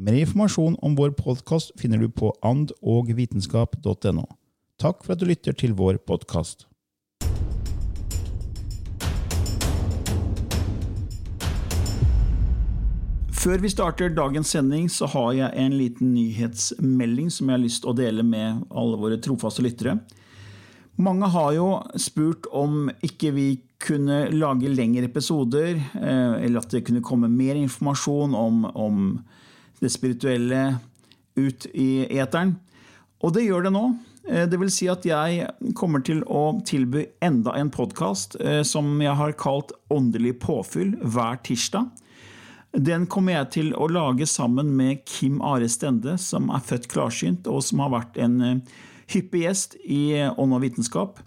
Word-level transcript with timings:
Mer 0.00 0.16
informasjon 0.16 0.78
om 0.80 0.94
vår 0.96 1.10
podkast 1.12 1.74
finner 1.76 2.00
du 2.00 2.06
på 2.08 2.30
andogvitenskap.no. 2.40 4.22
Takk 4.80 5.02
for 5.04 5.12
at 5.12 5.20
du 5.20 5.26
lytter 5.28 5.52
til 5.52 5.74
vår 5.76 5.98
podkast. 6.08 6.64
Før 13.28 13.60
vi 13.60 13.68
starter 13.68 14.14
dagens 14.16 14.54
sending, 14.54 14.86
så 14.88 15.04
har 15.12 15.34
jeg 15.36 15.66
en 15.66 15.76
liten 15.76 16.14
nyhetsmelding 16.14 17.28
som 17.28 17.50
jeg 17.50 17.58
har 17.58 17.64
lyst 17.66 17.82
til 17.84 17.92
å 17.92 17.96
dele 17.98 18.24
med 18.24 18.62
alle 18.72 18.96
våre 19.02 19.20
trofaste 19.20 19.66
lyttere. 19.66 19.98
Mange 20.96 21.28
har 21.28 21.52
jo 21.58 21.68
spurt 22.00 22.48
om 22.56 22.88
ikke 23.04 23.34
vi 23.36 23.46
kunne 23.84 24.30
lage 24.32 24.72
lengre 24.72 25.12
episoder, 25.12 25.76
eh, 25.76 26.40
eller 26.40 26.64
at 26.64 26.72
det 26.72 26.86
kunne 26.88 27.04
komme 27.04 27.28
mer 27.28 27.60
informasjon 27.60 28.32
om, 28.36 28.64
om 28.72 29.04
det 29.80 29.90
spirituelle 29.92 30.78
ut 31.40 31.66
i 31.74 32.06
eteren. 32.18 32.56
Og 33.20 33.34
det 33.36 33.46
gjør 33.46 33.66
det 33.66 33.74
nå. 33.74 33.84
Eh, 34.28 34.46
det 34.48 34.60
vil 34.60 34.72
si 34.72 34.88
at 34.92 35.06
jeg 35.06 35.46
kommer 35.78 36.04
til 36.04 36.22
å 36.28 36.60
tilby 36.66 37.06
enda 37.24 37.54
en 37.58 37.72
podkast 37.72 38.36
eh, 38.40 38.62
som 38.66 38.92
jeg 39.02 39.16
har 39.16 39.36
kalt 39.40 39.74
Åndelig 39.90 40.36
påfyll 40.44 40.94
hver 41.02 41.40
tirsdag. 41.46 41.88
Den 42.70 43.08
kommer 43.10 43.34
jeg 43.34 43.50
til 43.56 43.72
å 43.74 43.88
lage 43.90 44.28
sammen 44.30 44.70
med 44.78 45.02
Kim 45.08 45.40
Are 45.42 45.66
Stende, 45.68 46.14
som 46.22 46.52
er 46.54 46.62
født 46.62 46.86
klarsynt, 46.92 47.48
og 47.50 47.64
som 47.66 47.82
har 47.82 47.90
vært 47.96 48.20
en 48.22 48.36
eh, 48.46 48.78
hyppig 49.10 49.42
gjest 49.48 49.74
i 49.82 50.14
Ånd 50.30 50.54
og 50.54 50.62
vitenskap. 50.62 51.18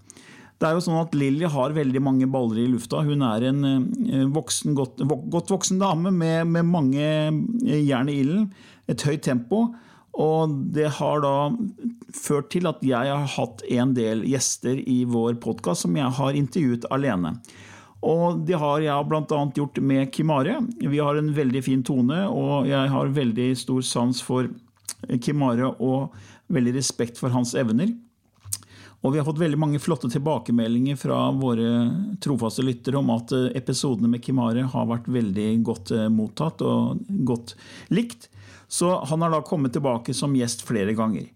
Det 0.61 0.69
er 0.69 0.77
jo 0.77 0.83
sånn 0.85 1.01
at 1.01 1.15
Lilly 1.17 1.47
har 1.49 1.73
veldig 1.75 2.01
mange 2.03 2.27
baller 2.31 2.61
i 2.63 2.67
lufta. 2.71 3.01
Hun 3.03 3.25
er 3.25 3.47
en 3.49 3.63
eh, 3.67 4.27
voksen, 4.31 4.75
godt, 4.77 5.01
godt, 5.03 5.51
voksen 5.51 5.81
dame 5.81 6.13
med, 6.13 6.47
med 6.53 6.69
mange 6.69 7.03
eh, 7.03 7.81
jern 7.83 8.11
i 8.11 8.19
ilden. 8.21 8.47
Et 8.91 9.07
høyt 9.07 9.25
tempo. 9.25 9.65
Og 10.13 10.51
det 10.75 10.91
har 10.99 11.23
da 11.23 11.35
ført 12.13 12.51
til 12.53 12.69
at 12.69 12.83
jeg 12.85 13.09
har 13.09 13.29
hatt 13.33 13.63
en 13.73 13.95
del 13.97 14.21
gjester 14.29 14.77
i 14.77 15.01
vår 15.09 15.39
podkast 15.41 15.87
som 15.87 15.97
jeg 15.97 16.11
har 16.19 16.37
intervjuet 16.37 16.85
alene. 16.93 17.33
Og 18.03 18.43
det 18.45 18.59
har 18.59 18.83
jeg 18.83 19.07
bl.a. 19.09 19.39
gjort 19.55 19.79
med 19.81 20.11
Kimare. 20.13 20.59
Vi 20.77 20.99
har 20.99 21.17
en 21.17 21.31
veldig 21.33 21.63
fin 21.65 21.83
tone, 21.87 22.19
og 22.27 22.67
jeg 22.67 22.91
har 22.91 23.15
veldig 23.15 23.49
stor 23.57 23.81
sans 23.87 24.19
for 24.21 24.51
Kimare 25.23 25.71
og 25.79 26.13
veldig 26.53 26.75
respekt 26.77 27.17
for 27.19 27.33
hans 27.33 27.55
evner. 27.57 27.95
Og 29.03 29.11
vi 29.11 29.19
har 29.19 29.25
fått 29.27 29.41
veldig 29.41 29.59
mange 29.59 29.79
flotte 29.83 30.07
tilbakemeldinger 30.11 30.95
fra 30.95 31.25
våre 31.35 31.69
trofaste 32.23 32.63
lyttere 32.63 33.01
om 33.01 33.09
at 33.11 33.33
episodene 33.51 34.07
med 34.07 34.23
Kimare 34.23 34.63
har 34.71 34.87
vært 34.87 35.09
veldig 35.11 35.47
godt 35.67 35.91
eh, 35.91 36.07
mottatt 36.07 36.63
og 36.63 37.01
godt 37.27 37.57
likt. 37.91 38.29
Så 38.71 38.95
han 39.09 39.25
har 39.25 39.33
da 39.33 39.41
kommet 39.43 39.75
tilbake 39.75 40.15
som 40.15 40.35
gjest 40.37 40.63
flere 40.63 40.95
ganger. 40.95 41.27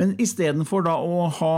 Men 0.00 0.14
istedenfor 0.18 0.88
å 0.90 1.26
ha 1.40 1.54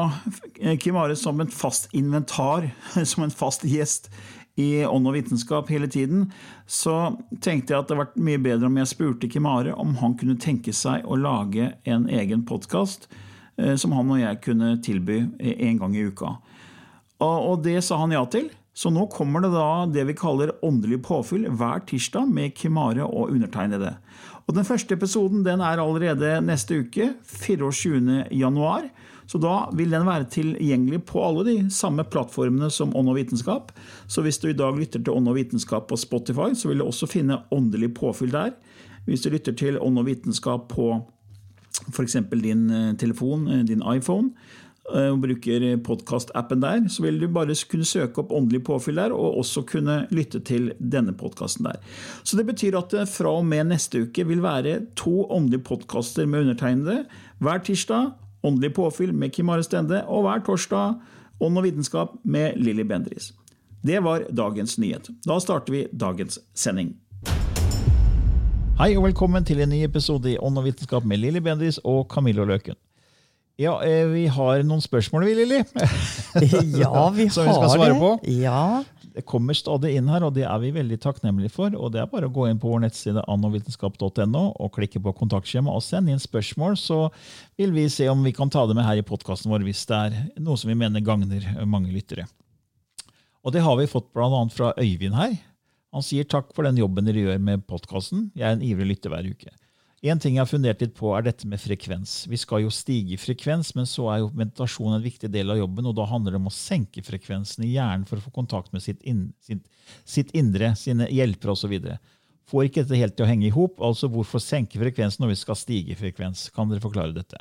Kimare 0.82 1.14
som 1.16 1.38
en 1.40 1.52
fast 1.54 1.94
inventar, 1.94 2.72
som 3.12 3.22
en 3.24 3.32
fast 3.32 3.64
gjest 3.64 4.10
i 4.58 4.82
Ånd 4.88 5.06
og 5.06 5.14
vitenskap 5.14 5.70
hele 5.70 5.86
tiden, 5.86 6.26
så 6.66 7.14
tenkte 7.44 7.70
jeg 7.72 7.78
at 7.78 7.86
det 7.86 7.94
hadde 7.94 8.02
vært 8.02 8.18
mye 8.18 8.42
bedre 8.42 8.66
om 8.66 8.82
jeg 8.82 8.90
spurte 8.96 9.30
Kimare 9.30 9.78
om 9.78 9.94
han 10.02 10.18
kunne 10.18 10.40
tenke 10.42 10.74
seg 10.74 11.06
å 11.06 11.20
lage 11.20 11.70
en 11.86 12.10
egen 12.10 12.42
podkast 12.48 13.06
eh, 13.12 13.22
som 13.80 13.94
han 13.96 14.12
og 14.12 14.20
jeg 14.20 14.40
kunne 14.44 14.74
tilby 14.84 15.22
en 15.40 15.80
gang 15.80 15.96
i 15.96 16.06
uka. 16.10 16.36
Og 17.24 17.62
det 17.64 17.80
sa 17.84 17.98
han 18.02 18.12
ja 18.12 18.22
til. 18.28 18.50
Så 18.76 18.90
nå 18.92 19.06
kommer 19.08 19.40
det 19.40 19.54
da 19.54 19.86
det 19.88 20.02
vi 20.10 20.14
kaller 20.16 20.52
åndelig 20.64 20.98
påfyll 21.06 21.46
hver 21.56 21.80
tirsdag 21.88 22.28
med 22.28 22.52
Kimare 22.58 23.06
og 23.06 23.30
undertegnede. 23.32 23.94
Og 24.46 24.54
Den 24.54 24.68
første 24.68 24.94
episoden 24.94 25.46
den 25.46 25.62
er 25.64 25.80
allerede 25.80 26.42
neste 26.44 26.82
uke, 26.84 27.14
24. 27.24 28.26
januar. 28.30 28.90
Så 29.26 29.40
da 29.42 29.70
vil 29.74 29.90
den 29.90 30.04
være 30.06 30.28
tilgjengelig 30.30 31.00
på 31.08 31.24
alle 31.24 31.46
de 31.48 31.56
samme 31.72 32.04
plattformene 32.04 32.68
som 32.70 32.92
Ånd 32.94 33.10
og 33.10 33.16
vitenskap. 33.16 33.72
Så 34.06 34.22
hvis 34.22 34.38
du 34.38 34.50
i 34.50 34.58
dag 34.58 34.76
lytter 34.76 35.00
til 35.00 35.16
Ånd 35.16 35.32
og 35.32 35.40
vitenskap 35.40 35.88
på 35.88 35.98
Spotify, 35.98 36.52
så 36.54 36.68
vil 36.68 36.84
du 36.84 36.86
også 36.86 37.08
finne 37.10 37.40
åndelig 37.50 37.94
påfyll 37.96 38.30
der. 38.30 38.52
Hvis 39.08 39.24
du 39.24 39.32
lytter 39.32 39.56
til 39.56 39.80
Ånd 39.80 39.98
og 39.98 40.06
vitenskap 40.06 40.68
på 40.68 41.00
f.eks. 41.92 42.16
din 42.42 42.70
eh, 42.70 42.94
telefon, 43.00 43.48
eh, 43.48 43.64
din 43.68 43.82
iPhone, 43.82 44.30
eh, 44.94 45.08
og 45.12 45.22
bruker 45.24 45.66
podkastappen 45.84 46.62
der, 46.62 46.84
så 46.88 47.02
vil 47.04 47.20
du 47.20 47.28
bare 47.28 47.56
kunne 47.70 47.88
søke 47.88 48.22
opp 48.22 48.32
åndelig 48.32 48.64
påfyll 48.64 49.00
der, 49.00 49.14
og 49.14 49.40
også 49.42 49.64
kunne 49.68 50.04
lytte 50.10 50.40
til 50.40 50.72
denne 50.78 51.12
podkasten 51.16 51.68
der. 51.68 51.80
Så 52.24 52.38
det 52.38 52.46
betyr 52.46 52.78
at 52.78 52.92
det 52.94 53.08
fra 53.12 53.38
og 53.38 53.46
med 53.46 53.72
neste 53.72 54.06
uke 54.06 54.26
vil 54.26 54.44
være 54.44 54.80
to 54.96 55.26
åndelige 55.30 55.64
podkaster 55.66 56.26
med 56.26 56.46
undertegnede 56.46 57.04
hver 57.38 57.64
tirsdag 57.64 58.14
Åndelig 58.46 58.74
påfyll 58.76 59.14
med 59.16 59.32
Kim 59.34 59.48
Are 59.50 59.62
Stende, 59.64 60.04
og 60.06 60.22
hver 60.22 60.42
torsdag 60.46 61.00
Ånd 61.40 61.58
og 61.58 61.66
vitenskap 61.66 62.14
med 62.24 62.56
Lilly 62.56 62.84
Bendris. 62.88 63.32
Det 63.84 64.00
var 64.00 64.24
dagens 64.32 64.78
nyhet. 64.78 65.10
Da 65.26 65.36
starter 65.40 65.72
vi 65.72 65.82
dagens 65.92 66.38
sending. 66.54 66.94
Hei 68.76 68.90
og 68.92 69.06
velkommen 69.06 69.40
til 69.48 69.62
en 69.64 69.70
ny 69.72 69.78
episode 69.86 70.28
i 70.28 70.36
Ånd 70.36 70.60
og 70.60 70.66
vitenskap 70.66 71.04
med 71.08 71.16
Lilly 71.22 71.40
Bendriss 71.40 71.78
og 71.80 72.02
Camillo 72.12 72.44
Løken. 72.44 72.76
Ja, 73.56 73.78
eh, 73.80 74.04
vi 74.10 74.26
har 74.28 74.60
noen 74.68 74.82
spørsmål, 74.84 75.24
vi, 75.24 75.32
Lilly. 75.38 75.62
ja, 76.82 77.06
vi 77.08 77.24
Som 77.32 77.48
vi 77.48 77.54
skal 77.56 77.72
svare 77.72 77.94
det. 77.94 78.02
på. 78.02 78.10
Ja. 78.42 78.82
Det 79.16 79.24
kommer 79.24 79.56
stadig 79.56 79.94
inn 79.96 80.12
her, 80.12 80.26
og 80.28 80.36
det 80.36 80.44
er 80.44 80.60
vi 80.60 80.74
veldig 80.76 80.98
takknemlige 81.00 81.54
for. 81.54 81.72
og 81.72 81.94
Det 81.94 82.02
er 82.02 82.12
bare 82.12 82.28
å 82.28 82.34
gå 82.36 82.50
inn 82.50 82.60
på 82.60 82.68
vår 82.74 82.84
nettside 82.84 83.24
annovitenskap.no 83.24 84.44
og 84.52 84.74
klikke 84.76 85.00
på 85.00 85.16
kontaktskjema 85.22 85.72
og 85.72 85.80
sende 85.80 86.12
inn 86.12 86.20
spørsmål, 86.20 86.76
så 86.76 87.06
vil 87.56 87.72
vi 87.72 87.88
se 87.88 88.10
om 88.12 88.20
vi 88.28 88.36
kan 88.36 88.52
ta 88.52 88.68
det 88.68 88.76
med 88.76 88.84
her 88.84 89.00
i 89.00 89.08
podkasten 89.08 89.56
vår 89.56 89.64
hvis 89.64 89.86
det 89.88 90.02
er 90.04 90.20
noe 90.36 90.60
som 90.60 90.68
vi 90.68 90.76
mener 90.76 91.00
gagner 91.00 91.48
mange 91.64 91.96
lyttere. 91.96 92.28
Og 93.40 93.56
det 93.56 93.64
har 93.64 93.80
vi 93.80 93.88
fått 93.88 94.12
bl.a. 94.12 94.28
fra 94.52 94.74
Øyvind 94.76 95.16
her. 95.16 95.38
Han 95.96 96.04
sier 96.04 96.26
takk 96.28 96.50
for 96.52 96.66
den 96.66 96.76
jobben 96.76 97.06
dere 97.08 97.22
gjør 97.24 97.38
med 97.40 97.62
podkasten. 97.70 98.26
Jeg 98.36 98.50
er 98.50 98.58
en 98.58 98.64
ivrig 98.64 98.90
lytter 98.90 99.12
hver 99.14 99.28
uke. 99.32 99.52
En 100.04 100.20
ting 100.20 100.34
jeg 100.36 100.42
har 100.42 100.50
fundert 100.50 100.82
litt 100.84 100.92
på, 100.94 101.08
er 101.16 101.24
dette 101.24 101.48
med 101.48 101.58
frekvens. 101.58 102.26
Vi 102.28 102.36
skal 102.36 102.66
jo 102.66 102.72
stige 102.74 103.14
i 103.16 103.18
frekvens, 103.18 103.72
men 103.78 103.88
så 103.88 104.10
er 104.12 104.20
jo 104.20 104.28
meditasjon 104.36 104.92
en 104.92 105.02
viktig 105.02 105.30
del 105.32 105.54
av 105.54 105.56
jobben, 105.62 105.88
og 105.88 105.94
da 105.96 106.04
handler 106.10 106.34
det 106.36 106.40
om 106.42 106.50
å 106.50 106.52
senke 106.52 107.00
frekvensen 107.02 107.64
i 107.64 107.72
hjernen 107.72 108.04
for 108.06 108.20
å 108.20 108.26
få 108.26 108.32
kontakt 108.34 108.76
med 108.76 108.84
sitt, 108.84 109.00
in 109.08 109.30
sitt, 109.42 109.64
sitt 110.04 110.34
indre, 110.36 110.74
sine 110.76 111.08
hjelpere 111.08 111.56
osv. 111.56 111.72
Får 112.46 112.68
ikke 112.68 112.84
dette 112.84 113.00
helt 113.00 113.16
til 113.16 113.24
å 113.24 113.30
henge 113.30 113.48
i 113.48 113.54
hop. 113.54 113.80
Altså, 113.82 114.10
hvorfor 114.12 114.42
senke 114.44 114.78
frekvensen 114.78 115.24
når 115.24 115.32
vi 115.32 115.38
skal 115.40 115.58
stige 115.58 115.94
i 115.96 115.98
frekvens? 115.98 116.50
Kan 116.54 116.68
dere 116.68 116.84
forklare 116.84 117.16
dette? 117.16 117.40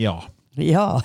Ja. 0.00 0.16
Ja. 0.56 0.96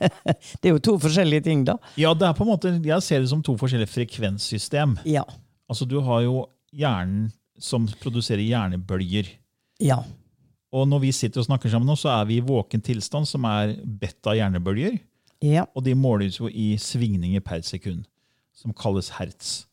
Det 0.62 0.70
er 0.70 0.76
jo 0.76 0.84
to 0.92 0.94
forskjellige 1.02 1.48
ting, 1.50 1.66
da. 1.66 1.76
Ja, 1.98 2.14
det 2.14 2.30
er 2.30 2.38
på 2.38 2.46
en 2.46 2.52
måte, 2.54 2.72
Jeg 2.86 3.02
ser 3.02 3.20
det 3.22 3.30
som 3.34 3.42
to 3.44 3.58
forskjellige 3.58 3.92
frekvenssystem. 3.92 4.96
Ja. 5.10 5.26
Altså, 5.70 5.86
Du 5.88 5.98
har 6.00 6.22
jo 6.24 6.46
hjernen 6.72 7.30
som 7.58 7.86
produserer 8.02 8.44
hjernebølger. 8.44 9.30
Ja. 9.80 10.02
Og 10.72 10.88
når 10.88 11.06
vi 11.06 11.12
sitter 11.16 11.40
og 11.40 11.46
snakker 11.48 11.72
sammen 11.72 11.88
nå, 11.88 11.96
så 11.96 12.10
er 12.12 12.26
vi 12.28 12.36
i 12.40 12.44
våken 12.44 12.82
tilstand, 12.84 13.28
som 13.28 13.46
er 13.48 13.76
beta-hjernebølger. 13.80 14.98
Ja. 15.44 15.64
Og 15.74 15.84
de 15.86 15.94
måles 15.96 16.38
jo 16.40 16.50
i 16.50 16.74
svingninger 16.80 17.40
per 17.44 17.62
sekund, 17.64 18.04
som 18.56 18.74
kalles 18.76 19.10
hertz. 19.16 19.64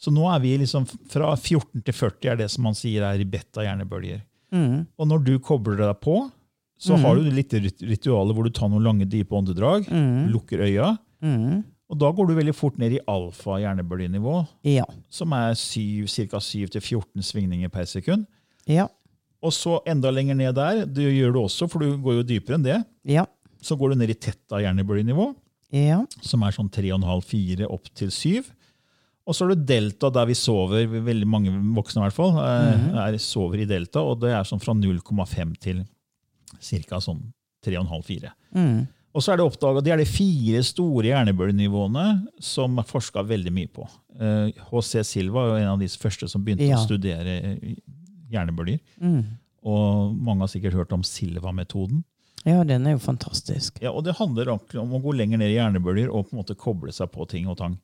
Så 0.00 0.12
nå 0.12 0.26
er 0.28 0.40
vi 0.42 0.56
liksom 0.60 0.84
fra 1.08 1.30
14 1.36 1.80
til 1.86 1.94
40 1.96 2.30
er 2.32 2.40
det 2.42 2.50
som 2.52 2.66
man 2.66 2.76
sier 2.76 3.06
er 3.08 3.20
i 3.22 3.28
beta-hjernebølger. 3.28 4.20
Mm. 4.52 4.84
Og 5.00 5.08
når 5.08 5.24
du 5.24 5.38
kobler 5.40 5.80
deg 5.80 5.96
på, 6.04 6.18
så 6.84 6.98
har 7.00 7.16
du 7.16 7.30
litt 7.32 7.54
ritualer 7.80 8.36
hvor 8.36 8.44
du 8.44 8.52
tar 8.52 8.68
noen 8.68 8.84
lange, 8.84 9.06
dype 9.08 9.32
åndedrag, 9.32 9.88
lukker 10.34 10.66
øya, 10.66 10.96
Mm. 11.24 11.62
Og 11.90 11.98
da 12.00 12.10
går 12.16 12.26
du 12.30 12.34
veldig 12.38 12.54
fort 12.56 12.78
ned 12.80 12.92
i 12.96 13.00
alfa-hjernebølgenivå, 13.10 14.46
Ja. 14.64 14.84
som 15.10 15.32
er 15.32 15.54
ca. 15.54 16.38
7-14 16.40 17.22
svingninger 17.22 17.68
per 17.70 17.84
sekund. 17.84 18.26
Ja. 18.66 18.88
Og 19.42 19.52
så 19.52 19.80
enda 19.86 20.10
lenger 20.10 20.34
ned 20.34 20.54
der, 20.56 20.84
det 20.86 21.10
gjør 21.12 21.32
du 21.34 21.40
også, 21.44 21.68
for 21.68 21.78
du 21.84 21.96
går 21.98 22.22
jo 22.22 22.22
dypere 22.22 22.54
enn 22.58 22.64
det, 22.64 22.84
Ja. 23.04 23.26
så 23.62 23.76
går 23.76 23.90
du 23.92 23.96
ned 24.00 24.10
i 24.10 24.14
tetta-hjernebølgenivå, 24.14 25.34
Ja. 25.72 26.04
som 26.22 26.42
er 26.42 26.50
sånn 26.52 26.70
3,5-4 26.70 27.66
opp 27.70 27.84
til 27.94 28.08
7. 28.10 28.44
Og 29.26 29.34
så 29.34 29.46
har 29.46 29.54
du 29.54 29.64
delta, 29.64 30.10
der 30.12 30.26
vi 30.26 30.34
sover, 30.34 30.86
veldig 30.86 31.26
mange 31.26 31.50
voksne 31.74 32.02
i 32.02 32.08
hvert 32.08 32.12
fall, 32.12 32.38
er, 32.38 33.12
er, 33.14 33.18
sover 33.18 33.60
i 33.62 33.64
delta, 33.64 34.00
og 34.00 34.20
det 34.20 34.30
er 34.32 34.42
sånn 34.44 34.60
fra 34.60 34.74
0,5 34.74 35.54
til 35.60 35.84
ca. 36.60 36.96
sånn 37.00 37.32
3,5-4. 37.64 38.32
Mm. 38.54 38.86
Og 39.14 39.22
så 39.22 39.32
er 39.32 39.38
det 39.38 39.44
oppdaget, 39.46 39.84
Det 39.86 39.92
er 39.94 40.00
de 40.02 40.08
fire 40.10 40.62
store 40.66 41.06
hjernebølgenivåene 41.12 42.06
som 42.42 42.78
er 42.82 42.88
forska 42.88 43.22
veldig 43.22 43.52
mye 43.54 43.70
på. 43.70 43.86
Eh, 44.18 44.50
H.C. 44.72 45.04
Silva 45.06 45.44
er 45.44 45.52
jo 45.52 45.60
en 45.60 45.72
av 45.76 45.78
de 45.84 45.86
første 45.88 46.28
som 46.30 46.42
begynte 46.44 46.66
Ja. 46.66 46.80
å 46.80 46.86
studere 46.86 47.36
eh, 47.52 47.76
hjernebølger. 48.32 48.80
Mm. 49.00 49.22
Og 49.64 50.16
mange 50.18 50.42
har 50.44 50.50
sikkert 50.50 50.74
hørt 50.74 50.92
om 50.92 51.02
Silva-metoden. 51.06 52.02
ja, 52.44 52.62
den 52.64 52.86
er 52.86 52.98
jo 52.98 52.98
fantastisk. 52.98 53.78
Ja, 53.80 53.92
og 53.92 54.04
Det 54.04 54.16
handler 54.18 54.50
om 54.50 54.92
å 54.92 55.00
gå 55.00 55.14
lenger 55.16 55.38
ned 55.38 55.54
i 55.54 55.56
hjernebølger 55.56 56.10
og 56.10 56.28
på 56.28 56.34
en 56.34 56.42
måte 56.42 56.58
koble 56.58 56.92
seg 56.92 57.10
på 57.14 57.26
ting 57.30 57.46
og 57.48 57.56
tang. 57.58 57.78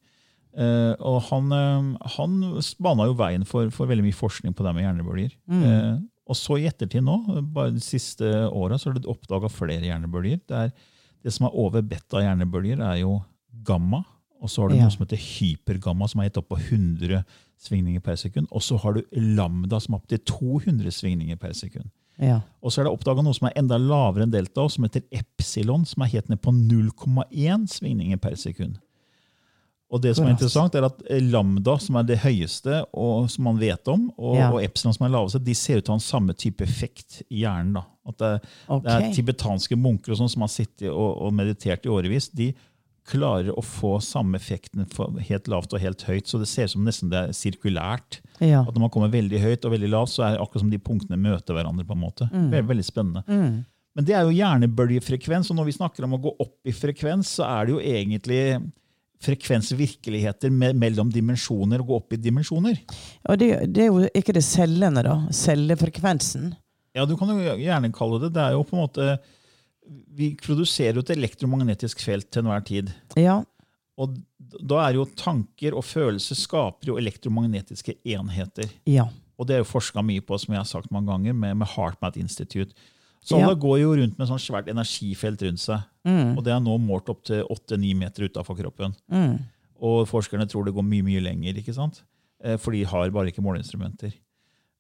Uh, 0.50 0.99
og 0.99 1.23
han, 1.31 1.53
uh, 1.55 2.09
han 2.17 2.41
bana 2.82 3.06
jo 3.06 3.15
veien 3.15 3.44
for, 3.47 3.71
for 3.71 3.87
veldig 3.87 4.03
mye 4.03 4.19
forskning 4.19 4.53
på 4.53 4.65
det 4.67 4.73
med 4.75 4.82
hjernebølger. 4.82 5.37
Eh, 5.47 6.00
og 6.27 6.37
så 6.37 6.59
i 6.59 6.67
ettertid 6.67 7.05
nå, 7.06 7.17
bare 7.55 7.71
de 7.71 7.81
siste 7.82 8.27
åra, 8.50 8.77
så 8.79 8.91
har 8.91 8.99
du 8.99 9.09
oppdaga 9.11 9.49
flere 9.50 9.87
hjernebølger. 9.87 10.41
Det, 10.47 10.59
er, 10.67 10.73
det 11.22 11.32
som 11.32 11.46
er 11.46 11.55
over 11.55 11.82
beta-hjernebølger, 11.82 12.81
er 12.81 13.00
jo 13.02 13.20
gamma. 13.64 14.05
Og 14.40 14.49
så 14.49 14.62
har 14.62 14.69
du 14.70 14.76
Ja. 14.76 14.82
noe 14.84 14.90
som 14.90 15.05
heter 15.06 15.20
hypergamma, 15.20 16.08
som 16.08 16.20
er 16.20 16.31
gitt 16.31 16.38
opp 16.38 16.49
på 16.49 16.58
100 16.58 17.25
svingninger 17.61 18.00
per 18.00 18.17
sekund. 18.17 18.46
Og 18.50 18.62
så 18.62 18.78
har 18.81 18.94
du 18.94 19.02
lambda, 19.12 19.81
som 19.81 19.94
er 19.94 19.99
opptil 19.99 20.19
200 20.25 20.90
svingninger 20.90 21.37
per 21.37 21.52
sekund. 21.52 21.90
Ja. 22.19 22.40
Og 22.62 22.70
så 22.72 22.81
er 22.81 22.84
det 22.84 22.93
oppdaga 22.93 23.22
noe 23.25 23.34
som 23.34 23.49
er 23.49 23.52
enda 23.56 23.78
lavere 23.78 24.22
enn 24.26 24.32
delta, 24.32 24.62
og 24.62 24.70
som 24.70 24.84
heter 24.84 25.02
epsilon, 25.12 25.84
som 25.87 26.02
er 26.02 26.12
helt 26.12 26.28
ned 26.28 26.40
på 26.40 26.52
0,1 26.52 27.67
svingninger 27.69 28.20
per 28.20 28.34
sekund. 28.37 28.78
Og 29.90 30.02
det 30.02 30.12
som 30.14 30.26
er 30.28 30.37
interessant, 30.37 30.76
er 30.78 30.87
at 30.87 31.00
lambda, 31.26 31.75
som 31.82 31.96
er 31.98 32.06
det 32.06 32.20
høyeste, 32.22 32.84
og 32.94 33.26
som 33.32 33.48
man 33.48 33.58
vet 33.58 33.88
om, 33.90 34.08
og, 34.16 34.37
Ja. 34.38 34.50
og 34.52 34.62
epsilon, 34.62 34.94
som 34.94 35.06
er 35.06 35.14
laveste, 35.16 35.42
de 35.42 35.54
ser 35.58 35.81
ut 35.81 35.84
til 35.84 35.90
å 35.90 35.96
ha 35.96 36.00
en 36.00 36.06
samme 36.06 36.37
type 36.38 36.62
effekt 36.62 37.22
i 37.28 37.42
hjernen. 37.42 37.75
da. 37.75 37.84
At 38.06 38.19
det, 38.19 38.32
okay. 38.69 38.84
det 38.87 38.96
er 38.96 39.14
tibetanske 39.19 39.76
munker 39.76 40.12
og 40.14 40.20
sånn 40.22 40.31
som 40.31 40.46
har 40.46 40.52
sittet 40.52 40.88
og, 40.90 41.10
og 41.26 41.34
meditert 41.34 41.87
i 41.87 41.90
årevis. 41.90 42.31
De 42.31 42.52
klarer 43.10 43.50
å 43.50 43.62
få 43.64 43.96
samme 44.04 44.38
effekten 44.38 44.87
helt 45.26 45.50
lavt 45.50 45.75
og 45.75 45.82
helt 45.82 46.02
høyt, 46.06 46.28
så 46.31 46.38
det 46.38 46.46
ser 46.46 46.69
ut 46.69 46.76
som 46.76 46.86
nesten 46.86 47.10
det 47.10 47.19
er 47.19 47.34
sirkulært. 47.34 48.20
Ja. 48.38 48.62
At 48.62 48.75
når 48.75 48.86
man 48.86 48.94
kommer 48.94 49.10
veldig 49.10 49.40
høyt 49.43 49.66
og 49.66 49.75
veldig 49.75 49.90
lavt, 49.90 50.14
så 50.14 50.26
er 50.26 50.36
det 50.36 50.44
akkurat 50.44 50.64
som 50.64 50.70
de 50.70 50.78
punktene 50.78 51.19
møter 51.19 51.56
hverandre. 51.56 51.86
på 51.86 51.96
en 51.96 52.04
måte. 52.04 52.31
Veldig, 52.31 52.69
veldig 52.69 52.86
spennende. 52.86 53.25
Mm. 53.26 53.64
Men 53.96 54.06
det 54.06 54.14
er 54.14 54.22
jo 54.22 54.36
hjernebølgefrekvens, 54.36 55.50
og 55.50 55.58
når 55.58 55.66
vi 55.66 55.78
snakker 55.81 56.06
om 56.06 56.14
å 56.14 56.22
gå 56.22 56.34
opp 56.38 56.69
i 56.69 56.75
frekvens, 56.76 57.34
så 57.40 57.48
er 57.48 57.66
det 57.66 57.75
jo 57.75 57.81
egentlig 57.82 58.43
frekvensvirkeligheter 59.25 60.52
me 60.55 60.72
mellom 60.76 61.11
dimensjoner, 61.12 61.82
og 61.82 61.90
gå 61.90 61.99
opp 62.00 62.17
i 62.17 62.20
dimensjoner. 62.20 62.78
Ja, 63.26 63.37
det, 63.37 63.50
det 63.75 63.84
er 63.84 63.90
jo 63.90 64.08
ikke 64.17 64.34
det 64.37 64.44
cellene, 64.46 65.05
da. 65.05 65.17
Cellefrekvensen. 65.37 66.50
Ja, 66.96 67.05
du 67.06 67.17
kan 67.19 67.31
jo 67.31 67.55
gjerne 67.61 67.93
kalle 67.94 68.19
det. 68.25 68.32
Det 68.34 68.43
er 68.43 68.56
jo 68.56 68.64
på 68.67 68.76
en 68.76 68.82
måte 68.82 69.12
Vi 70.17 70.32
produserer 70.38 70.99
jo 70.99 71.05
et 71.05 71.12
elektromagnetisk 71.14 72.02
felt 72.02 72.31
til 72.31 72.44
enhver 72.44 72.64
tid. 72.67 72.93
Ja. 73.19 73.40
Og 74.00 74.17
da 74.40 74.84
er 74.87 74.96
jo 74.96 75.08
tanker 75.19 75.76
og 75.76 75.84
følelser 75.84 76.38
skaper 76.38 76.93
jo 76.93 76.99
elektromagnetiske 77.00 77.99
enheter. 78.08 78.70
Ja. 78.88 79.08
Og 79.40 79.49
det 79.49 79.56
er 79.56 79.62
jo 79.62 79.69
forska 79.69 80.02
mye 80.05 80.22
på, 80.25 80.38
som 80.40 80.55
jeg 80.55 80.61
har 80.61 80.69
sagt 80.69 80.93
mange 80.94 81.11
ganger, 81.11 81.37
med, 81.37 81.58
med 81.62 81.70
HeartMath 81.75 82.20
Institute. 82.20 82.75
Så 83.22 83.37
Ja. 83.38 83.46
alle 83.46 83.56
går 83.61 83.78
jo 83.81 83.94
rundt 83.96 84.19
med 84.19 84.28
sånn 84.28 84.38
svært 84.40 84.69
energifelt 84.69 85.43
rundt 85.43 85.61
seg. 85.61 85.82
Mm. 86.06 86.37
Og 86.38 86.44
det 86.44 86.52
er 86.55 86.61
nå 86.61 86.78
målt 86.81 87.08
opp 87.12 87.22
til 87.25 87.44
8-9 87.50 87.94
meter 87.96 88.28
utafor 88.28 88.56
kroppen. 88.56 88.94
Mm. 89.12 89.38
Og 89.81 90.06
forskerne 90.08 90.49
tror 90.49 90.64
det 90.64 90.75
går 90.75 90.82
mye 90.84 91.02
mye 91.05 91.20
lenger, 91.20 91.55
ikke 91.61 91.75
sant? 91.75 92.02
Eh, 92.43 92.56
for 92.56 92.72
de 92.72 92.82
har 92.84 93.11
bare 93.11 93.28
ikke 93.31 93.43
måleinstrumenter. 93.44 94.12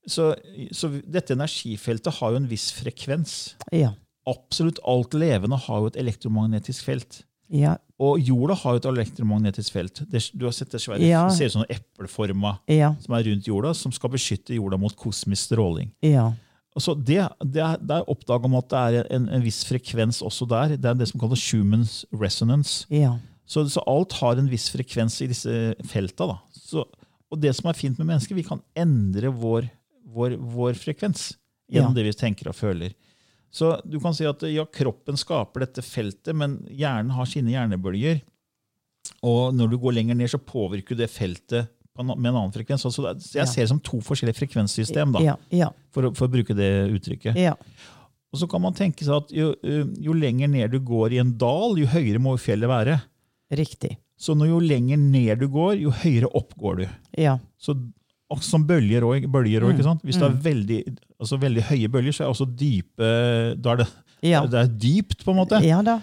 Så, 0.08 0.34
så 0.72 0.88
dette 1.04 1.34
energifeltet 1.36 2.14
har 2.14 2.30
jo 2.32 2.36
en 2.40 2.48
viss 2.48 2.70
frekvens. 2.72 3.54
Ja. 3.72 3.92
Absolutt 4.26 4.78
alt 4.88 5.12
levende 5.12 5.58
har 5.58 5.80
jo 5.80 5.86
et 5.92 5.96
elektromagnetisk 6.00 6.84
felt. 6.84 7.22
Ja. 7.52 7.76
Og 8.00 8.20
jorda 8.24 8.54
har 8.54 8.76
jo 8.76 8.80
et 8.80 8.88
elektromagnetisk 8.96 9.72
felt. 9.74 10.00
Det, 10.08 10.30
du 10.38 10.46
har 10.46 10.52
sett 10.52 10.70
det 10.72 10.80
svære, 10.80 11.00
Ja. 11.04 11.28
ser 11.28 11.46
ut 11.46 11.52
som 11.52 11.62
en 11.68 11.76
epleforma 11.76 12.58
Ja. 12.68 12.94
som 13.00 13.14
er 13.14 13.24
rundt 13.24 13.44
jorda, 13.44 13.74
som 13.74 13.92
skal 13.92 14.10
beskytte 14.10 14.54
jorda 14.54 14.78
mot 14.78 14.94
kosmisk 14.96 15.50
stråling. 15.52 15.90
Ja. 16.02 16.32
Altså 16.78 16.94
det, 16.94 17.18
det, 17.50 17.62
er, 17.64 17.80
det 17.82 17.96
er 17.96 18.10
oppdaga 18.12 18.46
om 18.46 18.54
at 18.60 18.68
det 18.70 18.80
er 19.00 19.08
en, 19.16 19.24
en 19.34 19.42
viss 19.42 19.64
frekvens 19.66 20.20
også 20.22 20.46
der. 20.50 20.76
Det 20.78 20.86
er 20.86 20.94
det 21.00 21.08
som 21.10 21.20
kalles 21.22 21.42
human 21.50 21.82
resonance. 22.14 22.84
Ja. 22.94 23.16
Så, 23.50 23.64
så 23.72 23.82
alt 23.90 24.14
har 24.20 24.38
en 24.38 24.48
viss 24.50 24.68
frekvens 24.70 25.16
i 25.24 25.28
disse 25.32 25.54
felta. 25.90 26.28
Da. 26.30 26.36
Så, 26.54 26.84
og 27.30 27.40
det 27.42 27.50
som 27.58 27.70
er 27.70 27.78
fint 27.78 27.98
med 27.98 28.06
mennesker, 28.12 28.38
vi 28.38 28.46
kan 28.46 28.62
endre 28.78 29.32
vår, 29.34 29.66
vår, 30.14 30.36
vår 30.38 30.78
frekvens 30.78 31.32
gjennom 31.70 31.90
Ja. 31.94 31.98
det 31.98 32.06
vi 32.08 32.14
tenker 32.18 32.50
og 32.52 32.56
føler. 32.58 32.94
Så 33.50 33.72
du 33.82 33.98
kan 34.02 34.14
si 34.14 34.22
at 34.30 34.42
ja, 34.46 34.62
kroppen 34.70 35.18
skaper 35.18 35.64
dette 35.64 35.82
feltet, 35.82 36.30
men 36.38 36.60
hjernen 36.70 37.10
har 37.16 37.26
sine 37.26 37.50
hjernebølger. 37.50 38.20
Og 39.26 39.50
når 39.58 39.72
du 39.72 39.78
går 39.82 39.96
lenger 39.98 40.18
ned, 40.18 40.30
så 40.30 40.38
påvirker 40.38 40.94
det 40.98 41.10
feltet 41.10 41.70
med 42.06 42.30
en 42.30 42.36
annen 42.36 42.52
frekvens. 42.54 42.84
Altså, 42.88 43.14
så 43.20 43.40
jeg 43.40 43.48
ser 43.50 43.64
det 43.64 43.70
som 43.72 43.80
to 43.84 44.00
forskjellige 44.04 44.38
frekvenssystem, 44.38 45.16
da, 45.16 45.36
for, 45.94 46.10
for 46.16 46.28
å 46.28 46.32
bruke 46.32 46.56
det 46.56 46.70
uttrykket. 46.96 47.38
Ja. 47.38 47.56
Og 48.30 48.38
så 48.38 48.46
kan 48.50 48.62
man 48.62 48.76
tenke 48.78 49.04
seg 49.06 49.16
at 49.16 49.32
jo, 49.34 49.52
eh, 49.66 49.86
jo 49.98 50.14
lenger 50.14 50.50
ned 50.52 50.70
du 50.70 50.78
går 50.86 51.16
i 51.16 51.22
en 51.22 51.32
dal, 51.38 51.74
jo 51.80 51.88
høyere 51.90 52.22
må 52.22 52.36
fjellet 52.38 52.70
være. 52.70 53.00
Riktig. 53.58 53.96
Så 54.20 54.36
når 54.38 54.52
jo 54.52 54.60
lenger 54.62 55.00
ned 55.00 55.40
du 55.40 55.48
går, 55.50 55.80
jo 55.80 55.94
høyere 56.02 56.30
opp 56.38 56.54
går 56.60 56.82
du. 56.82 56.84
Ja. 57.18 57.38
Så 57.58 57.74
som 58.46 58.62
bølger 58.68 59.02
òg. 59.02 59.24
Mm? 59.26 60.02
Hvis 60.06 60.20
det 60.20 60.26
er 60.28 60.36
veldig, 60.44 60.80
altså 61.20 61.38
veldig 61.40 61.62
høye 61.68 61.88
bølger, 61.92 62.12
så 62.16 62.24
er 62.24 62.32
også 62.32 62.46
dype 62.56 63.10
Da 63.60 63.72
er 63.72 63.76
det, 63.82 63.86
Ja. 64.22 64.42
det 64.46 64.58
er 64.64 64.66
dypt, 64.68 65.24
på 65.24 65.30
en 65.32 65.36
måte. 65.42 65.60
ja 65.64 65.82
da. 65.82 66.00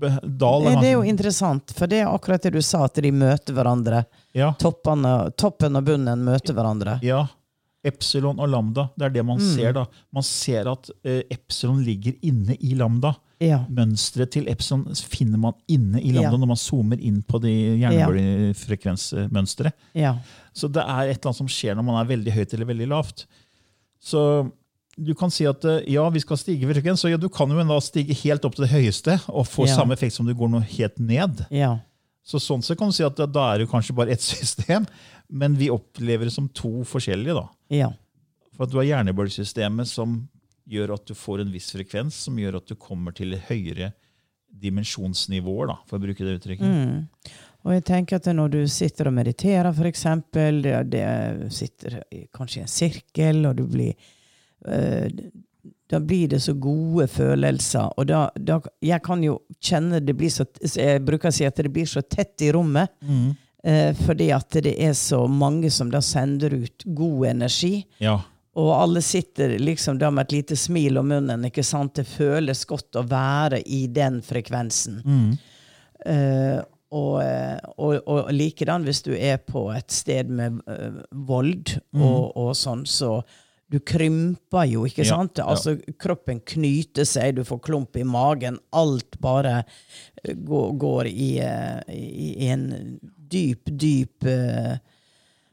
Dal 0.00 0.64
Det 0.80 0.84
er 0.88 0.94
jo 0.94 1.02
interessant, 1.04 1.72
for 1.76 1.86
det 1.86 1.98
er 2.00 2.06
akkurat 2.08 2.40
det 2.42 2.52
du 2.54 2.62
sa, 2.64 2.84
at 2.86 2.94
de 2.94 3.10
møter 3.12 3.52
hverandre. 3.52 4.04
ja, 4.34 4.52
Toppene, 4.58 5.30
toppen 5.36 5.76
og 5.76 5.84
bunnen 5.84 6.24
møter 6.24 6.54
hverandre. 6.56 7.00
ja. 7.02 7.26
Epsilon 7.82 8.36
og 8.38 8.48
lambda. 8.52 8.90
Det 8.94 9.06
er 9.06 9.08
det 9.14 9.22
man 9.24 9.38
Mm. 9.38 9.54
ser. 9.56 9.72
da. 9.72 9.86
Man 10.12 10.22
ser 10.22 10.68
at 10.70 10.90
uh, 11.02 11.22
epsilon 11.30 11.82
ligger 11.82 12.12
inne 12.22 12.54
i 12.60 12.74
lambda. 12.74 13.14
Ja. 13.40 13.64
Mønsteret 13.70 14.30
til 14.32 14.44
epsilon 14.52 14.84
finner 14.94 15.38
man 15.38 15.54
inne 15.66 15.96
i 15.98 16.12
lambda 16.12 16.30
Ja. 16.32 16.36
når 16.36 16.46
man 16.46 16.56
zoomer 16.60 17.00
inn 17.00 17.22
på 17.22 17.40
de 17.40 17.48
hjernebølgefrekvensmønsteret. 18.60 19.72
Ja. 19.96 20.14
Så 20.52 20.68
det 20.70 20.82
er 20.82 21.08
et 21.08 21.18
eller 21.18 21.30
annet 21.30 21.36
som 21.40 21.48
skjer 21.48 21.74
når 21.78 21.84
man 21.86 22.00
er 22.04 22.08
veldig 22.16 22.32
høyt 22.34 22.54
eller 22.54 22.66
veldig 22.68 22.88
lavt. 22.90 23.24
Så 24.00 24.22
du 25.00 25.12
kan 25.16 25.30
si 25.32 25.46
at 25.48 25.64
eh, 25.68 25.82
ja, 25.92 26.06
vi 26.12 26.20
skal 26.24 26.36
stige 26.40 26.66
i 26.68 26.72
trykken, 26.74 26.96
så 26.98 27.10
ja, 27.12 27.16
du 27.20 27.28
kan 27.32 27.48
jo 27.52 27.62
da 27.68 27.78
stige 27.84 28.16
helt 28.24 28.44
opp 28.48 28.56
til 28.56 28.64
det 28.66 28.72
høyeste 28.72 29.18
og 29.28 29.46
få 29.48 29.66
Ja. 29.68 29.76
samme 29.78 29.94
effekt 29.96 30.16
som 30.16 30.26
du 30.28 30.34
går 30.34 30.50
noe 30.52 30.64
helt 30.66 30.98
ned. 30.98 31.44
Ja. 31.54 31.78
Så 32.24 32.40
sånn 32.42 32.62
sett 32.62 32.78
kan 32.78 32.90
du 32.90 32.96
si 32.96 33.04
at 33.06 33.16
da 33.16 33.46
er 33.54 33.62
det 33.62 33.70
kanskje 33.70 33.94
bare 33.96 34.12
ett 34.12 34.20
system, 34.32 34.86
men 35.30 35.54
vi 35.56 35.70
opplever 35.72 36.24
det 36.28 36.34
som 36.34 36.48
to 36.48 36.82
forskjellige. 36.84 37.34
da. 37.38 37.46
Ja. 37.70 37.92
For 38.56 38.64
at 38.66 38.72
du 38.74 38.76
har 38.80 38.88
hjernebølgesystemet 38.90 39.88
som 39.88 40.28
gjør 40.70 40.92
at 40.98 41.06
du 41.08 41.14
får 41.16 41.40
en 41.44 41.52
viss 41.52 41.70
frekvens, 41.72 42.14
som 42.26 42.36
gjør 42.38 42.58
at 42.60 42.66
du 42.68 42.74
kommer 42.76 43.14
til 43.16 43.32
høyere 43.48 43.92
dimensjonsnivåer, 44.60 45.70
da, 45.70 45.76
for 45.88 45.98
å 45.98 46.02
bruke 46.04 46.24
det 46.26 46.36
uttrykket. 46.40 46.66
Mm. 46.66 47.06
Og 47.66 47.74
jeg 47.74 47.84
tenker 47.84 48.16
at 48.20 48.28
når 48.32 48.54
du 48.54 48.60
sitter 48.72 49.10
og 49.10 49.16
mediterer, 49.18 49.84
eksempel, 49.86 50.62
det, 50.64 50.74
det 50.94 51.52
sitter 51.52 52.00
kanskje 52.32 52.62
i 52.62 52.64
en 52.64 52.72
sirkel, 52.72 53.44
og 53.50 53.58
du 53.58 53.66
blir 53.68 53.92
eh, 54.66 55.08
da 55.90 55.98
blir 56.00 56.28
det 56.30 56.40
så 56.40 56.54
gode 56.54 57.08
følelser. 57.10 57.90
Og 57.98 58.06
da, 58.06 58.28
da 58.36 58.60
Jeg 58.80 59.02
kan 59.02 59.22
jo 59.24 59.40
kjenne 59.60 59.98
det 60.00 60.14
blir 60.16 60.30
så 60.30 60.46
Jeg 60.62 61.02
bruker 61.02 61.32
å 61.32 61.34
si 61.34 61.46
at 61.48 61.58
det 61.58 61.72
blir 61.74 61.88
så 61.90 62.02
tett 62.06 62.40
i 62.46 62.52
rommet. 62.54 62.94
Eh, 63.62 63.90
fordi 64.06 64.30
at 64.32 64.56
det 64.64 64.76
er 64.80 64.94
så 64.96 65.26
mange 65.28 65.70
som 65.70 65.90
da 65.90 66.00
sender 66.00 66.54
ut 66.62 66.86
god 66.86 67.26
energi. 67.34 67.84
Ja. 67.98 68.20
Og 68.60 68.70
alle 68.74 69.02
sitter 69.02 69.58
liksom 69.58 69.98
da 69.98 70.10
med 70.10 70.28
et 70.28 70.38
lite 70.38 70.56
smil 70.56 70.98
om 70.98 71.10
munnen. 71.10 71.44
ikke 71.44 71.64
sant? 71.66 71.94
Det 71.94 72.06
føles 72.08 72.64
godt 72.64 72.96
å 72.96 73.04
være 73.06 73.60
i 73.66 73.86
den 73.86 74.22
frekvensen. 74.22 75.02
Eh, 76.06 76.58
og, 76.90 77.20
eh, 77.22 77.58
og, 77.78 78.00
og 78.10 78.32
likedan 78.34 78.82
hvis 78.86 79.02
du 79.06 79.12
er 79.14 79.38
på 79.46 79.68
et 79.74 79.90
sted 79.94 80.30
med 80.30 80.58
eh, 80.70 80.98
vold 81.28 81.76
og, 81.94 82.32
og 82.34 82.50
sånn, 82.58 82.82
så 82.88 83.20
du 83.70 83.78
krymper 83.86 84.66
jo, 84.66 84.82
ikke 84.88 85.04
Ja, 85.04 85.12
sant? 85.12 85.38
ja. 85.38 85.44
Altså, 85.46 85.76
kroppen 86.02 86.40
knyter 86.42 87.06
seg, 87.06 87.36
du 87.36 87.44
får 87.46 87.60
klump 87.62 87.94
i 88.00 88.02
magen. 88.02 88.56
Alt 88.74 89.20
bare 89.22 89.60
eh, 90.24 90.34
går, 90.34 90.72
går 90.82 91.10
i, 91.12 91.28
i, 91.94 92.00
i 92.34 92.48
en 92.50 92.64
dyp, 93.30 93.70
dyp 93.70 94.26
uh, 94.26 94.74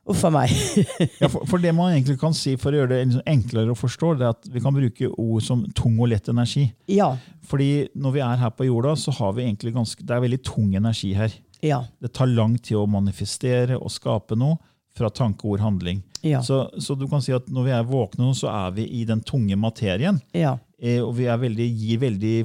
Uff 0.08 0.24
a 0.28 0.32
meg. 0.34 0.52
Ja, 1.22 1.28
for, 1.30 1.44
for 1.50 1.62
det 1.62 1.74
man 1.76 1.92
egentlig 1.94 2.18
kan 2.22 2.36
si 2.38 2.56
for 2.60 2.72
å 2.72 2.82
gjøre 2.82 2.94
det 2.94 3.00
liksom 3.04 3.26
enklere 3.28 3.74
å 3.74 3.78
forstå, 3.78 4.14
det 4.20 4.28
er 4.28 4.36
at 4.36 4.48
vi 4.54 4.62
kan 4.64 4.76
bruke 4.76 5.10
ord 5.12 5.44
som 5.44 5.66
tung 5.78 5.98
og 6.00 6.12
lett 6.14 6.30
energi. 6.34 6.70
ja. 6.92 7.16
Fordi 7.48 7.88
når 7.96 8.12
vi 8.12 8.20
er 8.20 8.40
her 8.42 8.50
på 8.52 8.66
jorda, 8.68 8.92
så 9.00 9.12
har 9.16 9.30
vi 9.38 9.46
egentlig 9.46 9.72
ganske, 9.72 10.04
det 10.04 10.12
er 10.12 10.20
veldig 10.20 10.40
tung 10.44 10.74
energi 10.76 11.14
her. 11.16 11.32
Ja. 11.64 11.78
Det 12.04 12.10
tar 12.18 12.28
lang 12.28 12.58
tid 12.60 12.76
å 12.76 12.84
manifestere 12.92 13.78
og 13.80 13.88
skape 13.94 14.36
noe 14.36 14.58
fra 14.98 15.08
tanke, 15.14 15.48
ord, 15.48 15.62
handling. 15.64 16.02
Ja. 16.26 16.42
Så, 16.44 16.66
så 16.84 16.98
du 17.00 17.06
kan 17.08 17.24
si 17.24 17.32
at 17.32 17.48
når 17.54 17.68
vi 17.70 17.74
er 17.78 17.88
våkne, 17.88 18.26
nå, 18.26 18.34
så 18.36 18.50
er 18.52 18.76
vi 18.76 18.88
i 19.00 19.06
den 19.08 19.22
tunge 19.24 19.56
materien. 19.56 20.20
Ja. 20.36 20.58
Eh, 20.82 21.00
og 21.00 21.14
vi 21.22 21.30
er 21.30 21.40
veldig, 21.40 21.68
gir 21.80 22.02
veldig 22.04 22.36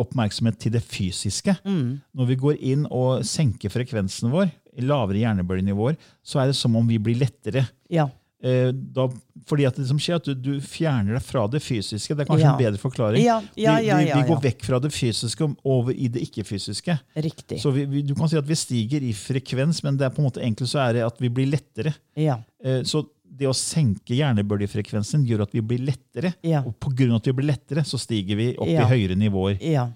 oppmerksomhet 0.00 0.58
til 0.62 0.74
det 0.74 0.82
fysiske. 0.86 1.54
Mm. 1.62 2.00
Når 2.16 2.30
vi 2.30 2.38
går 2.40 2.60
inn 2.72 2.86
og 2.88 3.24
senker 3.28 3.72
frekvensen 3.72 4.32
vår, 4.32 4.50
lavere 4.78 5.18
hjernebølgenivåer, 5.24 5.96
så 6.22 6.40
er 6.42 6.50
det 6.52 6.56
som 6.58 6.76
om 6.78 6.86
vi 6.88 6.98
blir 7.02 7.18
lettere. 7.20 7.66
Ja. 7.90 8.08
Eh, 8.42 8.70
da, 8.72 9.04
fordi 9.44 9.66
at 9.68 9.76
det 9.76 9.84
som 9.90 9.98
skjer, 10.00 10.16
at 10.16 10.24
du, 10.24 10.32
du 10.34 10.60
fjerner 10.64 11.18
deg 11.18 11.24
fra 11.26 11.42
det 11.52 11.60
fysiske. 11.60 12.14
Det 12.16 12.24
er 12.24 12.28
kanskje 12.30 12.46
Ja. 12.46 12.52
en 12.54 12.62
bedre 12.62 12.80
forklaring. 12.80 13.20
Ja, 13.24 13.40
ja, 13.60 13.74
vi, 13.82 13.90
vi, 13.90 14.14
vi 14.16 14.28
går 14.30 14.40
vekk 14.46 14.64
fra 14.64 14.78
det 14.80 14.92
fysiske 14.96 15.44
og 15.44 15.56
over 15.68 15.92
i 15.92 16.08
det 16.08 16.22
ikke-fysiske. 16.24 16.96
Riktig. 17.20 17.58
Så 17.60 17.72
vi, 17.74 17.84
du 18.00 18.14
kan 18.16 18.30
si 18.32 18.38
at 18.40 18.48
vi 18.48 18.56
stiger 18.56 19.04
i 19.04 19.12
frekvens, 19.12 19.82
men 19.84 19.98
det 20.00 20.06
er 20.08 20.14
på 20.14 20.22
en 20.22 20.30
måte 20.30 20.40
enkelt 20.46 20.70
så 20.72 20.80
er 20.86 20.96
det 20.96 21.04
at 21.04 21.20
vi 21.20 21.28
blir 21.28 21.50
lettere. 21.52 21.92
Ja. 22.16 22.38
Eh, 22.64 22.80
Så 22.88 23.04
det 23.40 23.46
å 23.48 23.54
senke 23.56 24.16
hjernebølgefrekvensen 24.16 25.22
gjør 25.28 25.44
at 25.46 25.52
vi 25.54 25.60
blir 25.64 25.84
lettere. 25.84 26.32
Og 26.64 26.74
av 26.88 27.16
at 27.20 27.28
vi 27.28 27.32
blir 27.32 27.46
lettere, 27.52 27.84
så 27.84 28.00
stiger 28.00 28.36
vi 28.36 28.48
opp 28.56 28.68
i 28.68 28.88
høyere 28.88 29.16
nivåer. 29.16 29.60
Ja. 29.62 29.90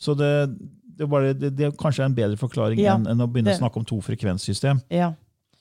Så 0.00 0.14
det, 0.16 0.30
det, 1.00 1.08
bare, 1.10 1.32
det, 1.34 1.50
det 1.56 1.66
er 1.70 1.74
kanskje 1.80 2.04
en 2.06 2.14
bedre 2.16 2.36
forklaring 2.40 2.80
Ja, 2.82 2.94
enn, 2.98 3.08
enn 3.08 3.24
å 3.24 3.28
begynne 3.30 3.54
å 3.54 3.58
snakke 3.58 3.80
om 3.80 3.86
to 3.88 3.98
frekvenssystem. 4.04 4.82
Ja. 4.92 5.10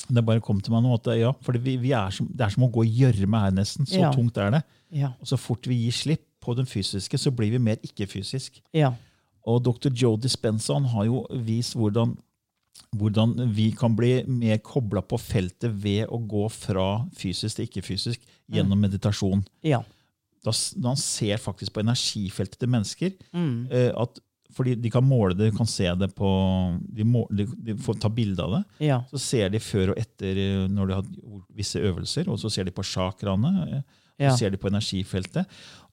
Det 0.10 0.24
bare 0.26 0.42
kom 0.44 0.60
til 0.64 0.74
meg 0.74 0.84
nå 0.86 0.94
at 0.98 1.10
ja, 1.20 1.32
for 1.46 1.58
vi, 1.62 1.76
vi 1.82 1.92
er 1.96 2.12
som, 2.16 2.28
det 2.32 2.46
er 2.48 2.54
som 2.54 2.64
å 2.66 2.72
gå 2.74 2.86
i 2.88 2.94
gjørme 3.02 3.42
her 3.44 3.52
nesten. 3.56 3.88
Så 3.88 4.00
Ja. 4.02 4.12
tungt 4.16 4.38
er 4.42 4.52
det. 4.58 4.64
Ja. 5.02 5.12
Og 5.22 5.28
så 5.30 5.38
fort 5.40 5.68
vi 5.70 5.78
gir 5.86 5.96
slipp 5.96 6.24
på 6.44 6.56
den 6.58 6.66
fysiske, 6.70 7.18
så 7.20 7.32
blir 7.36 7.52
vi 7.52 7.60
mer 7.62 7.78
ikke-fysisk. 7.84 8.62
Ja. 8.74 8.94
Og 9.48 9.62
dr. 9.66 9.92
Joe 9.96 10.18
Dispenza 10.20 10.78
har 10.94 11.06
jo 11.08 11.26
vist 11.46 11.76
hvordan, 11.78 12.16
hvordan 12.96 13.36
vi 13.54 13.70
kan 13.78 13.96
bli 13.96 14.24
mer 14.28 14.58
kobla 14.66 15.04
på 15.06 15.20
feltet 15.22 15.72
ved 15.84 16.08
å 16.10 16.20
gå 16.32 16.46
fra 16.54 16.88
fysisk 17.20 17.60
til 17.60 17.68
ikke-fysisk 17.70 18.24
gjennom 18.50 18.80
meditasjon. 18.82 19.44
Ja. 19.68 19.84
Da, 20.46 20.54
da 20.80 20.94
han 20.94 21.00
ser 21.00 21.38
faktisk 21.44 21.76
på 21.76 21.84
energifeltet 21.84 22.58
til 22.62 22.72
mennesker. 22.72 23.14
Mm. 23.36 23.68
eh, 23.70 23.92
at, 24.00 24.20
fordi 24.56 24.74
de 24.82 24.90
kan 24.90 25.04
måle 25.06 25.36
det, 25.38 25.52
de 25.52 25.58
kan 25.58 25.68
se 25.70 25.86
det 25.96 26.08
på 26.18 26.30
De, 26.96 27.04
må, 27.06 27.26
de, 27.30 27.46
de 27.68 27.76
får 27.78 28.00
ta 28.02 28.10
bilde 28.10 28.42
av 28.44 28.52
det. 28.58 28.64
Ja. 28.88 29.02
Så 29.12 29.20
ser 29.22 29.50
de 29.54 29.60
før 29.62 29.92
og 29.94 30.00
etter 30.02 30.38
eh, 30.42 30.68
når 30.72 30.88
de 30.90 30.94
har 30.98 31.04
gjort 31.10 31.46
visse 31.60 31.80
øvelser, 31.80 32.30
og 32.30 32.40
så 32.42 32.50
ser 32.50 32.66
de 32.70 32.72
på 32.76 32.84
chakraene. 32.86 33.54
eh, 33.70 33.82
Ja. 34.20 34.34
Så 34.34 34.40
ser 34.42 34.50
de 34.52 34.58
på 34.60 34.68
energifeltet. 34.68 35.46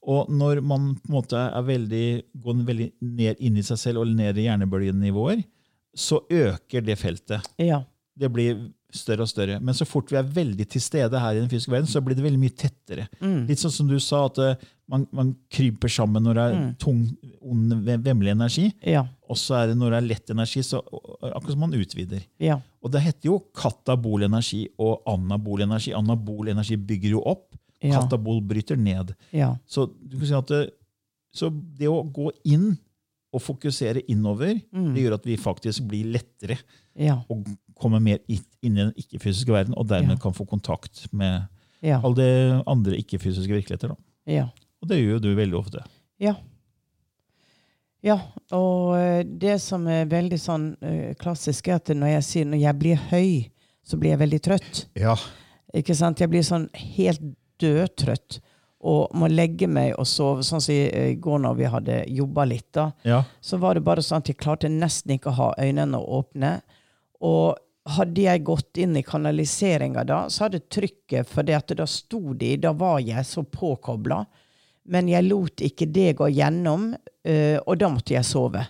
Og 0.03 0.27
når 0.35 0.59
man 0.61 0.97
på 0.99 1.07
en 1.09 1.15
måte 1.15 1.39
er 1.39 1.63
veldig, 1.63 2.23
går 2.43 2.65
veldig 2.67 2.89
ned 3.03 3.37
inn 3.39 3.57
i 3.61 3.63
seg 3.63 3.79
selv 3.79 4.01
og 4.03 4.09
ned 4.11 4.37
i 4.39 4.49
hjernebølgenivåer, 4.49 5.45
så 5.95 6.19
øker 6.31 6.83
det 6.83 6.97
feltet. 6.99 7.47
Ja. 7.63 7.85
Det 8.19 8.33
blir 8.35 8.73
større 8.95 9.23
og 9.27 9.29
større. 9.29 9.59
Men 9.61 9.75
så 9.75 9.85
fort 9.87 10.11
vi 10.13 10.17
er 10.17 10.23
veldig 10.23 10.67
til 10.71 10.81
stede 10.81 11.19
her 11.21 11.35
i 11.37 11.41
den 11.43 11.49
fysiske 11.51 11.73
verden, 11.73 11.89
så 11.91 12.01
blir 12.05 12.15
det 12.17 12.25
veldig 12.25 12.39
mye 12.41 12.55
tettere. 12.57 13.09
Mm. 13.21 13.47
Litt 13.49 13.59
sånn 13.59 13.73
som 13.75 13.89
du 13.91 13.99
sa, 14.01 14.25
at 14.27 14.39
eh, 14.39 14.55
man, 14.89 15.07
man 15.13 15.35
kryper 15.51 15.89
sammen 15.91 16.23
når 16.23 16.35
det 16.39 16.45
er 16.47 16.55
Mm. 16.57 16.71
tung, 16.79 17.01
ond, 17.43 17.73
vemmelig 17.85 18.31
energi. 18.33 18.73
Ja. 18.87 19.05
Og 19.29 19.37
så 19.37 19.57
er 19.59 19.67
det 19.73 19.77
når 19.81 19.91
det 19.91 19.99
er 19.99 20.07
lett 20.09 20.31
energi, 20.31 20.63
så 20.63 20.81
akkurat 20.87 21.51
som 21.57 21.61
man 21.67 21.75
utvider. 21.75 22.23
Ja. 22.41 22.61
Og 22.83 22.93
det 22.95 23.03
heter 23.03 23.27
jo 23.33 23.41
katabol 23.55 24.23
energi 24.23 24.69
og 24.79 25.03
anabol 25.11 25.63
energi. 25.67 25.93
Anabol 25.93 26.49
energi 26.55 26.77
bygger 26.79 27.17
jo 27.19 27.23
opp. 27.27 27.55
Ja. 27.83 27.99
Katabol 28.01 28.41
bryter 28.41 28.79
ned. 28.79 29.15
Ja. 29.33 29.57
Så 29.69 29.89
du 30.01 30.17
kan 30.19 30.27
si 30.27 30.55
det, 30.55 30.63
så 31.37 31.51
det 31.51 31.89
å 31.91 32.01
gå 32.09 32.31
inn 32.49 32.77
og 33.35 33.43
fokusere 33.43 34.01
innover, 34.09 34.55
Mm. 34.73 34.95
det 34.95 35.03
gjør 35.03 35.15
at 35.19 35.27
vi 35.27 35.37
faktisk 35.37 35.83
blir 35.91 36.07
lettere 36.15 36.57
Ja. 36.97 37.19
og 37.29 37.45
kommer 37.81 38.01
mer 38.01 38.19
inn 38.29 38.41
i 38.63 38.69
den 38.83 38.93
ikke-fysiske 38.97 39.53
verden, 39.53 39.75
og 39.77 39.87
dermed 39.89 40.17
Ja. 40.17 40.23
kan 40.23 40.33
få 40.33 40.47
kontakt 40.49 41.07
med 41.13 41.47
Ja. 41.83 42.01
alle 42.03 42.15
de 42.17 42.63
andre 42.67 42.97
ikke-fysiske 42.97 43.53
virkeligheter. 43.53 43.89
Da. 43.89 43.97
Ja. 44.27 44.47
Og 44.83 44.89
det 44.89 44.99
gjør 44.99 45.13
jo 45.13 45.19
du 45.19 45.35
veldig 45.37 45.55
ofte. 45.59 45.85
Ja. 46.21 46.35
Ja, 48.07 48.19
og 48.55 48.95
eh, 48.99 49.23
det 49.25 49.57
som 49.65 49.87
er 49.91 50.07
veldig 50.11 50.39
sånn 50.39 50.67
eh, 50.85 51.15
klassisk, 51.19 51.69
er 51.73 51.81
at 51.81 51.89
når 51.97 52.13
jeg 52.17 52.27
sier 52.29 52.45
når 52.47 52.61
jeg 52.63 52.79
blir 52.79 53.01
høy, 53.11 53.31
så 53.87 53.99
blir 53.99 54.13
jeg 54.15 54.21
veldig 54.23 54.41
trøtt. 54.45 54.83
Ja. 54.99 55.17
Ikke 55.75 55.95
sant? 55.97 56.21
Jeg 56.23 56.31
blir 56.31 56.45
sånn 56.47 56.69
helt 56.95 57.23
dødtrøtt 57.63 58.39
og 58.87 59.11
må 59.19 59.27
legge 59.33 59.67
meg 59.67 59.95
og 59.99 60.07
sove. 60.07 60.45
Sånn 60.47 60.63
som 60.63 60.75
i 60.75 60.85
i 60.87 61.15
går 61.19 61.41
når 61.43 61.57
vi 61.59 61.65
hadde 61.73 61.97
jobba 62.15 62.45
litt, 62.47 62.69
da, 62.77 62.93
Ja. 63.05 63.25
så 63.43 63.59
var 63.59 63.75
det 63.75 63.83
bare 63.85 64.03
sånn 64.05 64.19
at 64.23 64.29
jeg 64.31 64.37
klarte 64.39 64.69
nesten 64.71 65.17
ikke 65.19 65.33
å 65.33 65.39
ha 65.41 65.55
øynene 65.59 65.99
åpne. 65.99 66.61
Og 67.21 67.57
hadde 67.87 68.23
jeg 68.25 68.45
gått 68.45 68.79
inn 68.83 68.97
i 68.99 69.03
kanaliseringa 69.07 70.05
da, 70.07 70.25
så 70.29 70.47
hadde 70.47 70.61
trykket 70.73 71.29
For 71.31 71.43
det 71.47 71.55
at 71.55 71.75
da 71.79 71.87
sto 71.87 72.33
de, 72.35 72.57
da 72.57 72.73
var 72.73 72.99
jeg 73.01 73.23
så 73.25 73.45
påkobla. 73.45 74.25
Men 74.89 75.09
jeg 75.11 75.25
lot 75.29 75.63
ikke 75.67 75.87
det 75.91 76.17
gå 76.19 76.29
gjennom, 76.35 76.93
eh, 77.27 77.59
og 77.67 77.79
da 77.79 77.89
måtte 77.91 78.15
jeg 78.15 78.25
sove. 78.25 78.63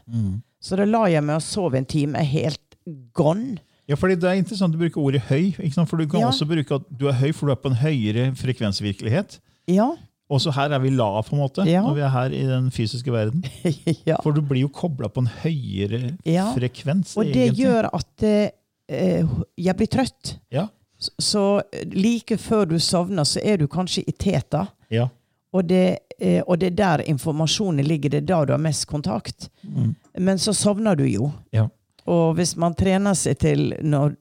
Så 0.60 0.76
da 0.76 0.84
la 0.88 1.04
jeg 1.12 1.22
meg 1.24 1.36
og 1.36 1.42
sov 1.44 1.74
en 1.76 1.84
time 1.84 2.18
helt 2.24 2.76
gone. 3.12 3.58
Ja, 3.88 3.94
fordi 3.96 4.16
Det 4.18 4.24
er 4.30 4.38
interessant 4.40 4.74
å 4.74 4.78
bruke 4.80 4.98
ordet 4.98 5.22
høy. 5.28 5.52
Ikke 5.60 5.72
sant? 5.74 5.88
For 5.88 5.96
Du 5.96 6.06
kan 6.06 6.20
Ja. 6.20 6.28
også 6.28 6.46
bruke 6.48 6.74
at 6.74 6.82
du 6.98 7.06
er 7.08 7.12
høy, 7.12 7.32
for 7.32 7.46
du 7.46 7.52
er 7.52 7.56
på 7.62 7.70
en 7.70 7.76
høyere 7.76 8.32
frekvensvirkelighet. 8.34 9.38
Ja. 9.68 9.92
Også 10.30 10.50
her 10.52 10.72
er 10.74 10.80
vi 10.82 10.90
lav, 10.90 11.22
på 11.28 11.34
en 11.36 11.38
måte, 11.44 11.64
Ja. 11.68 11.82
når 11.82 11.94
vi 11.94 12.00
er 12.00 12.08
her 12.10 12.26
i 12.34 12.42
den 12.46 12.70
fysiske 12.70 13.12
verden. 13.12 13.44
ja. 14.06 14.16
For 14.22 14.32
du 14.32 14.40
blir 14.42 14.62
jo 14.64 14.68
kobla 14.68 15.08
på 15.08 15.18
en 15.22 15.30
høyere 15.44 16.16
Ja. 16.24 16.52
frekvens. 16.54 17.16
Og 17.16 17.24
det 17.26 17.52
egentlig. 17.52 17.64
gjør 17.66 17.90
at 17.94 18.22
eh, 18.26 18.50
jeg 18.88 19.76
blir 19.76 19.86
trøtt. 19.90 20.36
Ja. 20.50 20.68
Så, 20.98 21.10
så 21.18 21.42
like 21.92 22.38
før 22.40 22.64
du 22.70 22.78
sovner, 22.80 23.24
så 23.28 23.40
er 23.44 23.58
du 23.60 23.66
kanskje 23.68 24.04
i 24.08 24.12
teta. 24.12 24.66
Ja. 24.90 25.08
Og 25.56 25.64
det, 25.68 25.98
eh, 26.18 26.42
og 26.46 26.58
det 26.60 26.72
er 26.72 26.76
der 26.76 27.02
informasjonen 27.10 27.84
ligger. 27.86 28.10
Det 28.12 28.22
er 28.22 28.28
da 28.28 28.38
du 28.44 28.52
har 28.52 28.60
mest 28.62 28.86
kontakt. 28.86 29.48
Men 30.18 30.38
så 30.38 30.52
sovner 30.54 30.96
du 30.96 31.04
jo. 31.08 31.30
Ja. 31.50 31.66
Og 32.06 32.34
hvis 32.38 32.54
man 32.56 32.74
trener 32.78 33.14
seg 33.18 33.38
til 33.42 33.74
når, 33.82 34.14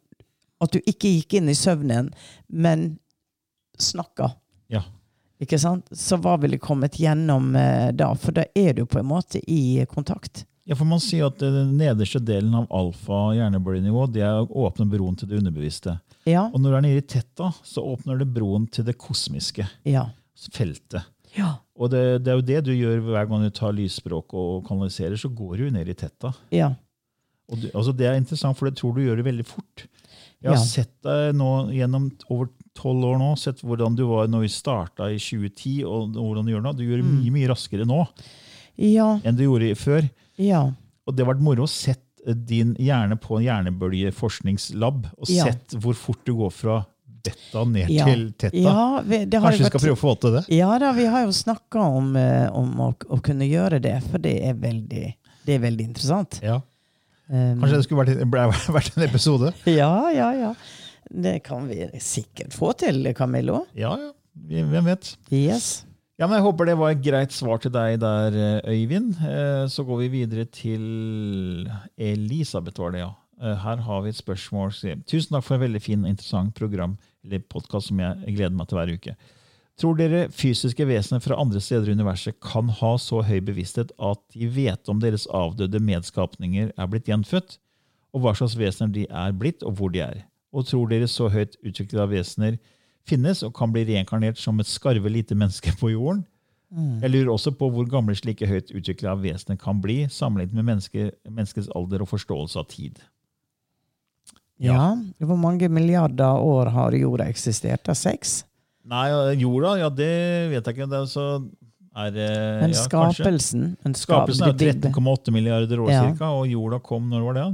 at 0.64 0.72
du 0.74 0.80
ikke 0.88 1.12
gikk 1.20 1.36
inn 1.40 1.50
i 1.52 1.56
søvnen, 1.58 2.10
men 2.48 2.98
snakka, 3.80 4.32
Ja. 4.72 4.82
ikke 5.44 5.60
sant? 5.60 5.90
så 5.92 6.18
hva 6.18 6.38
ville 6.42 6.58
kommet 6.58 6.96
gjennom 7.00 7.56
eh, 7.60 7.92
da? 7.94 8.14
For 8.16 8.32
da 8.32 8.46
er 8.56 8.74
du 8.74 8.86
på 8.86 9.00
en 9.00 9.10
måte 9.10 9.42
i 9.52 9.86
kontakt. 9.92 10.46
Ja, 10.66 10.76
for 10.76 10.86
man 10.90 11.00
sier 11.04 11.28
at 11.28 11.38
den 11.42 11.76
nederste 11.78 12.20
delen 12.26 12.54
av 12.58 12.66
alfa 12.74 13.34
hjernebølgenivå 13.38 14.08
det 14.14 14.26
åpner 14.50 14.88
broen 14.90 15.16
til 15.20 15.30
det 15.30 15.38
underbevisste. 15.42 16.00
Ja. 16.26 16.48
Og 16.50 16.60
når 16.62 16.72
du 16.72 16.78
er 16.80 16.86
nede 16.88 17.02
i 17.04 17.06
tetta, 17.06 17.52
så 17.64 17.84
åpner 17.86 18.18
det 18.18 18.32
broen 18.34 18.66
til 18.74 18.84
det 18.88 18.98
kosmiske 18.98 19.68
Ja. 19.86 20.08
feltet. 20.52 21.04
Ja. 21.38 21.58
Og 21.78 21.90
det, 21.92 22.24
det 22.24 22.32
er 22.32 22.40
jo 22.40 22.48
det 22.48 22.62
du 22.66 22.72
gjør 22.74 23.02
hver 23.04 23.28
gang 23.30 23.44
du 23.44 23.50
tar 23.54 23.74
lysspråk 23.76 24.34
og 24.34 24.66
kanaliserer, 24.68 25.18
så 25.20 25.30
går 25.30 25.58
du 25.58 25.70
ned 25.76 25.90
i 25.92 25.94
tetta. 25.94 26.32
Ja. 26.56 26.72
Og 27.52 27.60
du, 27.62 27.68
altså 27.76 27.94
det 27.94 28.08
er 28.10 28.16
interessant, 28.18 28.58
for 28.58 28.66
jeg 28.70 28.78
tror 28.80 28.96
du 28.96 29.04
gjør 29.06 29.20
det 29.22 29.26
veldig 29.28 29.46
fort. 29.46 29.86
Jeg 30.42 30.50
har 30.50 30.58
Ja. 30.58 30.64
sett 30.66 30.94
deg 31.04 31.36
nå 31.36 31.70
gjennom 31.74 32.08
over 32.30 32.50
tolv 32.76 33.04
år 33.06 33.18
nå, 33.22 33.30
sett 33.38 33.62
hvordan 33.62 33.96
du 33.96 34.06
var 34.08 34.28
når 34.28 34.42
vi 34.46 34.50
starta 34.54 35.08
i 35.14 35.18
2010, 35.22 35.84
og 35.86 36.12
hvordan 36.18 36.46
du 36.46 36.52
gjør 36.54 36.64
nå. 36.66 36.74
Du 36.76 36.84
gjør 36.84 37.02
det 37.02 37.06
Mm. 37.06 37.22
mye 37.22 37.32
mye 37.38 37.50
raskere 37.54 37.86
nå 37.86 38.02
Ja. 38.82 39.20
enn 39.24 39.38
du 39.38 39.46
gjorde 39.46 39.76
før. 39.80 40.10
Ja. 40.42 40.66
Og 41.06 41.16
det 41.16 41.26
har 41.26 41.34
vært 41.34 41.46
moro 41.46 41.68
å 41.68 41.72
sett 41.72 42.02
din 42.26 42.74
hjerne 42.82 43.18
på 43.22 43.38
en 43.38 43.46
hjernebølgeforskningslab, 43.46 45.08
og 45.14 45.30
sett 45.30 45.76
hvor 45.78 45.98
fort 45.98 46.24
du 46.26 46.34
går 46.40 46.54
fra 46.54 46.80
dette 47.26 47.66
ned 47.70 47.90
til 47.90 48.24
teta. 48.38 48.58
Ja, 48.58 49.02
vi, 49.06 49.24
det 49.26 49.40
har 49.42 49.50
Kanskje 49.50 49.66
vi 49.66 49.72
skal 49.72 49.84
prøve 49.84 49.98
å 49.98 50.02
få 50.02 50.14
til 50.22 50.36
det? 50.38 50.44
Ja 50.54 50.70
da, 50.82 50.92
vi 50.98 51.08
har 51.10 51.26
jo 51.26 51.34
snakka 51.36 51.86
om, 52.00 52.12
eh, 52.20 52.48
om 52.54 52.72
å, 52.86 52.92
å 52.94 53.20
kunne 53.26 53.48
gjøre 53.50 53.82
det, 53.84 53.96
for 54.10 54.22
det 54.22 54.36
er 54.50 54.58
veldig, 54.62 55.06
det 55.48 55.58
er 55.58 55.64
veldig 55.66 55.88
interessant. 55.90 56.40
Ja. 56.46 56.60
Um, 57.26 57.62
Kanskje 57.64 57.80
det 57.80 57.86
skulle 57.88 58.06
vært, 58.06 58.68
vært 58.78 59.00
en 59.00 59.08
episode? 59.08 59.54
Ja, 59.70 59.94
ja, 60.14 60.30
ja. 60.38 60.54
Det 61.06 61.40
kan 61.46 61.68
vi 61.70 61.86
sikkert 62.02 62.54
få 62.58 62.74
til, 62.78 63.06
Camillo. 63.18 63.64
Ja, 63.78 63.96
ja. 64.02 64.14
Hvem 64.36 64.90
vet? 64.90 65.14
Yes. 65.32 65.86
Ja, 66.16 66.28
men 66.30 66.38
Jeg 66.38 66.46
håper 66.46 66.70
det 66.70 66.78
var 66.80 66.94
et 66.94 67.04
greit 67.04 67.34
svar 67.36 67.60
til 67.60 67.74
deg 67.76 68.00
der, 68.00 68.36
eh, 68.40 68.72
Øyvind. 68.72 69.18
Eh, 69.20 69.68
Så 69.68 69.84
går 69.84 69.98
vi 70.00 70.08
videre 70.24 70.46
til 70.46 71.68
Elisabeth, 71.98 72.80
var 72.80 72.92
det, 72.92 73.00
ja. 73.00 73.12
Eh, 73.42 73.56
Her 73.56 73.76
har 73.78 74.02
vi 74.02 74.10
et 74.10 74.16
spørsmål. 74.16 74.72
Tusen 75.06 75.32
takk 75.36 75.44
for 75.44 75.56
en 75.56 75.62
veldig 75.62 75.82
fin, 75.82 76.04
og 76.06 76.10
interessant 76.10 76.54
program, 76.56 76.98
eller 77.24 77.40
podkast 77.40 77.88
som 77.88 78.00
jeg 78.00 78.36
gleder 78.38 78.56
meg 78.56 78.68
til 78.68 78.78
hver 78.78 78.94
uke. 78.94 79.16
Tror 79.78 79.98
dere 79.98 80.30
fysiske 80.30 80.88
vesener 80.88 81.20
fra 81.20 81.36
andre 81.36 81.60
steder 81.60 81.90
i 81.90 81.92
universet 81.92 82.40
kan 82.40 82.70
ha 82.70 82.96
så 82.96 83.22
høy 83.22 83.42
bevissthet 83.42 83.92
at 84.00 84.20
de 84.32 84.48
vet 84.48 84.88
om 84.88 85.02
deres 85.02 85.28
avdøde 85.28 85.82
medskapninger 85.82 86.72
er 86.78 86.88
blitt 86.88 87.08
gjenfødt, 87.08 87.58
og 88.14 88.22
hva 88.22 88.34
slags 88.34 88.56
vesener 88.56 88.94
de 88.94 89.06
er 89.10 89.34
blitt, 89.34 89.64
og 89.64 89.76
hvor 89.76 89.92
de 89.92 90.00
er? 90.00 90.24
Og 90.54 90.66
tror 90.66 90.88
dere 90.88 91.08
så 91.08 91.28
høyt 91.30 91.58
utviklede 91.62 92.08
vesener 92.10 92.58
finnes 93.10 93.44
og 93.46 93.54
kan 93.58 93.74
bli 93.74 93.86
reinkarnert 93.88 94.40
som 94.42 94.60
et 94.60 94.70
skarve 94.70 95.12
lite 95.12 95.38
menneske 95.38 95.74
på 95.80 95.94
jorden? 95.94 96.24
Jeg 96.76 97.12
lurer 97.14 97.30
også 97.32 97.54
på 97.56 97.70
hvor 97.72 97.86
gamle 97.88 98.16
slike 98.18 98.48
høyt 98.50 98.74
utvikla 98.76 99.14
vesener 99.22 99.56
kan 99.62 99.78
bli, 99.84 100.10
sammenlignet 100.12 100.58
med 100.58 100.66
menneske, 100.74 101.12
menneskets 101.24 101.70
alder 101.78 102.04
og 102.04 102.10
forståelse 102.10 102.60
av 102.60 102.66
tid. 102.72 103.00
Ja. 104.60 104.96
Hvor 105.24 105.40
mange 105.40 105.70
milliarder 105.72 106.42
år 106.42 106.72
har 106.74 106.98
jorda 106.98 107.30
eksistert? 107.32 107.86
Da? 107.88 107.96
Seks? 107.96 108.42
Nei, 108.86 109.08
jorda, 109.40 109.76
ja, 109.80 109.90
det 109.90 110.12
vet 110.52 110.68
jeg 110.68 110.76
ikke. 110.76 110.90
Det 110.92 111.00
er 111.00 111.08
så 111.12 111.28
er, 111.96 112.12
det- 112.12 112.62
Men 112.62 112.72
ja, 112.74 112.82
skapelsen 112.84 113.78
en 113.86 113.94
Skapelsen 113.96 114.48
er 114.50 114.54
det 114.54 114.76
13,8 114.84 115.32
milliarder 115.32 115.80
år 115.80 115.92
Ja. 115.92 116.02
cirka, 116.12 116.30
og 116.30 116.48
jorda 116.48 116.80
kom 116.84 117.10
når 117.10 117.22
var 117.24 117.34
det? 117.34 117.46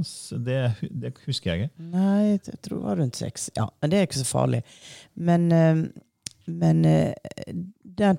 Det, 0.44 0.90
det 0.90 1.12
husker 1.26 1.52
jeg 1.54 1.60
ikke. 1.62 1.70
Nei, 1.92 2.38
jeg 2.42 2.58
tror 2.62 2.78
det 2.78 2.84
var 2.88 2.96
rundt 2.96 3.16
seks. 3.16 3.50
Ja, 3.56 3.68
men 3.80 3.90
det 3.90 3.98
er 4.00 4.06
ikke 4.08 4.22
så 4.24 4.26
farlig. 4.32 4.62
Men, 5.16 5.52
eh, 5.52 5.82
men 6.46 6.84
eh, 6.84 7.14
der, 7.84 8.16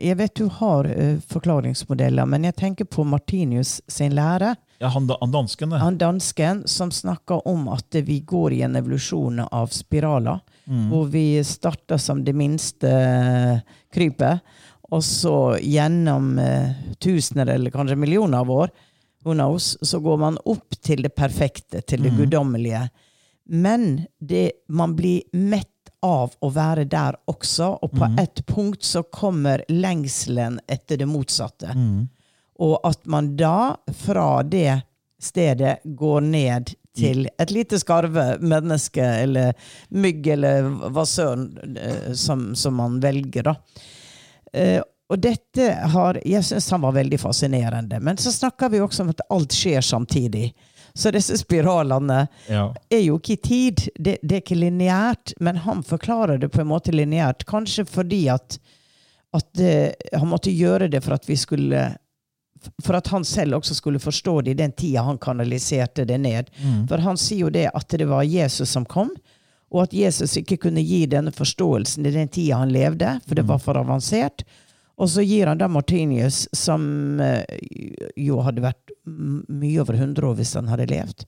Jeg 0.00 0.16
vet 0.18 0.34
du 0.34 0.48
har 0.48 0.84
eh, 0.86 1.18
forklaringsmodeller, 1.28 2.26
men 2.26 2.44
jeg 2.44 2.56
tenker 2.56 2.84
på 2.84 3.04
Martinius 3.06 3.80
sin 3.88 4.12
lære. 4.16 4.56
Ja, 4.80 4.88
han, 4.88 5.06
han 5.20 5.30
dansken, 5.30 5.70
det. 5.70 5.78
Han 5.80 5.98
dansken 5.98 6.64
som 6.68 6.90
snakker 6.90 7.46
om 7.46 7.68
at 7.68 7.94
vi 8.04 8.20
går 8.20 8.52
i 8.56 8.62
en 8.66 8.74
evolusjon 8.76 9.44
av 9.52 9.68
spiraler. 9.70 10.40
Hvor 10.66 11.06
vi 11.12 11.42
starter 11.44 11.98
som 12.00 12.22
det 12.24 12.32
minste 12.34 12.88
eh, 12.88 13.58
krypet, 13.92 14.40
og 14.94 15.02
så 15.04 15.58
gjennom 15.58 16.36
eh, 16.38 16.70
tusener 17.02 17.50
eller 17.56 17.74
kanskje 17.74 17.98
millioner 17.98 18.44
av 18.44 18.50
år 18.50 18.70
who 19.24 19.32
knows, 19.34 19.72
så 19.80 19.98
går 20.04 20.18
man 20.20 20.38
opp 20.44 20.76
til 20.84 21.02
det 21.02 21.14
perfekte, 21.16 21.80
til 21.80 22.02
det 22.04 22.10
guddommelige. 22.18 22.82
Men 23.48 24.04
det, 24.20 24.50
man 24.68 24.92
blir 24.96 25.22
mett 25.32 25.70
av 26.04 26.34
å 26.44 26.50
være 26.52 26.84
der 26.84 27.16
også, 27.32 27.70
og 27.80 27.94
på 27.96 28.04
et 28.20 28.42
punkt 28.46 28.84
så 28.84 29.02
kommer 29.02 29.64
lengselen 29.72 30.60
etter 30.68 31.00
det 31.00 31.08
motsatte. 31.08 31.72
Og 32.60 32.76
at 32.84 33.06
man 33.08 33.32
da, 33.36 33.76
fra 33.96 34.42
det 34.42 34.82
stedet, 35.22 35.78
går 35.84 36.20
ned 36.20 36.74
til 36.94 37.24
et 37.38 37.50
lite 37.50 37.80
skarve 37.80 38.36
menneske, 38.44 39.02
eller 39.02 39.56
mygg, 39.88 40.26
eller 40.36 40.68
hva 40.92 41.06
søren 41.08 41.48
eh, 41.80 42.12
som, 42.12 42.52
som 42.54 42.76
man 42.76 43.00
velger, 43.02 43.48
da. 43.48 43.56
Eh, 44.54 44.80
og 45.12 45.18
dette 45.20 45.66
har 45.92 46.16
Jeg 46.24 46.44
syns 46.46 46.70
han 46.72 46.80
var 46.86 46.94
veldig 46.96 47.18
fascinerende. 47.20 47.98
Men 48.00 48.16
så 48.16 48.32
snakker 48.32 48.70
vi 48.72 48.80
også 48.80 49.02
om 49.04 49.10
at 49.12 49.20
alt 49.30 49.52
skjer 49.52 49.84
samtidig. 49.84 50.54
Så 50.96 51.10
disse 51.12 51.36
spiralene 51.40 52.28
Ja. 52.48 52.68
er 52.90 53.00
jo 53.02 53.18
ikke 53.18 53.32
i 53.34 53.42
tid. 53.42 53.82
Det, 53.98 54.18
det 54.22 54.32
er 54.38 54.40
ikke 54.44 54.56
lineært, 54.62 55.34
men 55.40 55.56
han 55.64 55.82
forklarer 55.82 56.38
det 56.40 56.48
på 56.54 56.62
en 56.62 56.70
måte 56.70 56.94
lineært. 56.94 57.44
Kanskje 57.50 57.84
fordi 57.84 58.28
at, 58.32 58.58
at 59.34 59.48
det, 59.58 59.94
han 60.14 60.28
måtte 60.30 60.54
gjøre 60.54 60.88
det 60.90 61.02
for 61.04 61.14
at 61.18 61.26
vi 61.28 61.36
skulle 61.36 61.84
For 62.80 62.96
at 62.96 63.08
han 63.12 63.24
selv 63.28 63.58
også 63.58 63.74
skulle 63.76 63.98
forstå 64.00 64.40
det 64.46 64.50
i 64.54 64.60
den 64.62 64.72
tida 64.72 65.02
han 65.04 65.18
kanaliserte 65.20 66.06
det 66.08 66.16
ned. 66.22 66.48
For 66.88 66.96
han 67.04 67.18
sier 67.20 67.42
jo 67.44 67.50
det 67.52 67.66
at 67.74 67.88
det 67.92 68.06
var 68.08 68.22
Jesus 68.24 68.70
som 68.72 68.86
kom, 68.88 69.10
og 69.74 69.88
at 69.88 69.94
Jesus 69.96 70.36
ikke 70.38 70.60
kunne 70.68 70.82
gi 70.86 71.02
denne 71.10 71.32
forståelsen 71.34 72.06
i 72.06 72.12
den 72.14 72.30
tida 72.30 72.60
han 72.60 72.72
levde, 72.72 73.16
for 73.26 73.34
det 73.34 73.46
var 73.48 73.58
for 73.62 73.78
avansert. 73.80 74.44
Og 74.94 75.10
så 75.10 75.24
gir 75.26 75.50
han 75.50 75.58
da 75.58 75.66
Martinius, 75.68 76.44
som 76.54 76.84
eh, 77.20 77.42
jo 78.16 78.38
hadde 78.46 78.62
vært 78.62 78.94
mye 79.04 79.80
over 79.82 79.98
100 79.98 80.28
år 80.28 80.36
hvis 80.38 80.54
han 80.54 80.70
hadde 80.70 80.86
levd. 80.92 81.26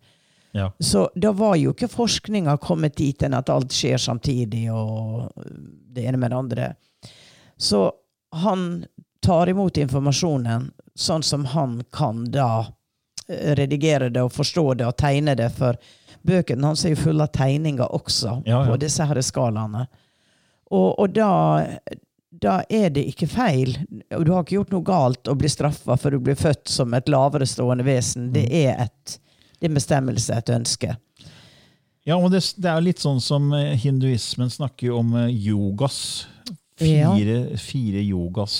Ja. 0.54 0.70
Så 0.78 1.08
da 1.18 1.34
var 1.36 1.58
jo 1.58 1.74
ikke 1.74 1.90
forskninga 1.90 2.54
kommet 2.62 2.94
dit 2.96 3.22
enn 3.26 3.34
at 3.36 3.50
alt 3.52 3.74
skjer 3.74 3.98
samtidig, 4.00 4.68
og 4.72 5.26
det 5.92 6.06
ene 6.06 6.22
med 6.22 6.30
det 6.30 6.38
andre. 6.38 6.70
Så 7.58 7.90
han 8.38 8.86
tar 9.26 9.50
imot 9.50 9.76
informasjonen 9.82 10.70
sånn 10.94 11.26
som 11.26 11.44
han 11.50 11.80
kan 11.92 12.24
da 12.30 12.48
eh, 13.28 13.52
redigere 13.58 14.08
det 14.14 14.22
og 14.22 14.32
forstå 14.32 14.66
det 14.78 14.86
og 14.86 14.96
tegne 15.02 15.34
det, 15.34 15.50
for 15.58 15.76
bøkene 16.26 16.66
hans 16.66 16.84
er 16.84 16.92
jo 16.94 17.00
fulle 17.04 17.24
av 17.26 17.32
tegninger 17.36 17.88
også 17.96 18.40
Ja, 18.46 18.60
ja. 18.60 18.64
på 18.70 18.76
disse 18.82 19.06
her 19.06 19.20
skalaene. 19.24 19.86
Og, 20.74 20.88
og 20.98 21.12
da, 21.14 21.28
da 22.42 22.56
er 22.68 22.90
det 22.90 23.04
ikke 23.12 23.28
feil. 23.30 23.76
Du 24.10 24.32
har 24.34 24.42
ikke 24.42 24.56
gjort 24.58 24.72
noe 24.74 24.82
galt 24.86 25.30
å 25.30 25.36
bli 25.38 25.48
straffa 25.52 25.96
for 26.00 26.10
du 26.10 26.18
blir 26.26 26.38
født 26.38 26.68
som 26.72 26.94
et 26.98 27.08
lavere 27.12 27.46
stående 27.46 27.86
vesen. 27.86 28.32
Det 28.34 28.48
Mm. 28.48 28.56
er 28.64 28.84
et 28.88 29.18
det 29.56 29.64
er 29.64 29.70
en 29.70 29.78
bestemmelse, 29.78 30.34
et 30.36 30.50
ønske. 30.52 30.96
Ja, 32.06 32.18
og 32.20 32.28
det, 32.30 32.42
det 32.60 32.68
er 32.70 32.82
litt 32.84 33.00
sånn 33.00 33.22
som 33.24 33.46
eh, 33.56 33.72
hinduismen 33.80 34.50
snakker 34.52 34.92
om 34.94 35.14
yogas. 35.32 36.26
yogas. 36.76 36.82
Ja. 36.84 37.14
Fire, 37.16 37.38
fire 37.56 38.02
yogas. 38.04 38.58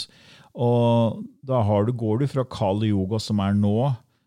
Og 0.57 1.21
da 1.47 1.61
har 1.69 1.85
du, 1.85 1.93
går 1.93 2.23
du 2.23 2.27
fra 2.33 2.47
kali 2.49 2.89
yoga, 2.95 3.21
som 3.21 3.43
er 3.45 3.53
nå, 3.55 3.75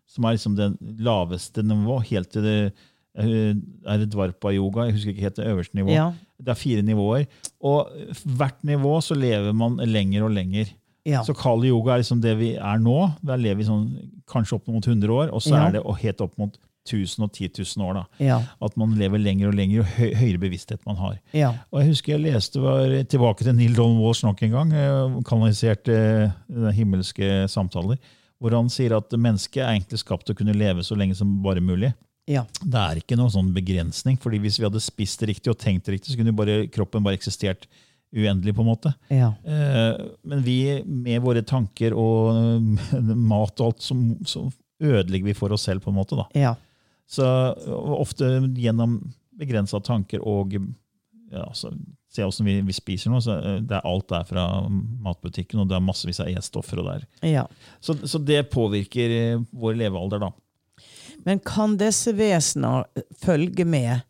som 0.06 0.24
er 0.30 0.36
liksom 0.38 0.54
det 0.56 0.70
laveste 1.02 1.64
nivå, 1.66 1.98
helt 2.12 2.30
til 2.32 2.46
det 2.46 2.54
eh, 2.68 2.86
er 3.18 3.98
det 3.98 4.10
dvarpa-yoga. 4.12 4.86
Jeg 4.88 4.94
husker 4.96 5.10
ikke 5.14 5.26
helt 5.28 5.36
det 5.40 5.46
øverste 5.50 5.74
nivået. 5.78 5.94
Ja. 5.96 6.10
Det 6.40 6.48
er 6.54 6.54
fire 6.60 6.82
nivåer. 6.82 7.26
Og 7.62 7.90
hvert 8.24 8.62
nivå 8.64 9.00
så 9.04 9.14
lever 9.18 9.52
man 9.52 9.76
lenger 9.84 10.24
og 10.28 10.30
lenger. 10.36 10.70
Ja. 11.08 11.22
Så 11.24 11.32
kali 11.34 11.68
yoga 11.72 11.94
er 11.94 12.02
liksom 12.02 12.20
det 12.22 12.36
vi 12.38 12.54
er 12.54 12.78
nå. 12.78 12.96
Der 13.26 13.36
lever 13.40 13.56
vi 13.62 13.64
sånn, 13.68 13.86
kanskje 14.30 14.58
opp 14.58 14.68
mot 14.68 14.84
100 14.86 15.08
år, 15.10 15.30
og 15.32 15.40
så 15.42 15.54
Ja. 15.56 15.66
er 15.68 15.72
det 15.72 15.82
helt 16.02 16.20
opp 16.20 16.36
mot 16.38 16.58
1000 16.86 17.24
og 17.24 17.32
10 17.32 17.48
000 17.76 17.86
år. 17.86 17.94
da. 17.94 18.04
Ja. 18.24 18.38
At 18.62 18.76
man 18.76 18.94
lever 18.96 19.18
lenger 19.18 19.48
og 19.48 19.54
lenger, 19.54 19.80
og 19.80 19.86
høy, 19.86 20.14
høyere 20.14 20.38
bevissthet 20.38 20.80
man 20.86 20.96
har. 20.96 21.18
Ja. 21.32 21.50
Og 21.72 21.80
jeg 21.80 21.88
husker 21.88 22.12
jeg 22.18 22.32
leste 22.32 22.60
var 22.60 22.86
tilbake 23.04 23.44
til 23.44 23.54
Neil 23.54 23.74
Donald 23.74 24.00
Walsh 24.00 24.24
nok 24.24 24.42
en 24.42 24.50
gang, 24.50 24.72
eh, 24.72 25.20
kanaliserte 25.24 25.92
eh, 25.92 26.70
himmelske 26.72 27.48
samtaler, 27.48 27.98
hvor 28.40 28.50
han 28.56 28.68
sier 28.68 28.96
at 28.96 29.10
mennesket 29.10 29.62
er 29.62 29.74
egentlig 29.74 29.98
skapt 29.98 30.26
til 30.26 30.34
å 30.34 30.38
kunne 30.38 30.54
leve 30.56 30.80
så 30.82 30.96
lenge 30.96 31.14
som 31.16 31.42
bare 31.42 31.60
mulig. 31.60 31.92
Ja. 32.30 32.44
Det 32.62 32.80
er 32.86 33.00
ikke 33.02 33.16
noen 33.18 33.32
sånn 33.34 33.52
begrensning, 33.56 34.18
fordi 34.22 34.38
hvis 34.44 34.60
vi 34.60 34.66
hadde 34.68 34.82
spist 34.84 35.22
riktig 35.26 35.50
og 35.52 35.58
tenkt 35.58 35.88
riktig, 35.90 36.12
så 36.12 36.20
kunne 36.20 36.34
bare, 36.36 36.62
kroppen 36.70 37.02
bare 37.06 37.18
eksistert 37.18 37.66
uendelig. 38.14 38.54
på 38.56 38.62
en 38.64 38.70
måte. 38.70 38.94
Ja. 39.10 39.32
Eh, 39.44 40.00
Men 40.26 40.42
vi, 40.46 40.58
med 40.86 41.22
våre 41.22 41.42
tanker 41.46 41.94
og 41.94 42.34
eh, 42.34 43.14
mat 43.14 43.60
og 43.60 43.66
alt, 43.72 43.82
så, 43.86 43.96
så 44.26 44.44
ødelegger 44.80 45.30
vi 45.30 45.34
for 45.38 45.52
oss 45.52 45.66
selv. 45.68 45.82
på 45.84 45.90
en 45.92 45.98
måte 45.98 46.18
da. 46.18 46.26
Ja. 46.38 46.54
Så 47.10 47.26
ofte 47.74 48.28
gjennom 48.54 49.00
begrensa 49.40 49.80
tanker 49.82 50.22
og 50.26 50.52
ja, 51.30 51.46
så, 51.54 51.70
se 52.10 52.22
hvordan 52.26 52.46
vi, 52.46 52.56
vi 52.66 52.74
spiser 52.74 53.10
nå, 53.12 53.20
så 53.22 53.36
eh, 53.38 53.58
det 53.62 53.78
er 53.78 53.86
alt 53.86 54.08
der 54.10 54.26
fra 54.28 54.44
matbutikken, 54.68 55.62
og 55.62 55.70
det 55.70 55.78
er 55.78 55.84
massevis 55.86 56.20
av 56.22 56.30
E-stoffer. 56.30 56.82
og 56.82 56.90
der. 56.92 57.06
ja. 57.26 57.46
Så, 57.80 57.94
så 58.06 58.18
det 58.22 58.44
påvirker 58.54 59.42
vår 59.50 59.78
levealder, 59.82 60.22
da. 60.26 60.30
Men 61.26 61.38
kan 61.44 61.76
disse 61.80 62.12
vesener 62.16 62.86
følge 63.20 63.64
med 63.68 64.00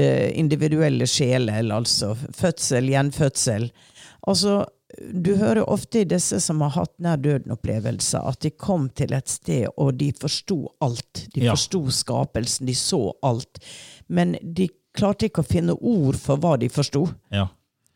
eh, 0.00 0.30
individuelle 0.38 1.06
sjeler, 1.06 1.62
altså 1.74 2.14
fødsel, 2.34 2.88
gjenfødsel? 2.94 3.70
Altså, 4.28 4.62
du 5.12 5.34
hører 5.36 5.62
ofte 5.68 6.00
i 6.00 6.08
disse 6.08 6.40
som 6.40 6.62
har 6.64 6.72
hatt 6.78 6.94
nær 7.04 7.20
døden-opplevelser, 7.20 8.24
at 8.26 8.40
de 8.40 8.50
kom 8.50 8.88
til 8.96 9.12
et 9.14 9.28
sted 9.28 9.66
og 9.76 9.92
de 10.00 10.08
forsto 10.16 10.62
alt. 10.84 11.26
De 11.34 11.44
Ja. 11.44 11.52
forsto 11.52 11.84
skapelsen, 11.92 12.66
de 12.66 12.74
så 12.74 13.12
alt. 13.22 13.60
Men 14.08 14.36
de 14.42 14.68
klarte 14.96 15.28
ikke 15.28 15.44
å 15.44 15.46
finne 15.52 15.76
ord 15.76 16.16
for 16.16 16.36
hva 16.40 16.56
de 16.58 16.68
forsto. 16.72 17.04
Ja. 17.30 17.46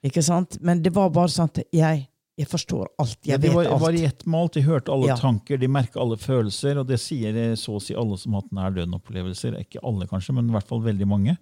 Ikke 0.04 0.22
sant? 0.22 0.58
Men 0.60 0.82
det 0.82 0.92
var 0.94 1.10
bare 1.10 1.28
sånn 1.32 1.48
at 1.50 1.64
jeg, 1.72 2.06
jeg 2.38 2.49
forstår 2.49 2.88
alt. 2.99 3.18
Jeg 3.29 3.35
ja, 3.37 3.38
vet 3.42 3.53
var, 3.55 3.79
var 3.83 3.92
i 3.97 4.05
ett 4.09 4.23
alt. 4.27 4.53
De 4.57 4.62
hørte 4.64 4.92
alle 4.92 5.09
Ja. 5.11 5.16
tanker, 5.21 5.59
de 5.61 5.68
merka 5.68 6.01
alle 6.01 6.16
følelser. 6.16 6.79
Og 6.81 6.87
det 6.88 6.99
sier 7.01 7.37
eh, 7.37 7.55
så 7.61 7.77
å 7.77 7.83
si 7.83 7.95
alle 7.95 8.16
som 8.18 8.33
har 8.33 8.42
hatt 8.42 8.53
nær 8.57 8.71
døden-opplevelser. 8.79 9.59
Ikke 9.61 9.83
alle, 9.85 10.07
kanskje, 10.09 10.35
men 10.35 10.49
i 10.49 10.53
hvert 10.57 10.66
fall 10.68 10.81
veldig 10.83 11.07
mange. 11.09 11.37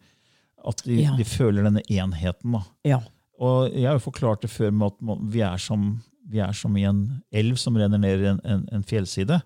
At 0.67 0.83
de, 0.85 1.03
Ja. 1.03 1.15
de 1.17 1.25
føler 1.25 1.63
denne 1.65 1.83
enheten. 1.89 2.59
Og 3.41 3.71
jeg 3.73 3.87
har 3.87 3.97
jo 3.97 4.11
forklart 4.11 4.43
det 4.43 4.51
før 4.51 4.73
med 4.73 4.93
at 4.93 5.23
vi 5.33 5.41
er 5.47 5.57
som, 5.63 6.03
vi 6.29 6.39
er 6.41 6.53
som 6.53 6.77
i 6.77 6.83
en 6.85 7.23
elv 7.33 7.57
som 7.57 7.77
renner 7.79 7.99
ned 7.99 8.25
en, 8.25 8.41
en, 8.45 8.69
en 8.73 8.83
fjellside. 8.85 9.41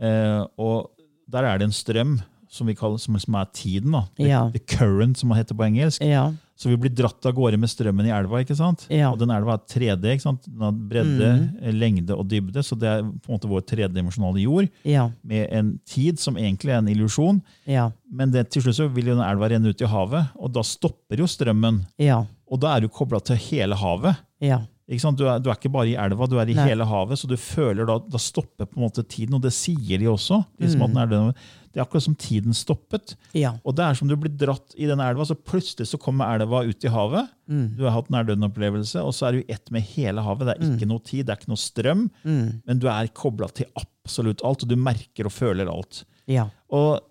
Eh, 0.00 0.46
og 0.56 0.90
der 1.28 1.44
er 1.44 1.58
det 1.58 1.66
en 1.68 1.76
strøm 1.76 2.20
som 2.48 2.66
vi 2.66 2.74
kaller, 2.74 2.98
som 2.98 3.18
som 3.18 3.34
er 3.34 3.46
tiden. 3.52 3.92
da. 3.92 4.04
The, 4.16 4.28
Ja. 4.28 4.50
the 4.50 4.58
current, 4.60 5.16
som 5.18 5.30
det 5.30 5.38
heter 5.38 5.54
på 5.56 5.64
engelsk. 5.66 6.02
Ja. 6.02 6.32
Så 6.56 6.70
vi 6.70 6.76
blir 6.76 6.94
dratt 6.94 7.26
av 7.26 7.34
gårde 7.36 7.58
med 7.60 7.68
strømmen 7.68 8.06
i 8.06 8.10
elva. 8.10 8.38
ikke 8.40 8.56
sant? 8.56 8.86
Ja. 8.88 9.10
Og 9.12 9.18
den 9.18 9.28
elva 9.30 9.54
er 9.54 9.58
3D. 9.68 10.04
ikke 10.14 10.22
sant? 10.22 10.42
Den 10.48 10.60
har 10.64 10.72
bredde, 10.72 11.50
mm. 11.60 11.74
lengde 11.78 12.16
og 12.16 12.26
dybde. 12.28 12.62
Så 12.64 12.78
det 12.80 12.88
er 12.88 13.02
på 13.02 13.28
en 13.28 13.36
måte 13.38 13.48
vår 13.50 13.60
tredimensjonale 13.66 14.40
jord 14.40 14.68
Ja. 14.84 15.10
med 15.22 15.48
en 15.52 15.80
tid 15.84 16.18
som 16.18 16.34
egentlig 16.36 16.70
er 16.72 16.78
en 16.78 16.88
illusjon. 16.88 17.42
Ja. 17.66 17.90
Men 18.10 18.30
det, 18.30 18.48
til 18.50 18.62
slutt 18.62 18.74
så 18.76 18.88
vil 18.90 19.04
jo 19.06 19.16
den 19.16 19.24
elva 19.28 19.48
renne 19.50 19.68
ut 19.68 19.82
i 19.82 19.84
havet, 19.86 20.30
og 20.38 20.52
da 20.54 20.62
stopper 20.62 21.18
jo 21.18 21.24
strømmen. 21.26 21.84
Ja. 21.98 22.24
Og 22.50 22.60
da 22.60 22.76
er 22.76 22.80
du 22.80 22.88
kobla 22.88 23.20
til 23.22 23.36
hele 23.36 23.74
havet. 23.76 24.16
Ja. 24.40 24.62
Ikke 24.88 25.00
sant? 25.02 25.18
Du, 25.18 25.26
er, 25.26 25.40
du 25.42 25.50
er 25.50 25.56
ikke 25.58 25.72
bare 25.74 25.88
i 25.90 25.96
elva, 25.98 26.26
du 26.30 26.38
er 26.38 26.46
i 26.48 26.54
Nei. 26.54 26.68
hele 26.70 26.84
havet, 26.86 27.18
så 27.18 27.26
du 27.28 27.36
føler 27.36 27.84
da, 27.84 27.98
da 27.98 28.18
stopper 28.22 28.64
på 28.70 28.78
en 28.78 28.84
måte 28.88 29.02
tiden. 29.06 29.34
Og 29.34 29.42
det 29.42 29.52
sier 29.52 29.98
de 29.98 30.06
også. 30.06 30.44
De 30.60 30.70
som 30.70 30.78
Mm. 30.80 30.84
at 30.84 30.94
den 30.94 31.02
er 31.02 31.06
død. 31.06 31.34
Det 31.76 31.82
er 31.82 31.84
akkurat 31.84 32.06
som 32.06 32.14
tiden 32.16 32.54
stoppet. 32.56 33.10
Ja. 33.36 33.50
Og 33.68 33.74
det 33.76 33.84
er 33.84 33.98
som 33.98 34.08
du 34.08 34.14
blir 34.16 34.32
dratt 34.32 34.72
i 34.80 34.86
den 34.88 35.02
elva, 35.04 35.26
så 35.28 35.34
plutselig 35.36 35.90
så 35.90 35.98
kommer 36.00 36.32
elva 36.32 36.62
ut 36.64 36.86
i 36.88 36.88
havet. 36.88 37.28
Mm. 37.52 37.66
Du 37.76 37.82
har 37.84 37.92
hatt 37.98 38.08
nær-døden-opplevelse, 38.14 39.02
og 39.04 39.12
så 39.12 39.26
er 39.28 39.36
du 39.36 39.42
i 39.42 39.52
ett 39.52 39.68
med 39.74 39.84
hele 39.92 40.24
havet. 40.24 40.46
Det 40.48 40.54
er 40.56 40.64
Mm. 40.64 40.78
ikke 40.78 40.88
noe 40.88 41.04
tid, 41.04 41.26
det 41.26 41.34
er 41.34 41.42
ikke 41.42 41.52
noe 41.52 41.60
strøm, 41.60 42.06
men 42.24 42.78
du 42.80 42.88
er 42.88 43.12
kobla 43.12 43.50
til 43.52 43.66
absolutt 43.76 44.40
alt, 44.42 44.64
og 44.64 44.68
du 44.72 44.76
merker 44.76 45.28
og 45.28 45.32
føler 45.36 45.68
alt. 45.68 46.04
Ja. 46.26 46.48
Og 46.72 47.02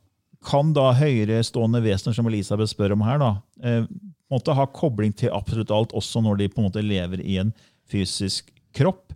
kan 0.45 0.73
da 0.73 0.91
høyerestående 0.97 1.83
vesener, 1.85 2.15
som 2.17 2.25
Elisabeth 2.25 2.73
spør 2.73 2.93
om 2.93 3.01
her, 3.05 3.19
da, 3.21 3.31
eh, 3.61 3.85
på 4.33 4.53
ha 4.55 4.65
kobling 4.65 5.13
til 5.15 5.29
absolutt 5.29 5.69
alt, 5.69 5.93
også 5.93 6.23
når 6.23 6.37
de 6.37 6.47
på 6.49 6.57
en 6.57 6.71
måte 6.71 6.81
lever 6.81 7.21
i 7.21 7.37
en 7.37 7.53
fysisk 7.87 8.49
kropp, 8.73 9.13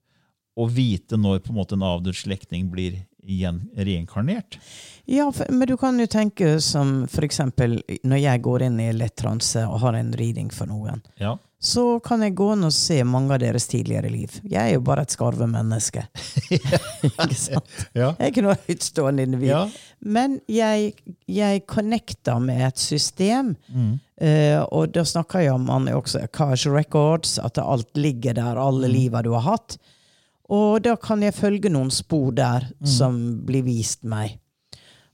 og 0.56 0.70
vite 0.76 1.18
når 1.18 1.40
på 1.40 1.50
en 1.50 1.56
måte 1.56 1.74
en 1.74 1.82
avdød 1.82 2.14
slektning 2.14 2.70
blir 2.70 3.06
reinkarnert? 3.78 4.58
Ja, 5.10 5.32
for, 5.34 5.50
men 5.50 5.68
du 5.68 5.76
kan 5.78 5.98
jo 6.00 6.06
tenke 6.10 6.58
som 6.62 7.04
eksempel 7.26 7.80
når 8.06 8.20
jeg 8.24 8.42
går 8.46 8.66
inn 8.68 8.80
i 8.84 8.90
lett 8.94 9.16
transe 9.18 9.64
og 9.66 9.80
har 9.86 9.98
en 9.98 10.12
reading 10.20 10.52
for 10.54 10.70
noen, 10.70 11.02
Ja. 11.18 11.32
så 11.60 12.00
kan 12.06 12.22
jeg 12.22 12.36
gå 12.38 12.52
inn 12.54 12.64
og 12.68 12.72
se 12.76 13.00
mange 13.04 13.34
av 13.34 13.42
deres 13.42 13.66
tidligere 13.68 14.12
liv. 14.14 14.38
Jeg 14.44 14.62
er 14.62 14.74
jo 14.78 14.84
bare 14.86 15.02
et 15.08 15.16
skarvemenneske. 15.16 16.06
ikke 17.10 17.36
sant? 17.36 17.74
Ja. 17.98 18.12
Jeg 18.14 18.28
er 18.28 18.32
ikke 18.32 18.46
noe 18.46 18.58
høytstående 18.68 19.26
individ. 19.26 19.50
Ja. 19.50 19.64
Men 20.06 20.38
jeg, 20.48 20.94
jeg 21.28 21.66
connecter 21.68 22.40
med 22.40 22.62
et 22.70 22.80
system. 22.80 23.56
Eh, 24.22 24.60
og 24.72 24.94
da 24.94 25.04
snakker 25.08 25.44
jeg 25.48 25.56
om 25.58 25.66
man 25.68 25.90
også 25.92 26.22
Akash 26.30 26.70
Records, 26.70 27.38
at 27.44 27.58
alt 27.58 27.98
ligger 27.98 28.38
der, 28.38 28.60
alle 28.62 28.88
liva 28.92 29.24
du 29.26 29.34
har 29.36 29.48
hatt. 29.56 29.80
Og 30.50 30.82
da 30.82 30.96
kan 30.98 31.22
jeg 31.22 31.36
følge 31.38 31.70
noen 31.70 31.92
spor 31.94 32.32
der 32.34 32.66
som 32.88 33.20
blir 33.46 33.64
vist 33.68 34.02
meg. 34.10 34.40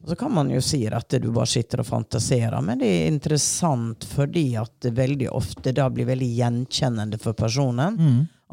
Og 0.06 0.12
så 0.14 0.16
kan 0.20 0.32
man 0.32 0.52
jo 0.54 0.60
si 0.62 0.84
at 0.86 1.10
du 1.20 1.32
bare 1.34 1.50
sitter 1.50 1.82
og 1.82 1.88
fantaserer, 1.90 2.56
men 2.62 2.78
det 2.80 2.88
er 2.88 3.08
interessant 3.10 4.06
fordi 4.06 4.52
at 4.62 4.72
det 4.86 4.94
veldig 5.00 5.32
ofte 5.34 5.74
da 5.74 5.88
blir 5.90 6.06
veldig 6.06 6.28
gjenkjennende 6.38 7.18
for 7.20 7.34
personen. 7.34 7.98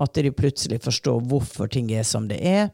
At 0.00 0.16
de 0.16 0.32
plutselig 0.32 0.80
forstår 0.82 1.20
hvorfor 1.28 1.68
ting 1.68 1.90
er 1.92 2.06
som 2.08 2.24
det 2.30 2.40
er. 2.40 2.70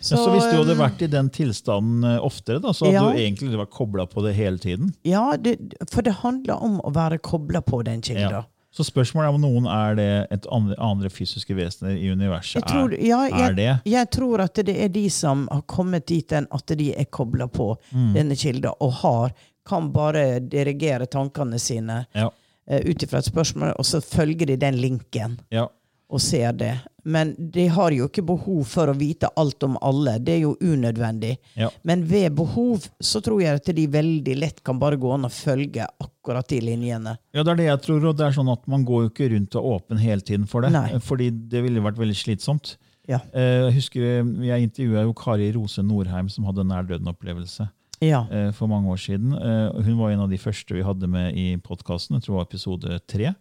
Så, 0.00 0.16
så 0.16 0.30
hvis 0.32 0.46
du 0.48 0.56
hadde 0.62 0.72
um, 0.72 0.80
vært 0.80 1.02
i 1.04 1.10
den 1.12 1.28
tilstanden 1.28 2.06
eh, 2.08 2.22
oftere, 2.24 2.56
da, 2.64 2.72
så 2.72 2.86
hadde 2.88 2.96
Ja. 2.96 3.02
du 3.12 3.18
egentlig 3.20 3.58
vært 3.60 3.74
kobla 3.76 4.06
på 4.08 4.22
det 4.24 4.32
hele 4.38 4.56
tiden? 4.56 4.94
Ja, 5.04 5.36
det, 5.36 5.58
for 5.92 6.00
det 6.06 6.14
handler 6.22 6.56
om 6.64 6.78
å 6.80 6.92
være 6.96 7.18
kobla 7.20 7.60
på 7.60 7.82
den 7.84 8.00
kilda. 8.00 8.40
Ja. 8.40 8.42
Så 8.70 8.84
spørsmålet 8.86 9.28
er 9.28 9.34
om 9.34 9.40
noen 9.42 9.64
er 9.66 9.94
det 9.98 10.10
et 10.30 10.44
andre, 10.54 10.76
andre 10.78 11.08
fysiske 11.10 11.54
vesener 11.58 11.96
i 11.98 12.10
universet. 12.12 12.62
Tror, 12.70 12.92
er, 12.94 13.00
ja, 13.02 13.24
er 13.26 13.40
jeg, 13.48 13.56
det? 13.56 13.70
jeg 13.90 14.10
tror 14.14 14.44
at 14.44 14.60
det 14.66 14.76
er 14.84 14.88
de 14.94 15.02
som 15.10 15.48
har 15.50 15.64
kommet 15.66 16.06
dit 16.06 16.32
enn 16.38 16.46
at 16.54 16.74
de 16.78 16.92
er 16.94 17.08
kobla 17.10 17.48
på 17.50 17.72
Mm. 17.90 18.12
denne 18.14 18.36
kilda, 18.38 18.70
og 18.80 18.92
har, 19.02 19.32
kan 19.66 19.90
bare 19.92 20.38
dirigere 20.40 21.06
tankene 21.10 21.58
sine 21.58 22.04
Ja. 22.14 22.28
uh, 22.70 22.78
ut 22.86 23.02
ifra 23.02 23.18
et 23.18 23.24
spørsmål, 23.32 23.74
og 23.78 23.84
så 23.84 24.00
følger 24.00 24.46
de 24.46 24.56
den 24.56 24.78
linken 24.78 25.40
ja. 25.50 25.66
og 26.08 26.20
ser 26.20 26.52
det. 26.52 26.76
Men 27.04 27.34
de 27.38 27.66
har 27.68 27.90
jo 27.96 28.08
ikke 28.08 28.24
behov 28.26 28.64
for 28.68 28.90
å 28.92 28.96
vite 28.98 29.28
alt 29.40 29.62
om 29.66 29.78
alle. 29.82 30.18
Det 30.18 30.34
er 30.36 30.42
jo 30.44 30.56
unødvendig. 30.60 31.36
Ja. 31.56 31.70
Men 31.84 32.04
ved 32.10 32.34
behov 32.36 32.86
så 33.00 33.22
tror 33.24 33.40
jeg 33.42 33.60
at 33.60 33.70
de 33.76 33.86
veldig 33.86 34.36
lett 34.38 34.62
kan 34.64 34.78
bare 34.78 34.96
gå 35.00 35.12
an 35.14 35.24
og 35.24 35.32
følge 35.32 35.86
akkurat 36.00 36.48
de 36.48 36.60
linjene. 36.60 37.16
Ja, 37.32 37.42
det 37.42 37.52
er 37.54 37.60
det 37.62 37.68
jeg 37.70 37.82
tror, 37.86 38.04
og 38.10 38.16
det 38.18 38.26
er 38.26 38.36
sånn 38.36 38.52
at 38.52 38.66
man 38.68 38.84
går 38.84 39.06
jo 39.06 39.10
ikke 39.14 39.30
rundt 39.34 39.56
og 39.56 39.64
åpen 39.76 39.98
hele 40.02 40.20
tiden 40.20 40.46
for 40.50 40.62
det. 40.66 40.72
Nei. 40.76 40.98
Fordi 41.00 41.30
det 41.30 41.62
ville 41.64 41.80
vært 41.84 41.98
veldig 42.00 42.16
slitsomt. 42.16 42.76
Ja. 43.08 43.18
Eh, 43.34 43.66
Jeg 43.70 43.74
husker 43.80 44.00
jeg 44.44 44.62
intervjua 44.68 45.02
jo 45.06 45.14
Kari 45.16 45.50
Rose 45.56 45.82
Norheim, 45.82 46.28
som 46.30 46.44
hadde 46.46 46.62
nær 46.68 46.84
døden-opplevelse 46.86 47.68
Ja. 48.04 48.26
eh, 48.30 48.50
for 48.52 48.68
mange 48.68 48.86
år 48.92 49.00
siden. 49.00 49.32
Eh, 49.34 49.82
Hun 49.82 49.96
var 49.98 50.10
en 50.12 50.20
av 50.20 50.30
de 50.30 50.36
første 50.38 50.74
vi 50.76 50.82
hadde 50.82 51.08
med 51.08 51.34
i 51.34 51.56
podkasten, 51.56 52.14
jeg 52.16 52.22
tror 52.22 52.36
det 52.36 52.38
var 52.38 52.46
episode 52.50 53.00
tre, 53.08 53.34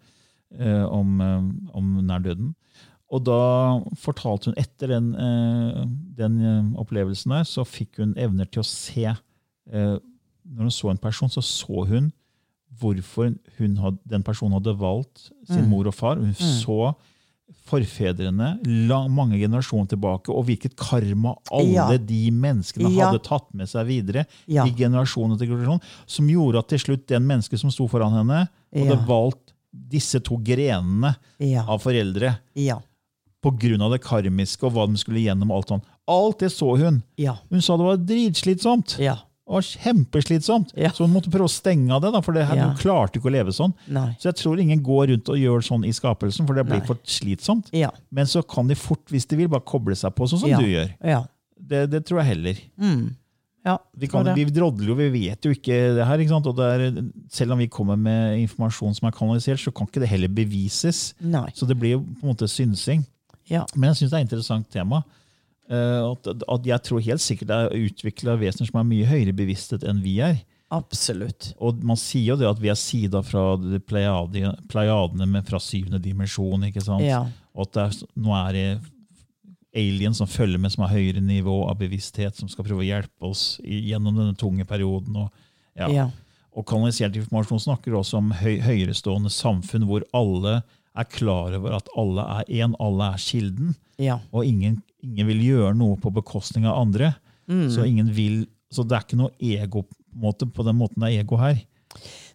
om, 0.89 1.21
om 1.75 1.89
nær 2.07 2.23
døden. 2.23 2.55
Og 3.11 3.23
da 3.25 3.37
fortalte 3.97 4.51
hun 4.51 4.57
etter 4.61 4.87
den, 4.93 5.15
eh, 5.15 5.85
den 6.19 6.39
eh, 6.45 6.79
opplevelsen 6.81 7.31
der, 7.33 7.43
så 7.49 7.65
fikk 7.65 7.97
hun 7.97 8.13
evner 8.21 8.45
til 8.45 8.61
å 8.61 8.65
se 8.69 9.05
eh, 9.09 9.97
Når 10.49 10.61
hun 10.65 10.73
så 10.73 10.89
en 10.91 10.97
person, 10.97 11.29
så 11.29 11.41
så 11.45 11.85
hun 11.89 12.11
hvorfor 12.79 13.33
hun 13.57 13.75
had, 13.77 13.97
den 14.07 14.23
personen 14.23 14.53
hadde 14.53 14.75
valgt 14.77 15.31
sin 15.49 15.65
Mm. 15.65 15.69
mor 15.69 15.87
og 15.87 15.93
far. 15.93 16.15
Hun 16.17 16.33
så 16.33 16.93
forfedrene 17.65 18.59
lang, 18.87 19.09
mange 19.13 19.37
generasjoner 19.41 19.89
tilbake, 19.89 20.29
og 20.33 20.45
hvilket 20.47 20.75
karma 20.77 21.35
alle 21.51 21.73
Ja. 21.73 21.97
de 21.97 22.31
menneskene 22.31 22.89
Ja. 22.95 23.09
hadde 23.11 23.23
tatt 23.23 23.53
med 23.53 23.67
seg 23.67 23.85
videre 23.87 24.25
Ja. 24.47 24.65
i 24.65 24.71
generasjon 24.71 25.33
etter 25.33 25.47
generasjon, 25.47 25.81
som 26.05 26.27
gjorde 26.27 26.59
at 26.59 26.67
til 26.69 26.79
slutt 26.79 27.07
den 27.07 27.25
mennesket 27.27 27.59
som 27.59 27.69
sto 27.71 27.87
foran 27.87 28.13
henne, 28.13 28.49
hadde 28.73 29.05
valgt 29.07 29.53
disse 29.73 30.19
to 30.23 30.37
grenene 30.37 31.15
Ja. 31.39 31.63
av 31.67 31.81
foreldre 31.81 32.39
Ja. 32.55 32.79
Av 33.45 33.91
det 33.93 34.01
karmiske 34.03 34.63
og 34.67 34.73
hva 34.75 34.85
de 34.89 34.97
skulle 34.99 35.21
gjennom. 35.23 35.51
Alt 35.51 35.67
sånt. 35.71 35.83
Alt 36.09 36.39
det 36.39 36.51
så 36.51 36.75
hun. 36.77 37.01
Ja. 37.17 37.37
Hun 37.49 37.61
sa 37.61 37.77
det 37.77 37.85
var 37.85 37.97
dritslitsomt. 37.97 38.97
Ja. 38.99 39.15
Det 39.49 39.55
var 39.55 39.61
kjempeslitsomt. 39.65 40.73
Ja. 40.77 40.91
Så 40.93 41.05
hun 41.07 41.13
måtte 41.13 41.31
prøve 41.33 41.47
å 41.49 41.51
stenge 41.51 41.89
av 41.95 42.03
det, 42.03 42.11
da, 42.13 42.21
for 42.21 42.33
det 42.37 42.45
her, 42.45 42.55
Ja. 42.55 42.67
hun 42.69 42.77
klarte 42.77 43.17
ikke 43.17 43.31
å 43.31 43.33
leve 43.33 43.49
sånn. 43.55 43.73
Nei. 43.87 44.11
Så 44.19 44.29
jeg 44.29 44.35
tror 44.35 44.59
ingen 44.61 44.83
går 44.83 45.07
rundt 45.09 45.29
og 45.29 45.37
gjør 45.37 45.63
sånn 45.65 45.85
i 45.87 45.91
skapelsen, 45.91 46.45
for 46.45 46.53
det 46.53 46.65
blir 46.67 46.79
Nei. 46.79 46.85
for 46.85 46.99
slitsomt. 47.03 47.71
Ja. 47.73 47.89
Men 48.11 48.25
så 48.25 48.43
kan 48.45 48.67
de 48.67 48.75
fort, 48.75 49.05
hvis 49.09 49.25
de 49.25 49.35
vil, 49.37 49.47
bare 49.49 49.65
koble 49.65 49.95
seg 49.95 50.13
på, 50.13 50.27
sånn 50.29 50.39
som 50.43 50.49
du 50.61 50.67
gjør. 50.69 50.93
Ja. 51.01 51.23
Det, 51.59 51.89
det 51.89 52.05
tror 52.05 52.21
jeg 52.21 52.35
heller. 52.35 52.61
Mm. 52.77 53.15
Ja. 53.65 53.77
Vi, 53.97 54.07
kan, 54.07 54.23
vi 54.35 54.45
drodler 54.45 54.87
jo, 54.87 54.95
vi 54.95 55.09
vet 55.09 55.43
jo 55.45 55.51
ikke 55.51 55.95
det 55.97 56.05
her. 56.07 56.21
Ikke? 56.23 56.37
Og 56.39 56.55
det 56.55 56.67
er, 56.69 57.03
selv 57.33 57.53
om 57.53 57.57
vi 57.59 57.67
kommer 57.67 57.97
med 57.99 58.39
informasjon 58.45 58.95
som 58.95 59.09
er 59.09 59.15
kanalisert, 59.17 59.59
så 59.59 59.73
kan 59.75 59.89
ikke 59.89 60.03
det 60.03 60.09
heller 60.13 60.31
bevises. 60.31 61.13
Nei. 61.19 61.49
Så 61.57 61.67
det 61.67 61.77
blir 61.79 61.97
jo 61.97 62.03
på 62.05 62.23
en 62.23 62.31
måte 62.35 62.47
synsing. 62.49 63.03
Ja. 63.49 63.65
Men 63.75 63.91
jeg 63.91 64.01
syns 64.01 64.11
det 64.11 64.17
er 64.17 64.23
et 64.23 64.29
interessant 64.29 64.69
tema. 64.73 65.03
Eh, 65.69 66.03
at, 66.05 66.29
at 66.49 66.69
jeg 66.71 66.85
tror 66.85 67.03
helt 67.05 67.23
sikkert 67.23 67.51
det 67.51 67.57
er 67.57 67.89
utvikla 67.89 68.37
vesener 68.41 68.69
som 68.69 68.79
er 68.81 68.87
mye 68.89 69.09
høyere 69.09 69.35
bevissthet 69.37 69.85
enn 69.85 70.01
vi 70.05 70.17
er. 70.25 70.39
Absolutt. 70.73 71.51
Og 71.57 71.81
man 71.85 71.97
sier 71.97 72.35
jo 72.35 72.37
det 72.37 72.47
at 72.49 72.61
vi 72.61 72.69
er 72.69 72.77
sida 72.77 73.23
fra 73.25 73.55
pleiadene 73.89 75.25
men 75.25 75.45
fra 75.45 75.61
syvende 75.61 76.01
dimensjon. 76.01 76.67
ikke 76.67 76.83
sant? 76.85 77.05
Ja. 77.05 77.23
Og 77.57 77.65
at 77.65 77.75
det 77.75 77.85
er, 77.85 77.99
nå 78.21 78.35
er 78.37 78.57
det 78.57 78.65
alien 79.79 80.13
som 80.17 80.29
følger 80.29 80.61
med, 80.61 80.73
som 80.73 80.85
har 80.85 80.93
høyere 80.93 81.21
nivå 81.21 81.61
av 81.69 81.77
bevissthet, 81.81 82.37
som 82.37 82.49
skal 82.49 82.65
prøve 82.65 82.83
å 82.83 82.89
hjelpe 82.89 83.29
oss 83.29 83.59
gjennom 83.63 84.17
denne 84.17 84.37
tunge 84.37 84.65
perioden. 84.69 85.17
Og, 85.25 85.45
ja. 85.77 85.89
Ja. 85.93 86.07
og 86.53 86.65
kanalisert 86.69 87.17
informasjon 87.17 87.65
snakker 87.65 87.97
også 87.97 88.21
om 88.21 88.33
høy, 88.33 88.57
høyerestående 88.65 89.33
samfunn 89.33 89.85
hvor 89.89 90.05
alle 90.17 90.59
er 90.97 91.05
klar 91.05 91.53
over 91.57 91.73
at 91.77 91.87
alle 91.97 92.21
er 92.39 92.43
én, 92.49 92.73
alle 92.79 93.13
er 93.13 93.17
kilden, 93.17 93.75
Ja. 93.97 94.19
og 94.33 94.45
ingen, 94.45 94.81
ingen 95.03 95.27
vil 95.27 95.41
gjøre 95.41 95.75
noe 95.77 95.95
på 95.97 96.11
bekostning 96.13 96.65
av 96.65 96.77
andre. 96.81 97.15
Mm. 97.47 97.69
Så, 97.69 97.85
ingen 97.87 98.07
vil, 98.13 98.47
så 98.71 98.83
det 98.87 98.95
er 98.97 99.01
ikke 99.05 99.17
noe 99.17 99.31
ego 99.39 99.85
måte, 100.15 100.45
på 100.51 100.63
den 100.65 100.75
måten 100.77 100.99
det 100.99 101.13
er 101.13 101.23
ego 101.23 101.37
her. 101.37 101.61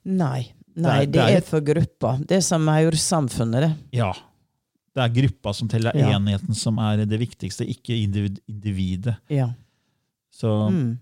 Nei. 0.04 0.52
Nei, 0.76 1.06
Det 1.06 1.06
er- 1.06 1.06
det 1.06 1.12
det 1.12 1.20
er 1.22 1.36
er 1.36 1.40
for 1.42 1.60
gruppa. 1.60 2.18
Det 2.26 2.32
er 2.36 2.40
som 2.40 2.64
maursamfunnet, 2.64 3.60
det. 3.60 3.76
Ja. 3.92 4.12
Det 4.94 5.02
er 5.02 5.22
gruppa 5.22 5.54
som 5.54 5.68
teller, 5.68 5.90
er 5.94 6.10
Ja. 6.10 6.18
enheten 6.18 6.54
som 6.54 6.78
er 6.78 7.04
det 7.04 7.18
viktigste, 7.20 7.66
ikke 7.66 7.94
individ, 8.02 8.40
individet. 8.48 9.16
Ja. 9.28 9.50
Så 10.32 10.70
Mm. 10.70 10.98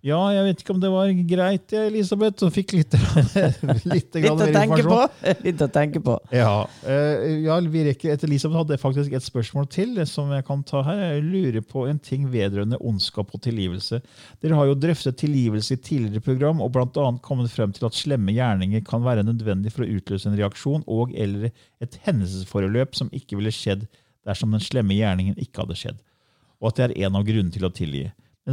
Ja, 0.00 0.18
jeg 0.32 0.44
vet 0.46 0.62
ikke 0.62 0.72
om 0.72 0.78
det 0.80 0.88
var 0.88 1.10
greit, 1.28 1.72
Elisabeth, 1.76 2.40
og 2.46 2.54
fikk 2.54 2.72
litt, 2.72 2.94
litt, 3.92 4.14
Litt 4.16 4.30
å 4.30 4.46
tenke 4.48 4.80
på! 4.86 5.00
Litt 5.44 5.60
å 5.60 5.68
tenke 5.72 6.00
på. 6.04 6.14
Ja, 6.32 6.54
eh, 6.88 7.42
ja 7.44 7.58
vi 7.60 7.82
rekker, 7.90 8.14
etter 8.14 8.30
Elisabeth 8.30 8.62
hadde 8.62 8.78
faktisk 8.80 9.12
et 9.16 9.26
spørsmål 9.26 9.68
til 9.72 9.98
eh, 10.00 10.08
som 10.08 10.32
jeg 10.32 10.46
kan 10.48 10.64
ta 10.64 10.80
her. 10.86 11.02
Jeg 11.04 11.26
lurer 11.26 11.66
på 11.68 11.84
en 11.90 12.00
ting 12.00 12.24
vedrørende 12.32 12.80
ondskap 12.80 13.34
og 13.36 13.42
tilgivelse. 13.44 14.00
Dere 14.40 14.56
har 14.56 14.70
jo 14.70 14.78
drøftet 14.80 15.20
tilgivelse 15.20 15.76
i 15.76 15.82
tidligere 15.84 16.24
program 16.24 16.64
og 16.64 16.80
annet 16.80 17.20
kommet 17.26 17.52
frem 17.52 17.76
til 17.76 17.90
at 17.90 17.98
slemme 17.98 18.32
gjerninger 18.32 18.80
kan 18.86 19.04
være 19.04 19.26
nødvendig 19.28 19.74
for 19.74 19.84
å 19.84 19.90
utløse 19.98 20.30
en 20.30 20.38
reaksjon 20.40 20.86
og 20.88 21.12
eller 21.12 21.50
et 21.84 22.00
hendelsesforløp 22.06 22.96
som 22.96 23.12
ikke 23.12 23.36
ville 23.36 23.52
skjedd 23.52 23.84
dersom 24.24 24.56
den 24.56 24.64
slemme 24.64 24.96
gjerningen 24.96 25.36
ikke 25.40 25.64
hadde 25.64 25.76
skjedd, 25.76 26.00
og 26.60 26.70
at 26.70 26.78
det 26.78 26.86
er 26.86 27.06
en 27.06 27.20
av 27.20 27.28
grunnene 27.28 27.52
til 27.52 27.68
å 27.68 27.72
tilgi. 27.74 28.08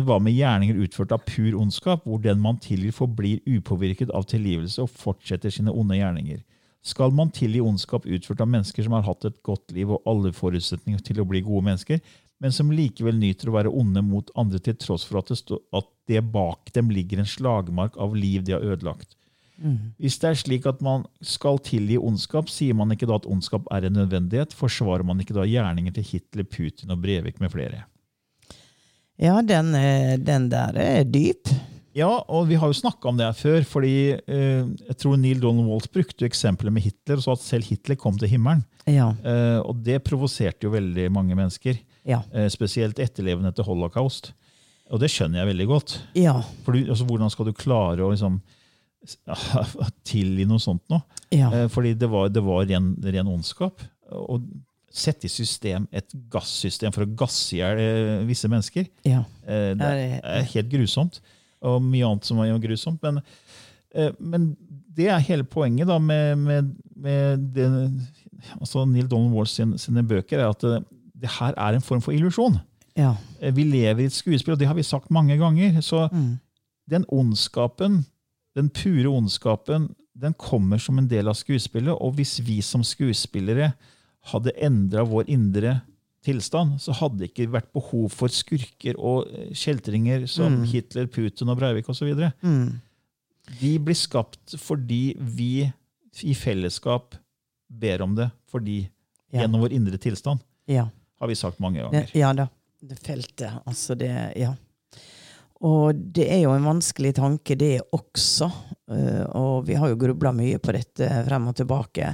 Hva 0.06 0.20
med 0.22 0.36
gjerninger 0.36 0.78
utført 0.84 1.14
av 1.16 1.24
pur 1.26 1.56
ondskap, 1.58 2.04
hvor 2.06 2.20
den 2.22 2.42
man 2.44 2.60
tilgir 2.62 2.94
forblir 2.94 3.40
upåvirket 3.48 4.12
av 4.14 4.28
tilgivelse 4.30 4.84
og 4.84 4.92
fortsetter 4.94 5.54
sine 5.54 5.74
onde 5.74 5.98
gjerninger? 5.98 6.44
Skal 6.86 7.12
man 7.16 7.32
tilgi 7.34 7.62
ondskap 7.64 8.06
utført 8.06 8.42
av 8.44 8.50
mennesker 8.52 8.86
som 8.86 8.96
har 8.96 9.06
hatt 9.08 9.26
et 9.28 9.40
godt 9.44 9.74
liv 9.76 9.90
og 9.92 10.06
alle 10.08 10.32
forutsetninger 10.36 11.02
til 11.04 11.22
å 11.22 11.28
bli 11.28 11.42
gode 11.44 11.66
mennesker, 11.70 12.02
men 12.38 12.54
som 12.54 12.70
likevel 12.72 13.18
nyter 13.18 13.50
å 13.50 13.56
være 13.56 13.74
onde 13.74 14.04
mot 14.06 14.30
andre 14.38 14.62
til 14.62 14.78
tross 14.78 15.08
for 15.08 15.20
at 15.20 15.32
det, 15.32 15.40
stå, 15.40 15.58
at 15.74 15.88
det 16.08 16.22
bak 16.32 16.70
dem 16.76 16.92
ligger 16.94 17.24
en 17.24 17.30
slagmark 17.30 17.98
av 17.98 18.16
liv 18.16 18.46
de 18.46 18.56
har 18.56 18.66
ødelagt? 18.66 19.18
Hvis 19.98 20.20
det 20.22 20.30
er 20.30 20.38
slik 20.38 20.68
at 20.70 20.84
man 20.86 21.08
skal 21.26 21.58
tilgi 21.66 21.98
ondskap, 21.98 22.50
sier 22.54 22.78
man 22.78 22.94
ikke 22.94 23.08
da 23.10 23.18
at 23.18 23.26
ondskap 23.26 23.66
er 23.74 23.88
en 23.88 23.98
nødvendighet? 23.98 24.54
Forsvarer 24.54 25.06
man 25.08 25.24
ikke 25.24 25.34
da 25.34 25.48
gjerninger 25.50 25.96
til 25.96 26.06
Hitler, 26.12 26.46
Putin 26.46 26.94
og 26.94 27.02
Brevik 27.02 27.42
med 27.42 27.50
flere? 27.56 27.88
Ja, 29.18 29.40
den, 29.42 29.74
eh, 29.76 30.16
den 30.22 30.50
der 30.52 30.78
er 30.78 31.04
dyp. 31.10 31.50
Ja, 31.98 32.12
og 32.30 32.46
vi 32.52 32.58
har 32.62 32.70
jo 32.70 32.78
snakka 32.78 33.10
om 33.10 33.18
det 33.18 33.26
her 33.26 33.38
før. 33.38 33.64
fordi 33.66 33.96
eh, 34.14 34.66
jeg 34.90 34.98
tror 35.02 35.18
Neil 35.18 35.40
Donald 35.42 35.70
Walt 35.70 35.90
brukte 35.92 36.28
eksempelet 36.28 36.74
med 36.74 36.86
Hitler 36.86 37.18
og 37.18 37.26
sa 37.26 37.34
at 37.34 37.46
selv 37.46 37.66
Hitler 37.66 37.98
kom 37.98 38.18
til 38.20 38.30
himmelen. 38.30 38.62
Ja. 38.86 39.10
Eh, 39.26 39.60
og 39.64 39.82
det 39.86 40.04
provoserte 40.06 40.68
jo 40.68 40.76
veldig 40.76 41.10
mange 41.12 41.38
mennesker. 41.38 41.80
Ja. 42.08 42.22
Eh, 42.32 42.48
spesielt 42.54 43.02
etterlevende 43.02 43.50
etter 43.50 43.66
holocaust. 43.66 44.32
Og 44.94 45.02
det 45.02 45.10
skjønner 45.12 45.42
jeg 45.42 45.50
veldig 45.50 45.68
godt. 45.68 45.98
Ja. 46.16 46.38
For 46.64 46.78
du, 46.78 46.86
altså, 46.86 47.08
Hvordan 47.10 47.34
skal 47.34 47.50
du 47.50 47.58
klare 47.58 48.06
å 48.06 48.14
liksom, 48.14 48.38
tilgi 50.12 50.46
noe 50.48 50.62
sånt 50.64 50.86
nå? 50.94 51.02
Ja. 51.34 51.50
Eh, 51.50 51.68
fordi 51.74 51.96
det 51.98 52.12
var, 52.14 52.30
det 52.30 52.46
var 52.46 52.68
ren, 52.70 52.94
ren 53.04 53.34
ondskap. 53.34 53.82
Å 54.14 54.38
sette 54.94 55.28
i 55.28 55.30
system 55.32 55.88
et 55.92 56.14
gassystem 56.32 56.94
for 56.96 57.04
å 57.04 57.10
gasse 57.20 57.56
i 57.56 57.60
hjel 57.60 57.80
eh, 57.82 58.26
visse 58.28 58.48
mennesker, 58.50 58.88
ja. 59.06 59.24
eh, 59.46 59.74
det 59.78 59.90
er 60.24 60.48
helt 60.54 60.70
grusomt. 60.72 61.20
Og 61.68 61.82
mye 61.84 62.06
annet 62.06 62.26
som 62.28 62.40
er 62.44 62.54
grusomt. 62.62 63.02
Men, 63.04 63.20
eh, 63.94 64.12
men 64.20 64.52
det 64.98 65.10
er 65.14 65.24
hele 65.28 65.44
poenget 65.44 65.90
da 65.90 65.98
med, 66.00 66.38
med, 66.38 66.72
med 66.96 67.44
det, 67.54 67.68
altså 68.62 68.86
Neil 68.86 69.10
Donald 69.10 69.34
Walls 69.36 69.58
sine, 69.58 69.78
sine 69.82 70.04
bøker, 70.08 70.40
er 70.40 70.50
at 70.54 70.62
det, 70.66 70.82
det 71.18 71.30
her 71.40 71.54
er 71.58 71.78
en 71.78 71.86
form 71.86 72.02
for 72.02 72.16
illusjon. 72.16 72.60
Ja. 72.98 73.16
Vi 73.54 73.64
lever 73.68 74.02
i 74.06 74.10
et 74.10 74.16
skuespill, 74.16 74.56
og 74.56 74.62
det 74.62 74.70
har 74.70 74.78
vi 74.78 74.86
sagt 74.86 75.12
mange 75.14 75.38
ganger. 75.38 75.82
Så 75.86 76.08
Mm. 76.12 76.40
den 76.90 77.06
ondskapen, 77.14 78.06
den 78.56 78.70
pure 78.70 79.10
ondskapen, 79.12 79.92
den 80.18 80.34
kommer 80.34 80.80
som 80.82 80.98
en 80.98 81.08
del 81.10 81.28
av 81.30 81.36
skuespillet. 81.38 81.94
Og 81.94 82.16
hvis 82.18 82.40
vi 82.42 82.62
som 82.62 82.82
skuespillere 82.84 83.74
hadde 84.32 84.54
endra 84.64 85.04
vår 85.08 85.30
indre 85.34 85.78
tilstand, 86.28 86.80
så 86.84 86.92
hadde 87.00 87.22
det 87.22 87.30
ikke 87.32 87.48
vært 87.54 87.70
behov 87.76 88.10
for 88.12 88.28
skurker 88.34 88.98
og 89.00 89.30
eh, 89.32 89.52
kjeltringer 89.56 90.26
som 90.28 90.62
Hitler, 90.68 91.08
Putin 91.08 91.50
og 91.54 91.60
Breivik 91.62 91.88
osv. 91.94 92.10
Mm. 92.44 92.82
De 93.62 93.74
blir 93.80 93.96
skapt 93.96 94.58
fordi 94.60 95.16
vi 95.20 95.52
i 96.28 96.34
fellesskap 96.36 97.16
ber 97.70 98.02
om 98.04 98.16
det, 98.18 98.30
fordi 98.52 98.88
Ja. 99.30 99.42
gjennom 99.44 99.60
vår 99.66 99.74
indre 99.76 99.98
tilstand, 100.00 100.40
ja. 100.72 100.86
har 101.20 101.28
vi 101.28 101.36
sagt 101.36 101.60
mange 101.60 101.80
Ja, 101.82 101.90
ganger. 101.92 102.12
ja 102.16 102.34
da. 102.34 102.48
Det 102.82 102.96
feltet. 103.04 103.62
Altså 103.68 103.96
det 103.98 104.12
Ja. 104.38 104.54
Og 105.62 105.96
det 106.14 106.28
er 106.32 106.42
jo 106.44 106.52
en 106.54 106.64
vanskelig 106.64 107.16
tanke, 107.18 107.56
det 107.58 107.82
også. 107.92 108.46
Eh, 108.92 109.26
og 109.36 109.66
vi 109.66 109.74
har 109.74 109.90
jo 109.90 109.96
grubla 109.98 110.32
mye 110.32 110.60
på 110.62 110.72
dette 110.76 111.08
frem 111.26 111.48
og 111.50 111.56
tilbake. 111.58 112.12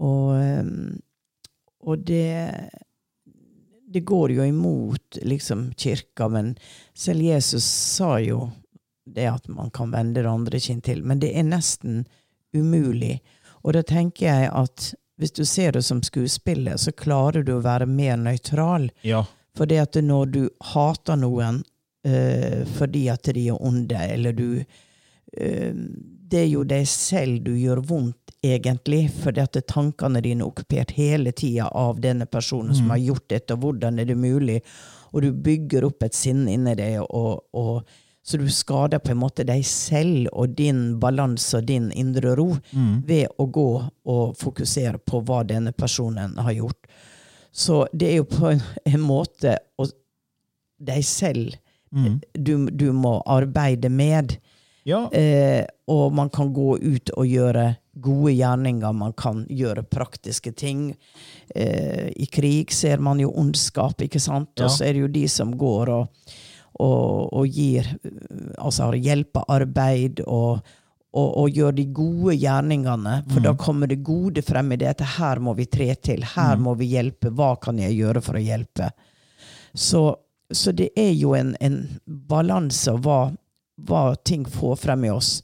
Og, 0.00 0.34
eh, 0.36 0.64
og 1.80 2.04
det 2.06 2.70
Det 3.88 4.00
går 4.04 4.32
jo 4.32 4.44
imot 4.44 5.16
liksom 5.22 5.72
kirka, 5.72 6.28
men 6.28 6.58
selv 6.92 7.22
Jesus 7.22 7.64
sa 7.64 8.18
jo 8.20 8.50
det 9.08 9.24
at 9.30 9.48
man 9.48 9.70
kan 9.70 9.90
vende 9.90 10.20
det 10.20 10.28
andre 10.28 10.60
kinn 10.60 10.82
til. 10.84 11.00
Men 11.02 11.22
det 11.22 11.30
er 11.32 11.46
nesten 11.48 12.02
umulig. 12.52 13.22
Og 13.64 13.72
da 13.72 13.82
tenker 13.82 14.26
jeg 14.26 14.50
at 14.52 14.90
hvis 15.18 15.32
du 15.32 15.44
ser 15.44 15.72
det 15.72 15.82
som 15.82 16.02
skuespiller, 16.02 16.76
så 16.76 16.92
klarer 16.92 17.42
du 17.42 17.56
å 17.56 17.64
være 17.64 17.88
mer 17.90 18.16
nøytral. 18.20 18.90
Ja, 19.02 19.24
For 19.56 19.66
det 19.66 19.80
at 19.82 19.96
når 20.04 20.26
du 20.36 20.42
hater 20.74 21.16
noen 21.16 21.64
eh, 22.06 22.62
fordi 22.78 23.08
at 23.10 23.26
de 23.34 23.48
er 23.48 23.58
onde, 23.58 23.98
eller 23.98 24.32
du 24.32 24.60
eh, 24.60 25.72
Det 26.28 26.42
er 26.44 26.50
jo 26.52 26.62
deg 26.62 26.86
selv 26.86 27.40
du 27.42 27.54
gjør 27.56 27.80
vondt, 27.88 28.27
egentlig, 28.42 29.10
fordi 29.22 29.42
at 29.42 29.58
tankene 29.66 30.22
dine 30.22 30.44
er 30.44 30.50
okkupert 30.50 30.92
hele 30.96 31.32
tida 31.32 31.68
av 31.74 32.00
denne 32.00 32.26
personen 32.26 32.74
som 32.74 32.90
har 32.90 33.00
gjort 33.02 33.28
dette, 33.30 33.54
og 33.54 33.64
hvordan 33.64 33.98
er 33.98 34.08
det 34.08 34.16
mulig? 34.18 34.60
Og 35.12 35.22
du 35.22 35.32
bygger 35.32 35.86
opp 35.88 36.02
et 36.04 36.14
sinn 36.14 36.46
inni 36.48 36.74
deg, 36.78 37.00
og, 37.02 37.44
og, 37.52 37.82
så 38.22 38.36
du 38.36 38.48
skader 38.52 39.00
på 39.00 39.14
en 39.14 39.22
måte 39.22 39.44
deg 39.48 39.64
selv 39.66 40.28
og 40.32 40.54
din 40.58 40.98
balanse 41.00 41.56
og 41.58 41.64
din 41.64 41.90
indre 41.96 42.34
ro 42.36 42.50
ved 43.08 43.26
å 43.38 43.46
gå 43.46 43.70
og 44.04 44.34
fokusere 44.36 44.98
på 44.98 45.22
hva 45.24 45.42
denne 45.48 45.72
personen 45.72 46.36
har 46.36 46.52
gjort. 46.52 46.90
Så 47.50 47.86
det 47.92 48.10
er 48.10 48.20
jo 48.20 48.28
på 48.28 48.50
en, 48.52 48.60
en 48.84 49.00
måte 49.00 49.56
å, 49.80 49.88
deg 50.78 51.04
selv 51.04 51.56
du, 52.34 52.68
du 52.70 52.92
må 52.92 53.18
arbeide 53.26 53.88
med. 53.88 54.36
ja 54.84 55.08
Eh, 55.12 55.64
og 55.88 56.12
man 56.12 56.30
kan 56.30 56.52
gå 56.52 56.78
ut 56.78 57.10
og 57.16 57.26
gjøre 57.26 57.76
gode 58.00 58.32
gjerninger, 58.32 58.92
man 58.92 59.14
kan 59.18 59.44
gjøre 59.50 59.86
praktiske 59.88 60.52
ting. 60.52 60.90
Eh, 61.54 62.08
I 62.16 62.26
krig 62.32 62.72
ser 62.72 63.02
man 63.04 63.20
jo 63.22 63.32
ondskap, 63.36 64.00
ikke 64.04 64.20
sant? 64.22 64.54
Og 64.60 64.70
så 64.72 64.88
er 64.88 64.96
det 64.96 65.06
jo 65.06 65.12
de 65.18 65.24
som 65.32 65.54
går 65.58 65.92
og, 65.94 66.34
og, 66.78 67.32
og 67.32 67.46
gir 67.48 67.86
Altså 68.58 68.88
har 68.88 68.98
hjelpearbeid 69.02 70.20
og, 70.26 70.60
og, 71.12 71.28
og 71.42 71.50
gjør 71.50 71.74
de 71.78 71.84
gode 71.94 72.36
gjerningene. 72.36 73.18
For 73.32 73.44
da 73.44 73.54
kommer 73.58 73.90
det 73.90 74.02
gode 74.06 74.42
frem 74.46 74.72
i 74.74 74.80
det 74.80 74.92
at 74.92 75.04
her 75.18 75.40
må 75.42 75.54
vi 75.58 75.68
tre 75.70 75.90
til, 75.94 76.26
her 76.36 76.58
må 76.60 76.74
vi 76.78 76.92
hjelpe, 76.92 77.32
hva 77.34 77.54
kan 77.62 77.80
jeg 77.80 77.96
gjøre 77.98 78.22
for 78.24 78.38
å 78.38 78.44
hjelpe? 78.44 78.90
Så, 79.74 80.02
så 80.52 80.72
det 80.72 80.90
er 80.98 81.12
jo 81.16 81.34
en, 81.38 81.54
en 81.60 81.80
balanse 82.04 82.92
av 82.92 83.02
hva, 83.06 83.20
hva 83.88 84.02
ting 84.26 84.46
får 84.48 84.76
frem 84.84 85.08
i 85.08 85.14
oss. 85.14 85.38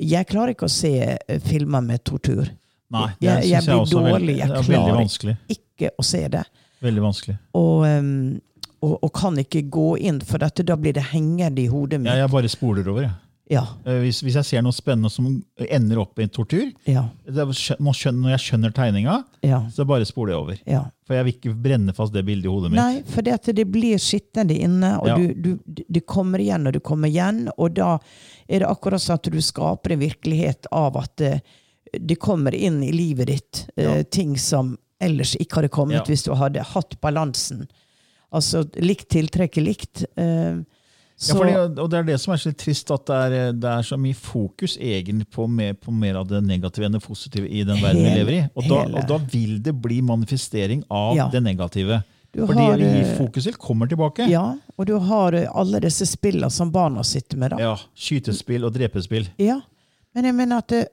Jeg 0.00 0.26
klarer 0.30 0.54
ikke 0.54 0.66
å 0.68 0.72
se 0.72 0.90
eh, 1.28 1.38
filmer 1.44 1.80
med 1.84 2.02
tortur. 2.04 2.48
Nei, 2.90 3.06
det 3.20 3.26
Jeg- 3.28 3.42
jeg 3.42 3.50
jeg 3.50 3.62
blir 3.64 3.80
er 3.80 3.90
dårlig, 3.90 4.36
jeg 4.38 4.48
er 4.48 4.54
veldig 4.54 4.66
klarer 4.66 4.96
vanskelig. 4.98 5.36
Ikke 5.48 5.90
å 5.98 6.04
se 6.04 6.28
det. 6.28 6.44
Veldig 6.82 7.02
vanskelig. 7.04 7.36
Og, 7.54 7.84
um, 7.86 8.40
og, 8.82 8.98
og 9.04 9.12
kan 9.12 9.36
ikke 9.36 9.62
gå 9.70 9.98
inn, 10.00 10.20
for 10.20 10.38
dette, 10.38 10.64
da 10.64 10.76
blir 10.76 10.92
det 10.96 11.02
hengende 11.12 11.58
i 11.62 11.66
hodet 11.66 12.00
mitt. 12.00 12.10
Ja, 12.10 12.24
jeg 12.24 12.30
bare 12.32 12.48
spoler 12.48 12.88
over. 12.88 13.02
Jeg. 13.02 13.12
Ja, 13.50 13.64
Eh, 13.84 13.98
Hvis, 14.04 14.20
hvis 14.22 14.36
jeg 14.38 14.46
ser 14.46 14.62
noe 14.62 14.72
spennende 14.72 15.10
som 15.10 15.26
ender 15.58 15.98
opp 16.04 16.18
i 16.22 16.28
tortur, 16.30 16.68
ja, 16.86 17.08
skjønne, 17.26 18.20
når 18.22 18.30
jeg 18.36 18.42
skjønner 18.44 18.74
tegninga, 18.76 19.16
ja. 19.42 19.64
så 19.74 19.84
bare 19.88 20.06
spoler 20.06 20.34
jeg 20.36 20.40
over. 20.44 20.60
ja. 20.70 20.84
For 21.10 21.16
jeg 21.18 21.26
vil 21.26 21.34
ikke 21.34 21.54
brenne 21.64 21.92
fast 21.96 22.14
det 22.14 22.22
bildet 22.28 22.46
i 22.46 22.52
hodet 22.52 22.70
mitt. 22.70 22.78
Nei, 22.78 23.00
for 23.10 23.26
det, 23.26 23.40
det 23.58 23.64
blir 23.66 23.98
sittende 23.98 24.54
inne, 24.54 24.92
og 25.02 25.18
du, 25.18 25.56
du, 25.66 25.82
det 25.90 26.04
kommer 26.06 26.38
igjen 26.38 26.68
og 26.70 26.76
du 26.76 26.78
kommer 26.78 27.10
igjen. 27.10 27.48
Og 27.58 27.74
da 27.74 27.96
er 28.46 28.62
det 28.62 28.68
akkurat 28.70 29.02
sånn 29.02 29.18
at 29.18 29.26
du 29.34 29.40
skaper 29.42 29.96
en 29.96 30.04
virkelighet 30.04 30.70
av 30.70 31.00
at 31.02 31.16
det, 31.18 31.32
det 31.98 32.20
kommer 32.22 32.54
inn 32.54 32.78
i 32.86 32.92
livet 32.94 33.26
ditt 33.32 33.64
eh, 33.74 33.82
Ja. 33.88 33.96
ting 34.06 34.36
som 34.38 34.76
ellers 35.02 35.34
ikke 35.40 35.58
hadde 35.58 35.72
kommet 35.74 36.06
hvis 36.06 36.22
du 36.28 36.30
hadde 36.38 36.62
hatt 36.62 36.94
balansen. 37.02 37.66
Altså 38.30 38.62
likt 38.78 39.08
tiltrekker 39.10 39.64
likt. 39.66 40.04
Eh, 41.20 41.28
Ja, 41.28 41.34
fordi, 41.36 41.80
og 41.82 41.90
Det 41.90 41.98
er 41.98 42.02
det 42.04 42.20
som 42.20 42.32
er 42.32 42.38
så 42.40 42.52
trist, 42.56 42.90
at 42.90 43.04
det 43.06 43.16
er, 43.16 43.52
det 43.52 43.64
er 43.70 43.82
så 43.82 43.98
mye 44.00 44.14
fokus 44.16 44.78
egentlig 44.80 45.26
på 45.28 45.46
mer, 45.48 45.74
på 45.74 45.92
mer 45.92 46.16
av 46.16 46.26
det 46.28 46.42
negative 46.42 46.86
enn 46.86 46.92
det 46.96 47.02
positive 47.04 47.44
i 47.46 47.62
den 47.62 47.76
verden 47.82 48.02
vi 48.02 48.14
lever 48.16 48.32
i. 48.38 48.48
Og 48.56 48.64
da, 48.68 48.78
og 48.98 49.06
da 49.06 49.18
vil 49.18 49.58
det 49.60 49.74
bli 49.82 50.00
manifestering 50.00 50.82
av 50.90 51.16
Ja. 51.16 51.28
det 51.28 51.42
negative. 51.42 52.02
Du 52.32 52.46
Fordi 52.46 52.62
har, 52.62 52.78
eh, 52.78 53.16
fokuset 53.18 53.58
kommer 53.58 53.86
tilbake. 53.90 54.28
ja, 54.30 54.54
og 54.78 54.86
du 54.86 54.98
har 54.98 55.34
eh, 55.34 55.48
alle 55.52 55.80
disse 55.80 56.06
spillene 56.06 56.48
som 56.50 56.70
barna 56.70 57.02
sitter 57.02 57.36
med. 57.36 57.50
da. 57.50 57.56
Ja, 57.58 57.76
Skytespill 57.94 58.64
og 58.64 58.72
drepespill. 58.72 59.26
Ja, 59.36 59.60
men 60.14 60.24
jeg 60.24 60.34
mener 60.34 60.58
at 60.58 60.68
det, 60.68 60.88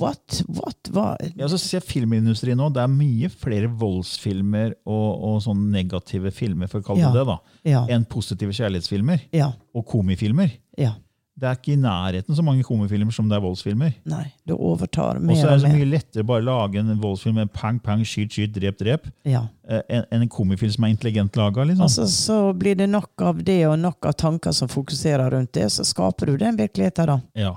what? 0.00 0.42
What? 0.48 0.90
Hva? 0.92 1.16
Ja, 1.36 1.46
så 1.48 1.58
ser 1.60 1.80
filmindustrien 1.80 2.56
nå, 2.60 2.70
Det 2.72 2.82
er 2.82 2.88
mye 2.92 3.28
flere 3.30 3.68
voldsfilmer 3.68 4.74
og, 4.86 5.22
og 5.22 5.38
sånne 5.44 5.70
negative 5.72 6.32
filmer 6.34 6.68
for 6.68 6.80
å 6.80 6.84
kalle 6.90 7.00
Ja. 7.06 7.12
det 7.12 7.26
da, 7.26 7.38
Ja. 7.64 7.86
enn 7.88 8.04
positive 8.04 8.52
kjærlighetsfilmer 8.52 9.20
Ja. 9.32 9.52
og 9.74 9.86
komifilmer. 9.86 10.50
Ja. 10.78 10.94
Det 11.38 11.48
er 11.48 11.54
ikke 11.56 11.72
i 11.72 11.76
nærheten 11.80 12.36
så 12.36 12.42
mange 12.44 12.62
komifilmer 12.62 13.10
som 13.12 13.26
det 13.28 13.36
er 13.38 13.40
voldsfilmer. 13.40 13.94
Nei, 14.04 14.26
det 14.46 14.54
overtar 14.54 15.18
mer 15.18 15.32
Og 15.32 15.38
så 15.40 15.48
er 15.48 15.56
det 15.56 15.62
så 15.64 15.72
mye 15.72 15.88
lettere 15.90 16.26
bare 16.28 16.42
å 16.42 16.44
lage 16.44 16.76
en 16.78 17.00
voldsfilm 17.00 17.34
med 17.40 17.52
pang, 17.52 17.78
pang, 17.80 18.00
skyt, 18.04 18.28
skyt, 18.36 18.52
drep, 18.52 18.76
drep, 18.78 19.06
Ja. 19.24 19.46
eh, 19.66 19.80
enn 19.88 20.04
en 20.22 20.28
komifilm 20.28 20.70
som 20.70 20.84
er 20.84 20.88
intelligent 20.94 21.32
laga. 21.34 21.64
Liksom. 21.64 21.80
Altså, 21.82 22.04
så 22.06 22.52
blir 22.56 22.76
det 22.76 22.88
nok 22.90 23.10
av 23.22 23.42
det 23.42 23.66
og 23.66 23.78
nok 23.78 24.04
av 24.06 24.12
tanker 24.12 24.52
som 24.52 24.68
fokuserer 24.68 25.30
rundt 25.32 25.52
det, 25.52 25.64
så 25.72 25.82
skaper 25.84 26.26
du 26.26 26.36
den 26.36 26.56
virkeligheten 26.56 27.06
da. 27.06 27.20
ja, 27.34 27.56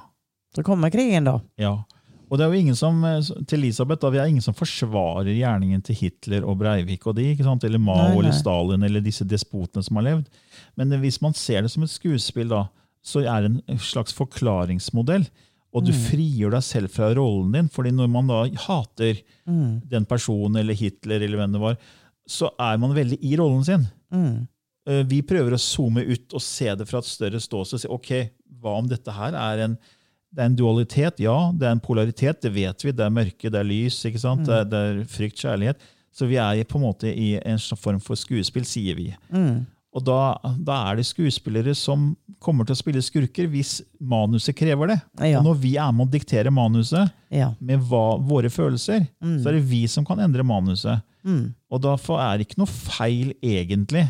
Så 0.56 0.64
kommer 0.64 0.90
krigen 0.94 1.24
da. 1.26 1.40
ja. 1.58 1.76
Og 2.32 2.40
det 2.40 2.46
er 2.48 2.50
jo 2.56 2.58
ingen 2.60 2.76
som, 2.76 3.04
eh, 3.06 3.22
til 3.46 3.60
Elisabeth, 3.60 4.02
da, 4.02 4.10
vi 4.10 4.18
er 4.18 4.26
ingen 4.32 4.42
som 4.42 4.54
forsvarer 4.58 5.30
gjerningen 5.38 5.84
til 5.86 5.94
Hitler 5.96 6.44
og 6.44 6.58
Breivik 6.58 7.06
og 7.06 7.14
de, 7.16 7.28
ikke 7.36 7.44
sant? 7.46 7.64
eller 7.64 7.78
Mao 7.78 7.96
Nei, 8.00 8.08
nei. 8.16 8.18
eller 8.24 8.32
Stalin 8.34 8.84
eller 8.84 9.00
disse 9.06 9.24
despotene 9.30 9.84
som 9.86 9.96
har 9.98 10.04
levd. 10.08 10.26
Men 10.76 10.90
hvis 11.04 11.22
man 11.22 11.34
ser 11.38 11.62
det 11.62 11.70
som 11.72 11.84
et 11.86 11.90
skuespill, 11.94 12.50
da, 12.50 12.64
så 13.06 13.22
er 13.30 13.46
det 13.46 13.62
en 13.70 13.78
slags 13.78 14.12
forklaringsmodell. 14.50 15.28
Og 15.76 15.84
Mm. 15.84 15.86
du 15.86 15.92
frigjør 15.94 16.52
deg 16.52 16.64
selv 16.64 16.90
fra 16.90 17.14
rollen 17.14 17.52
din. 17.52 17.68
fordi 17.70 17.92
når 17.92 18.10
man 18.10 18.28
da 18.28 18.46
hater 18.56 19.22
Mm. 19.48 19.82
den 19.88 20.06
personen 20.06 20.56
eller 20.58 20.74
Hitler 20.74 21.22
eller 21.22 21.38
hvem 21.38 21.52
det 21.52 21.62
var, 21.62 21.78
så 22.28 22.50
er 22.60 22.78
man 22.78 22.96
veldig 22.96 23.20
i 23.22 23.36
rollen 23.38 23.64
sin. 23.64 23.88
Mm. 24.12 24.48
Eh, 24.88 25.04
Vi 25.04 25.22
prøver 25.22 25.52
å 25.54 25.60
zoome 25.60 26.02
ut 26.08 26.34
og 26.34 26.42
se 26.42 26.74
det 26.76 26.88
fra 26.88 27.00
et 27.00 27.06
større 27.06 27.40
ståsted. 27.40 27.80
si, 27.82 27.88
ok, 27.88 28.32
Hva 28.62 28.78
om 28.80 28.88
dette 28.88 29.12
her 29.12 29.34
er 29.36 29.60
en, 29.66 29.78
det 30.36 30.44
er 30.44 30.50
en 30.52 30.58
dualitet? 30.60 31.22
Ja, 31.24 31.36
det 31.56 31.68
er 31.68 31.76
en 31.78 31.84
polaritet. 31.84 32.42
Det 32.44 32.52
vet 32.56 32.84
vi. 32.84 32.92
Det 32.92 33.06
er 33.06 33.14
mørke, 33.14 33.52
det 33.52 33.60
er 33.62 33.68
lys, 33.68 34.02
ikke 34.10 34.20
sant? 34.20 34.44
Det, 34.48 34.58
er, 34.66 34.68
det 34.68 34.82
er 34.90 35.00
frykt, 35.10 35.40
kjærlighet. 35.40 35.86
Så 36.16 36.28
vi 36.28 36.38
er 36.40 36.62
på 36.68 36.80
en 36.80 36.86
måte 36.86 37.12
i 37.12 37.36
en 37.40 37.60
form 37.80 38.02
for 38.04 38.20
skuespill, 38.20 38.68
sier 38.68 39.00
vi. 39.00 39.10
Mm. 39.32 39.64
Og 39.96 40.04
da, 40.04 40.36
da 40.68 40.78
er 40.90 41.00
det 41.00 41.06
skuespillere 41.08 41.72
som 41.80 42.10
kommer 42.44 42.68
til 42.68 42.76
å 42.76 42.80
spille 42.80 43.04
skurker 43.04 43.48
hvis 43.52 43.78
manuset 44.04 44.58
krever 44.60 44.92
det. 44.92 44.98
Ja. 45.24 45.40
Og 45.40 45.48
når 45.48 45.62
vi 45.64 45.76
er 45.80 45.94
med 45.96 46.10
å 46.10 46.12
diktere 46.18 46.52
manuset 46.52 47.12
Ja. 47.32 47.54
med 47.64 47.84
hva, 47.88 48.18
våre 48.20 48.52
følelser, 48.52 49.08
så 49.24 49.48
er 49.50 49.56
det 49.58 49.64
vi 49.70 49.86
som 49.92 50.04
kan 50.08 50.20
endre 50.24 50.44
manuset. 50.44 51.00
Mm. 51.24 51.54
Og 51.72 51.82
da 51.82 51.96
er 51.96 52.38
det 52.38 52.50
ikke 52.50 52.60
noe 52.60 52.72
feil 52.76 53.32
egentlig 53.40 54.04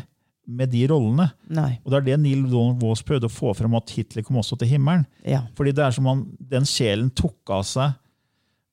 med 0.46 0.70
de 0.70 0.84
rollene. 0.90 1.28
Nei. 1.50 1.80
Og 1.84 1.90
det 1.90 1.98
er 1.98 2.04
det 2.06 2.16
Neil 2.22 2.44
Donald 2.50 2.82
Walsh 2.82 3.02
prøvde 3.06 3.26
å 3.26 3.32
få 3.32 3.52
frem, 3.58 3.74
at 3.74 3.90
Hitler 3.96 4.22
kom 4.26 4.36
også 4.38 4.58
til 4.60 4.68
himmelen. 4.70 5.04
Ja. 5.26 5.42
Fordi 5.58 5.72
det 5.74 5.82
er 5.84 5.94
som 5.96 6.06
om 6.06 6.20
den 6.38 6.64
sjelen 6.68 7.10
tok 7.18 7.50
av 7.50 7.64
seg 7.66 7.94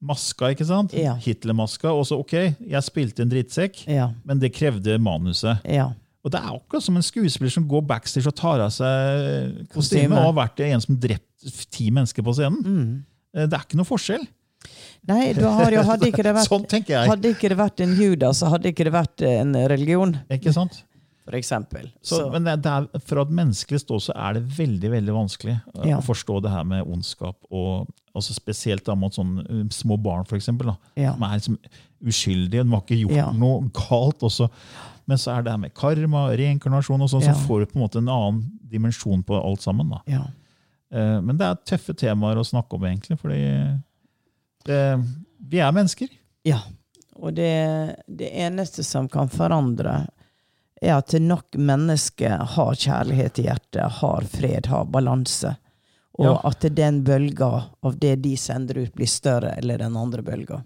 maska, 0.04 0.50
ikke 0.52 0.66
sant? 0.68 0.94
Ja. 0.98 1.14
Hitler-maska. 1.24 1.94
Og 1.96 2.06
så, 2.10 2.18
ok, 2.20 2.34
jeg 2.60 2.84
spilte 2.86 3.24
en 3.24 3.32
drittsekk, 3.32 3.86
Ja. 3.88 4.10
men 4.28 4.40
det 4.42 4.52
krevde 4.54 4.98
manuset. 5.00 5.62
Ja. 5.66 5.92
Og 6.24 6.32
det 6.32 6.40
er 6.40 6.54
akkurat 6.56 6.84
som 6.84 6.96
en 7.00 7.04
skuespiller 7.04 7.52
som 7.52 7.66
går 7.68 7.82
backstage 7.88 8.28
og 8.28 8.36
tar 8.36 8.62
av 8.64 8.70
seg 8.72 9.66
kostyme, 9.74 10.16
og 10.16 10.30
har 10.36 10.38
vært 10.48 10.60
en 10.68 10.82
som 10.84 10.96
drept 11.00 11.68
ti 11.72 11.90
mennesker 11.92 12.24
på 12.24 12.34
scenen. 12.38 12.62
Mm. 12.64 13.04
Eh, 13.36 13.46
Det 13.48 13.54
er 13.58 13.64
ikke 13.66 13.80
noe 13.80 13.88
forskjell. 13.90 14.24
Nei, 15.08 15.34
jo, 15.36 15.50
hadde, 15.52 16.08
ikke 16.08 16.24
det 16.24 16.32
vært, 16.38 16.48
Sånn 16.48 16.64
hadde 17.10 17.34
ikke 17.34 17.50
det 17.52 17.58
vært 17.60 17.82
en 17.84 17.96
judas, 18.00 18.40
så 18.40 18.48
hadde 18.54 18.72
ikke 18.72 18.86
det 18.88 18.94
vært 18.94 19.22
en 19.28 19.52
religion, 19.68 20.14
Ikke 20.32 20.54
sant? 20.56 20.84
For 21.24 21.36
eksempel. 21.38 21.90
Så, 22.02 22.18
Så, 22.18 22.32
men 22.32 22.48
er, 22.48 22.88
fra 23.00 23.22
et 23.24 23.30
menneskelig 23.32 23.80
ståsted 23.86 24.16
er 24.16 24.34
det 24.34 24.44
veldig 24.58 24.90
veldig 24.92 25.14
vanskelig 25.16 25.54
eh, 25.56 25.90
Ja. 25.90 25.98
å 26.00 26.04
forstå 26.04 26.42
det 26.44 26.52
her 26.52 26.64
med 26.64 26.84
ondskap. 26.86 27.38
og 27.52 27.88
altså 28.16 28.34
Spesielt 28.36 28.84
da 28.86 28.96
mot 28.96 29.14
sånne 29.16 29.46
eh, 29.50 29.64
små 29.72 29.98
barn, 30.02 30.26
eksempel, 30.26 30.76
Ja. 30.96 31.14
som 31.14 31.24
er 31.24 31.38
liksom 31.40 31.58
uskyldige. 32.04 32.64
De 32.64 32.70
har 32.70 32.82
ikke 32.82 33.00
gjort 33.08 33.16
Ja. 33.16 33.32
noe 33.32 33.70
galt. 33.74 34.20
Også. 34.22 34.50
Men 35.08 35.18
så 35.18 35.38
er 35.38 35.44
det 35.44 35.52
her 35.52 35.58
med 35.58 35.74
karma, 35.74 36.28
reinkarnasjon, 36.36 37.02
og 37.02 37.10
sånn, 37.10 37.24
Ja. 37.24 37.34
så 37.34 37.48
får 37.48 37.60
du 37.60 37.66
på 37.72 37.76
en 37.76 37.82
måte 37.88 37.98
en 37.98 38.10
annen 38.10 38.60
dimensjon 38.70 39.24
på 39.24 39.40
alt 39.44 39.62
sammen. 39.62 39.90
da. 39.90 40.02
ja. 40.08 40.24
Eh, 40.92 41.22
Men 41.22 41.38
det 41.38 41.46
er 41.48 41.56
tøffe 41.78 41.94
temaer 41.96 42.36
å 42.38 42.44
snakke 42.46 42.74
om, 42.74 42.82
egentlig. 42.84 43.18
fordi 43.20 43.82
det, 44.66 45.06
vi 45.40 45.60
er 45.60 45.72
mennesker. 45.72 46.10
ja. 46.46 46.60
Og 47.16 47.36
det, 47.36 47.96
det 48.10 48.32
eneste 48.34 48.84
som 48.84 49.08
kan 49.08 49.30
forandre, 49.30 50.08
er 50.90 50.98
at 51.00 51.14
nok 51.22 51.56
mennesker 51.60 52.44
har 52.56 52.74
kjærlighet 52.76 53.40
i 53.40 53.48
hjertet, 53.48 53.86
har 54.02 54.26
fred, 54.32 54.68
har 54.72 54.86
balanse. 54.86 55.56
Og 56.20 56.26
Ja. 56.28 56.34
at 56.46 56.66
den 56.76 57.02
bølga 57.04 57.48
av 57.84 57.96
det 58.00 58.22
de 58.22 58.36
sender 58.38 58.84
ut, 58.84 58.94
blir 58.94 59.10
større 59.10 59.56
eller 59.58 59.78
den 59.82 59.96
andre 59.98 60.22
bølga. 60.22 60.60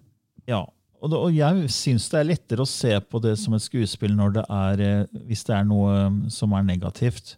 Ja, 0.47 0.65
og, 1.01 1.09
det, 1.11 1.17
og 1.17 1.31
jeg 1.35 1.69
syns 1.71 2.09
det 2.09 2.19
er 2.19 2.27
lettere 2.33 2.65
å 2.65 2.67
se 2.67 2.99
på 2.99 3.21
det 3.23 3.37
som 3.39 3.53
et 3.55 3.61
skuespill 3.63 4.15
det 4.33 4.43
er, 4.49 4.81
eh, 4.81 5.05
hvis 5.27 5.43
det 5.47 5.55
er 5.55 5.63
noe 5.69 5.93
eh, 6.07 6.29
som 6.33 6.51
er 6.57 6.63
negativt, 6.67 7.37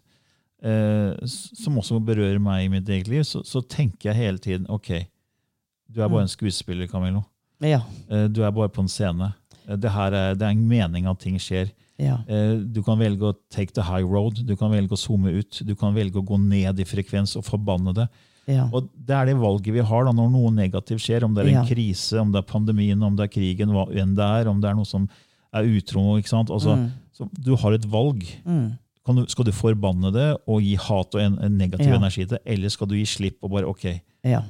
eh, 0.62 1.14
som 1.26 1.78
også 1.78 2.00
berører 2.02 2.40
meg 2.42 2.64
i 2.64 2.72
mitt 2.72 2.88
eget 2.88 3.08
liv, 3.08 3.22
så, 3.22 3.44
så 3.46 3.62
tenker 3.62 4.10
jeg 4.10 4.16
hele 4.16 4.38
tiden 4.38 4.66
ok, 4.68 5.06
du 5.90 6.00
er 6.02 6.08
bare 6.08 6.22
en 6.22 6.30
skuespiller, 6.30 6.86
Camillo. 6.90 7.22
Ja. 7.60 7.82
Eh, 8.08 8.26
du 8.28 8.42
er 8.42 8.50
bare 8.50 8.70
på 8.72 8.80
en 8.82 8.88
scene. 8.90 9.32
Eh, 9.68 9.76
det, 9.76 9.90
er, 9.90 10.34
det 10.34 10.42
er 10.46 10.50
en 10.54 10.66
mening 10.68 11.06
at 11.10 11.20
ting 11.22 11.38
skjer. 11.38 11.70
Ja. 12.00 12.16
Eh, 12.26 12.56
du 12.72 12.80
kan 12.86 12.98
velge 12.98 13.28
å 13.28 13.34
take 13.52 13.74
the 13.76 13.82
high 13.84 14.02
road, 14.06 14.40
du 14.48 14.54
kan 14.56 14.72
velge 14.72 14.96
å 14.96 15.00
zoome 15.00 15.34
ut, 15.36 15.60
du 15.68 15.74
kan 15.76 15.92
velge 15.94 16.16
å 16.20 16.24
gå 16.24 16.38
ned 16.40 16.80
i 16.80 16.86
frekvens 16.88 17.36
og 17.36 17.44
forbanne 17.44 17.92
det. 17.94 18.06
Ja. 18.48 18.64
Og 18.72 18.88
det 18.96 19.14
er 19.14 19.26
det 19.28 19.36
valget 19.38 19.74
vi 19.76 19.82
har 19.84 20.06
da, 20.08 20.12
når 20.16 20.30
noe 20.32 20.50
negativt 20.56 21.04
skjer. 21.04 21.22
Om 21.28 21.34
det 21.36 21.44
er 21.44 21.48
en 21.52 21.58
Ja. 21.60 21.64
krise, 21.68 22.18
om 22.18 22.32
det 22.32 22.40
er 22.40 22.48
pandemien, 22.50 23.02
om 23.04 23.14
det 23.14 23.28
er 23.28 23.34
krigen, 23.34 23.68
hva 23.70 23.84
enn 23.94 24.14
det 24.16 24.24
er. 24.24 24.48
Om 24.50 24.60
det 24.62 24.70
er 24.70 24.74
noe 24.74 24.86
som 24.88 25.04
er 25.52 25.62
utro. 25.68 26.16
ikke 26.18 26.28
sant? 26.32 26.48
Altså, 26.50 26.74
Mm. 26.76 26.90
så 27.14 27.28
Du 27.44 27.54
har 27.56 27.72
et 27.74 27.84
valg. 27.84 28.24
Mm. 28.46 28.78
Kan 29.06 29.16
du, 29.16 29.26
skal 29.28 29.44
du 29.44 29.52
forbanne 29.52 30.10
det 30.12 30.36
og 30.48 30.62
gi 30.62 30.74
hat 30.76 31.14
og 31.14 31.20
en, 31.20 31.38
en 31.42 31.58
negativ 31.58 31.92
energi 31.92 32.24
til 32.26 32.38
det, 32.38 32.40
eller 32.46 32.68
skal 32.70 32.86
du 32.88 32.94
gi 32.94 33.04
slipp 33.04 33.36
og 33.42 33.50
bare 33.50 33.66
ok, 33.68 34.00
Ja. 34.24 34.42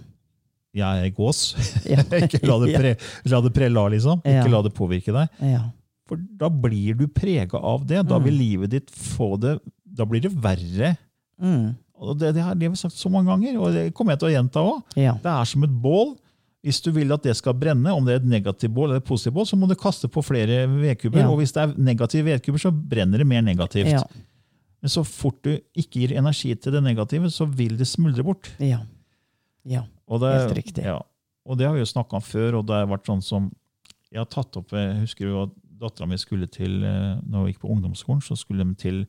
jeg 0.75 1.07
er 1.07 1.11
gås. 1.11 1.55
Ikke 1.87 2.47
la 2.47 2.59
det, 2.65 2.75
pre, 3.55 3.69
la 3.69 3.89
det 3.89 3.99
liksom. 3.99 4.23
Ikke 4.25 4.51
la 4.51 4.63
det 4.63 4.73
påvirke 4.75 5.13
deg. 5.13 5.29
ja. 5.43 5.63
For 6.11 6.20
da 6.40 6.51
blir 6.51 6.99
du 6.99 7.07
prega 7.07 7.61
av 7.62 7.87
det. 7.87 8.03
Da 8.11 8.18
vil 8.23 8.35
livet 8.35 8.73
ditt 8.75 8.90
få 8.90 9.37
det 9.40 9.61
Da 9.87 10.07
blir 10.09 10.23
det 10.25 10.33
verre. 10.35 10.96
Mm. 11.40 11.77
Og 12.01 12.16
det, 12.18 12.33
det 12.37 12.42
har 12.42 12.57
det 12.57 12.66
har 12.68 12.75
vi 12.75 12.81
sagt 12.81 12.96
så 12.96 13.11
mange 13.12 13.29
ganger, 13.29 13.59
og 13.61 13.75
det 13.77 13.90
kommer 13.96 14.14
jeg 14.14 14.23
til 14.23 14.31
å 14.31 14.35
gjenta 14.35 14.64
òg. 14.64 14.99
ja. 14.99 15.14
Det 15.20 15.33
er 15.33 15.49
som 15.49 15.64
et 15.66 15.79
bål. 15.83 16.14
Hvis 16.61 16.83
du 16.85 16.90
vil 16.92 17.12
at 17.14 17.25
det 17.25 17.33
skal 17.38 17.55
brenne, 17.57 17.92
om 17.96 18.05
det 18.05 18.14
er 18.14 18.18
et 18.20 18.29
negativt 18.29 18.75
bål 18.77 18.90
eller 18.90 19.01
et 19.01 19.07
positivt 19.09 19.33
bål, 19.38 19.46
så 19.49 19.57
må 19.57 19.68
du 19.68 19.73
kaste 19.81 20.11
på 20.12 20.20
flere 20.25 20.66
vedkubber. 20.68 21.23
Ja. 21.23 21.31
Og 21.33 21.40
hvis 21.40 21.55
det 21.57 21.62
er 21.62 21.70
negative 21.81 22.27
vedkubber, 22.27 22.61
så 22.61 22.73
brenner 22.73 23.23
det 23.23 23.27
mer 23.29 23.44
negativt. 23.44 23.88
Ja. 23.88 24.03
Men 24.81 24.92
så 24.92 25.05
fort 25.09 25.38
du 25.44 25.55
ikke 25.77 26.03
gir 26.03 26.12
energi 26.20 26.53
til 26.57 26.77
det 26.77 26.83
negative, 26.85 27.31
så 27.33 27.46
vil 27.49 27.79
det 27.81 27.88
smuldre 27.88 28.25
bort. 28.27 28.51
Ja. 28.61 28.83
ja. 29.68 29.87
Og 30.09 30.20
det, 30.20 30.35
Helt 30.37 30.59
riktig. 30.61 30.85
Ja. 30.85 30.99
Og 31.49 31.57
det 31.57 31.68
har 31.68 31.77
vi 31.77 31.81
jo 31.81 31.88
snakka 31.88 32.20
om 32.20 32.25
før, 32.25 32.61
og 32.61 32.68
det 32.68 32.77
har 32.77 32.90
vært 32.90 33.09
sånn 33.09 33.25
som 33.25 33.49
Jeg 34.11 34.18
har 34.20 34.27
tatt 34.27 34.57
opp 34.59 34.73
Jeg 34.75 34.96
husker 35.05 35.29
jo 35.29 35.42
at 35.46 35.53
dattera 35.81 36.07
mi 36.11 36.16
skulle 36.21 36.47
til 36.53 36.83
eh, 36.85 37.19
Når 37.27 37.38
hun 37.45 37.51
gikk 37.53 37.61
på 37.64 37.71
ungdomsskolen, 37.75 38.23
så 38.23 38.37
skulle 38.38 38.64
de 38.64 38.75
til 38.81 39.03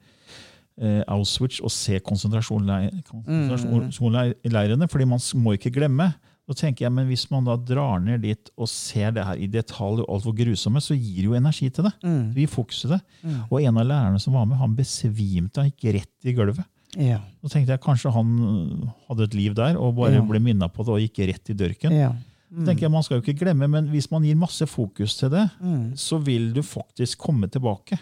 eh, 0.82 1.02
Auschwitz 1.08 1.60
og 1.62 1.72
se 1.72 2.00
konsentrasjonsleirene. 2.00 3.04
konsentrasjonsleirene, 3.12 4.88
fordi 4.92 5.06
man 5.10 5.20
må 5.44 5.56
ikke 5.58 5.72
glemme. 5.76 6.12
Da 6.50 6.56
tenker 6.58 6.86
jeg, 6.88 6.92
men 6.92 7.08
Hvis 7.08 7.28
man 7.32 7.46
da 7.48 7.56
drar 7.56 8.00
ned 8.04 8.24
dit 8.26 8.50
og 8.58 8.68
ser 8.68 9.12
det 9.16 9.24
her 9.28 9.40
i 9.40 9.48
detalj, 9.48 10.02
og 10.04 10.10
alt 10.16 10.26
hvor 10.26 10.36
grusomme, 10.36 10.82
så 10.84 10.96
gir 10.98 11.22
det 11.22 11.30
jo 11.30 11.38
energi 11.38 11.70
til 11.70 11.86
det. 11.88 11.94
Mm. 12.04 12.34
Det 12.34 12.44
gir 12.44 12.52
fokus 12.52 12.82
til 12.82 12.96
det. 12.96 13.02
Og 13.50 13.62
en 13.62 13.78
av 13.78 13.86
lærerne 13.88 14.20
som 14.20 14.34
var 14.36 14.46
med, 14.50 14.58
han 14.60 14.76
besvimte. 14.76 15.62
Han 15.62 15.72
gikk 15.72 15.94
rett 16.00 16.28
i 16.28 16.34
gulvet. 16.36 16.66
Ja. 17.00 17.22
Da 17.40 17.48
tenkte 17.48 17.72
jeg 17.72 17.80
kanskje 17.86 18.12
han 18.12 18.32
øh, 18.44 18.90
hadde 19.08 19.24
et 19.30 19.36
liv 19.38 19.54
der 19.56 19.78
og 19.80 19.94
bare 19.96 20.18
Ja. 20.18 20.22
ble 20.28 20.42
minna 20.44 20.68
på 20.68 20.84
det 20.84 20.92
og 20.92 21.00
gikk 21.00 21.22
rett 21.30 21.54
i 21.54 21.54
dørken. 21.56 21.92
ja. 21.96 22.12
Så 22.52 22.66
tenker 22.68 22.82
jeg 22.82 22.92
Man 22.92 23.04
skal 23.04 23.22
jo 23.22 23.22
ikke 23.24 23.40
glemme, 23.46 23.68
men 23.72 23.88
hvis 23.88 24.10
man 24.12 24.24
gir 24.28 24.36
masse 24.36 24.66
fokus 24.68 25.16
til 25.18 25.30
det, 25.32 25.50
Mm. 25.62 25.94
så 25.96 26.18
vil 26.22 26.52
du 26.54 26.62
faktisk 26.62 27.18
komme 27.18 27.48
tilbake. 27.48 27.98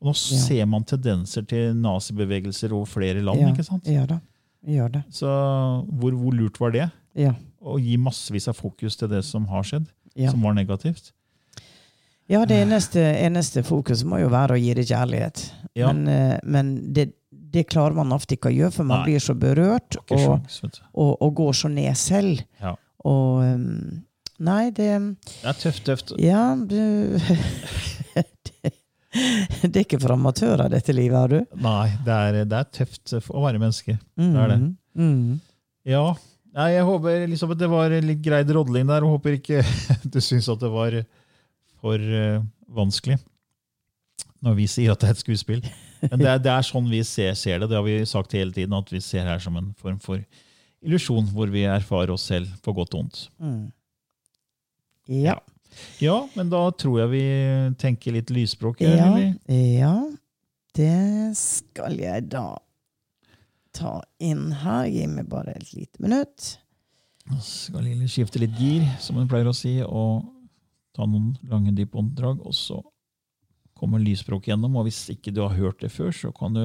Og 0.00 0.06
nå 0.08 0.12
Ja. 0.14 0.38
ser 0.38 0.64
man 0.66 0.84
tendenser 0.84 1.42
til 1.46 1.74
nazibevegelser 1.76 2.72
over 2.72 2.86
flere 2.86 3.20
land. 3.22 3.40
ja. 3.40 3.50
ikke 3.52 3.64
sant? 3.64 3.86
Ja 3.86 4.06
da. 4.06 4.20
Gjør 4.66 4.88
det. 4.92 5.02
Så 5.10 5.26
hvor, 5.26 6.10
hvor 6.12 6.32
lurt 6.32 6.58
var 6.60 6.70
det? 6.70 6.90
Ja. 7.14 7.34
Å 7.62 7.78
gi 7.78 7.96
massevis 7.98 8.48
av 8.48 8.54
fokus 8.56 8.96
til 8.96 9.08
det 9.08 9.24
som 9.24 9.44
har 9.46 9.62
skjedd, 9.62 9.86
som 10.30 10.40
var 10.42 10.54
negativt. 10.54 11.12
Ja, 12.30 12.44
det 12.46 12.62
eneste, 12.62 13.00
eneste 13.26 13.62
fokuset 13.66 14.06
må 14.08 14.20
jo 14.22 14.28
være 14.32 14.54
å 14.56 14.60
gi 14.60 14.72
det 14.78 14.86
kjærlighet. 14.88 15.42
Ja. 15.76 15.92
Men, 15.92 16.08
eh, 16.08 16.38
men 16.44 16.92
det, 16.94 17.10
det 17.52 17.66
klarer 17.68 17.94
man 17.98 18.12
ofte 18.14 18.36
ikke 18.38 18.48
å 18.52 18.56
gjøre, 18.56 18.72
for 18.72 18.84
man 18.84 19.02
Nei. 19.02 19.10
blir 19.10 19.20
så 19.20 19.34
berørt 19.38 19.96
og, 20.10 20.18
sjans, 20.18 20.60
og, 20.94 21.16
og 21.20 21.34
går 21.34 21.52
så 21.52 21.70
ned 21.70 21.96
selv. 22.00 22.40
Ja. 22.62 22.74
Og 23.08 23.42
um, 23.42 24.02
Nei, 24.42 24.72
det 24.74 24.88
Det 25.28 25.46
er 25.46 25.58
tøft, 25.60 25.84
tøft. 25.86 26.12
Ja, 26.18 26.56
du 26.56 26.74
det, 28.16 28.72
det 29.62 29.70
er 29.70 29.84
ikke 29.84 30.00
for 30.02 30.16
amatører, 30.16 30.66
dette 30.72 30.94
livet, 30.96 31.18
har 31.18 31.30
du? 31.30 31.56
Nei, 31.62 31.92
det 32.06 32.16
er, 32.16 32.42
det 32.50 32.58
er 32.58 32.70
tøft 32.74 33.14
å 33.20 33.44
være 33.44 33.62
menneske. 33.62 33.98
Det 34.18 34.44
er 34.44 34.54
det. 34.54 34.60
Mm. 34.98 35.40
Ja, 35.86 36.06
Nei, 36.52 36.74
Jeg 36.74 36.84
håper 36.84 37.22
Elisabeth, 37.24 37.60
det 37.62 37.68
var 37.72 37.94
litt 38.04 38.20
grei 38.24 38.42
drodling 38.44 38.88
der, 38.90 39.04
og 39.06 39.16
håper 39.16 39.38
ikke 39.38 39.62
du 40.12 40.18
syns 40.20 40.50
at 40.52 40.60
det 40.60 40.68
var 40.72 40.98
for 41.80 41.96
uh, 41.98 42.42
vanskelig 42.72 43.16
når 44.42 44.56
vi 44.58 44.66
sier 44.66 44.92
at 44.92 45.00
det 45.00 45.08
er 45.08 45.14
et 45.14 45.22
skuespill. 45.22 45.60
Men 46.02 46.18
det 46.18 46.26
er, 46.26 46.40
det 46.42 46.50
er 46.50 46.64
sånn 46.66 46.88
vi 46.90 46.98
ser, 47.06 47.30
ser, 47.38 47.60
det. 47.62 47.68
Det 47.70 47.76
har 47.78 47.84
vi 47.86 48.00
sagt 48.10 48.34
hele 48.34 48.50
tiden, 48.50 48.74
at 48.74 48.88
vi 48.90 48.98
ser 48.98 49.28
her 49.28 49.38
som 49.42 49.54
en 49.58 49.68
form 49.78 50.00
for 50.02 50.18
illusjon 50.82 51.28
hvor 51.32 51.50
vi 51.52 51.64
erfarer 51.68 52.12
oss 52.14 52.26
selv 52.30 52.50
på 52.64 52.74
godt 52.76 52.94
og 52.94 53.02
vondt. 53.04 53.22
Mm. 53.42 53.70
Ja. 55.22 55.38
Ja, 56.02 56.18
men 56.36 56.50
da 56.52 56.66
tror 56.76 56.98
jeg 57.00 57.12
vi 57.14 57.22
tenker 57.80 58.12
litt 58.16 58.30
lysspråk. 58.34 58.82
Ja, 58.84 59.08
Lilly. 59.14 59.30
ja, 59.78 59.94
det 60.76 61.36
skal 61.38 61.96
jeg 62.00 62.26
da 62.32 62.58
ta 63.72 63.94
inn 64.20 64.50
her. 64.62 64.84
Gi 64.92 65.06
meg 65.08 65.30
bare 65.32 65.54
et 65.56 65.72
lite 65.72 66.02
minutt. 66.04 66.56
Da 67.24 67.38
skal 67.46 67.86
Lilly 67.86 68.08
skifte 68.10 68.42
litt 68.42 68.56
gir, 68.58 68.84
som 69.00 69.16
hun 69.20 69.30
pleier 69.30 69.48
å 69.48 69.56
si, 69.56 69.78
og 69.86 70.26
ta 70.96 71.06
noen 71.08 71.32
lange 71.48 71.72
dype 71.76 71.96
åndedrag. 71.98 72.42
Og 72.44 72.56
så 72.56 72.82
kommer 73.78 74.02
lysspråk 74.02 74.50
gjennom. 74.50 74.76
Og 74.76 74.90
hvis 74.90 75.06
ikke 75.14 75.32
du 75.34 75.40
har 75.46 75.56
hørt 75.56 75.80
det 75.80 75.92
før, 75.94 76.12
så 76.12 76.34
kan 76.36 76.52
du 76.58 76.64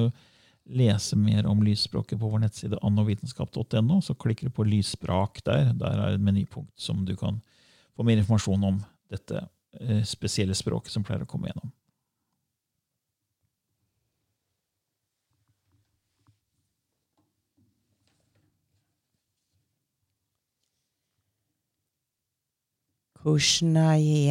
lese 0.68 1.16
mer 1.16 1.46
om 1.46 1.62
lysspråket 1.64 2.20
på 2.20 2.28
vår 2.28 2.44
nettside 2.44 2.78
annovitenskap.no. 2.82 4.00
Så 4.02 4.14
klikker 4.14 4.48
du 4.48 4.54
på 4.54 4.66
lysspråk 4.68 5.42
der. 5.44 5.72
Der 5.72 6.02
er 6.04 6.14
et 6.14 6.24
menypunkt 6.24 6.74
som 6.76 7.04
du 7.08 7.16
kan 7.16 7.40
få 7.96 8.06
mer 8.06 8.20
informasjon 8.20 8.64
om 8.64 8.80
dette 9.10 9.46
eh, 9.80 10.02
spesielle 10.04 10.54
språket 10.54 10.92
som 10.92 11.04
pleier 11.04 11.24
å 11.24 11.30
komme 11.30 11.50
gjennom. 11.50 11.72
i 23.98 24.30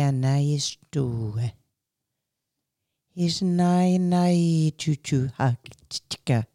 istue. 0.55 1.51
Isnai 3.17 3.97
nai 3.97 4.71
chuchu 4.77 5.31
haktika. 5.37 6.45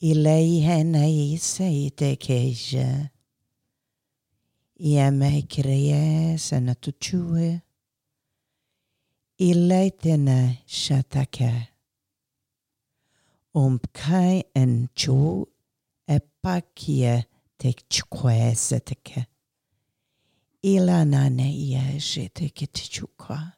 Ilei 0.00 0.60
henai 0.60 1.36
seite 1.38 2.14
keja. 2.16 3.10
Iame 4.78 5.42
kreye 5.42 6.38
sanatuchue. 6.38 7.62
Ilei 9.38 9.90
tena 9.90 10.56
shataka. 10.66 11.66
Umpkai 13.54 14.44
en 14.54 14.88
chu 14.94 15.48
epakie 16.06 17.24
tek 17.58 17.88
chkweseteke. 17.90 19.26
Ilana 20.62 21.28
ne 21.28 21.50
yeshete 21.50 22.54
kitichuka. 22.54 23.57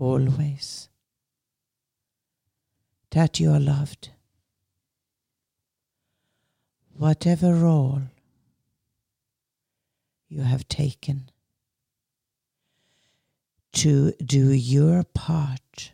always 0.00 0.88
that 3.10 3.38
you 3.38 3.50
are 3.52 3.60
loved. 3.60 4.10
Whatever 6.96 7.54
role 7.54 8.02
you 10.28 10.42
have 10.42 10.66
taken 10.68 11.30
to 13.72 14.12
do 14.12 14.52
your 14.52 15.04
part 15.04 15.92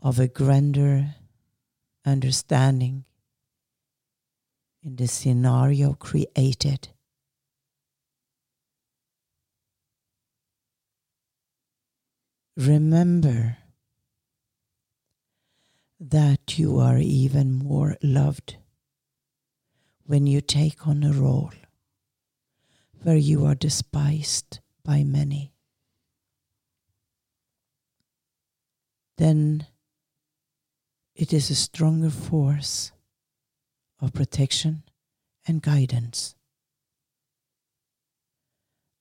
of 0.00 0.18
a 0.18 0.28
grander 0.28 1.14
understanding 2.06 3.04
in 4.82 4.96
the 4.96 5.08
scenario 5.08 5.94
created 5.94 6.88
remember 12.58 13.56
that 16.00 16.58
you 16.58 16.78
are 16.78 16.98
even 16.98 17.52
more 17.52 17.96
loved 18.02 18.56
when 20.04 20.26
you 20.26 20.40
take 20.40 20.84
on 20.84 21.04
a 21.04 21.12
role 21.12 21.52
where 23.02 23.16
you 23.16 23.46
are 23.46 23.54
despised 23.54 24.58
by 24.84 25.04
many. 25.04 25.52
Then 29.18 29.68
it 31.14 31.32
is 31.32 31.50
a 31.50 31.54
stronger 31.54 32.10
force 32.10 32.90
of 34.00 34.12
protection 34.12 34.82
and 35.46 35.62
guidance. 35.62 36.34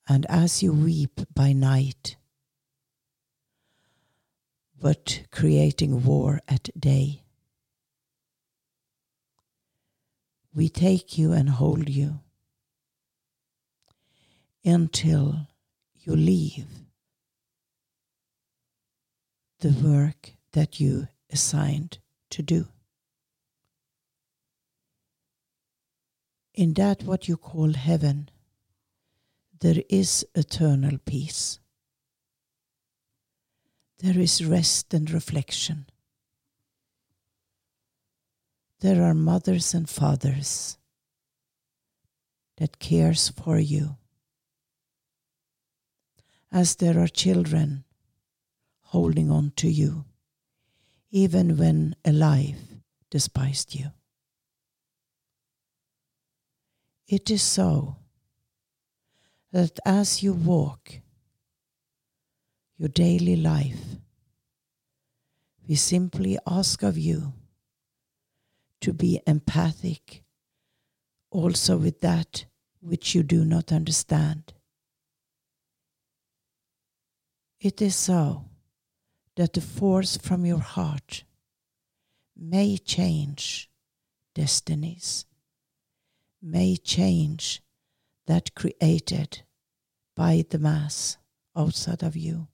And 0.08 0.28
as 0.30 0.62
you 0.62 0.74
weep 0.74 1.22
by 1.34 1.53
night, 1.53 2.16
but 4.80 5.23
creating 5.32 6.03
war 6.03 6.41
at 6.47 6.69
day. 6.80 7.23
We 10.53 10.69
take 10.69 11.17
you 11.17 11.34
and 11.34 11.49
hold 11.49 11.89
you 11.89 12.19
until 14.63 15.47
you 15.95 16.15
leave 16.15 16.67
the 19.59 19.69
work 19.69 20.34
that 20.53 20.80
you 20.80 21.07
assigned 21.32 21.99
to 22.30 22.43
do. 22.43 22.67
In 26.53 26.73
that 26.73 27.03
what 27.03 27.28
you 27.28 27.38
call 27.38 27.73
heaven, 27.73 28.30
there 29.59 29.84
is 29.89 30.25
eternal 30.36 30.97
peace 31.05 31.59
there 34.00 34.20
is 34.20 34.45
rest 34.45 34.93
and 34.93 35.10
reflection. 35.10 35.88
There 38.80 39.04
are 39.04 39.16
mothers 39.16 39.74
and 39.74 39.89
fathers 39.89 40.78
that 42.58 42.80
cares 42.80 43.30
for 43.30 43.58
you. 43.58 43.98
As 46.52 46.76
there 46.76 47.00
are 47.00 47.08
children 47.08 47.86
holding 48.82 49.32
on 49.32 49.52
to 49.58 49.70
you, 49.70 50.06
even 51.12 51.58
when 51.58 51.95
alive 52.06 52.60
despised 53.10 53.74
you. 53.74 53.91
It 57.08 57.32
is 57.32 57.41
so 57.41 57.98
that 59.52 59.80
as 59.86 60.22
you 60.22 60.34
walk 60.34 61.00
your 62.78 62.89
daily 62.89 63.36
life. 63.36 63.97
We 65.67 65.75
simply 65.75 66.38
ask 66.47 66.84
of 66.84 66.97
you 66.97 67.34
to 68.82 68.93
be 68.93 69.19
empathic 69.25 70.23
also 71.32 71.78
with 71.78 72.01
that 72.01 72.45
which 72.80 73.15
you 73.15 73.23
do 73.23 73.43
not 73.43 73.71
understand. 73.71 74.53
It 77.59 77.82
is 77.82 77.95
so 77.95 78.45
that 79.36 79.53
the 79.53 79.61
force 79.61 80.17
from 80.17 80.45
your 80.45 80.59
heart 80.59 81.23
may 82.36 82.78
change 82.78 83.69
destinies, 84.36 85.25
may 86.41 86.78
change 86.78 87.61
that 88.28 88.53
created 88.53 89.41
by 90.15 90.45
the 90.49 90.59
Mass 90.59 91.17
outside 91.55 92.03
of 92.03 92.15
you. 92.15 92.47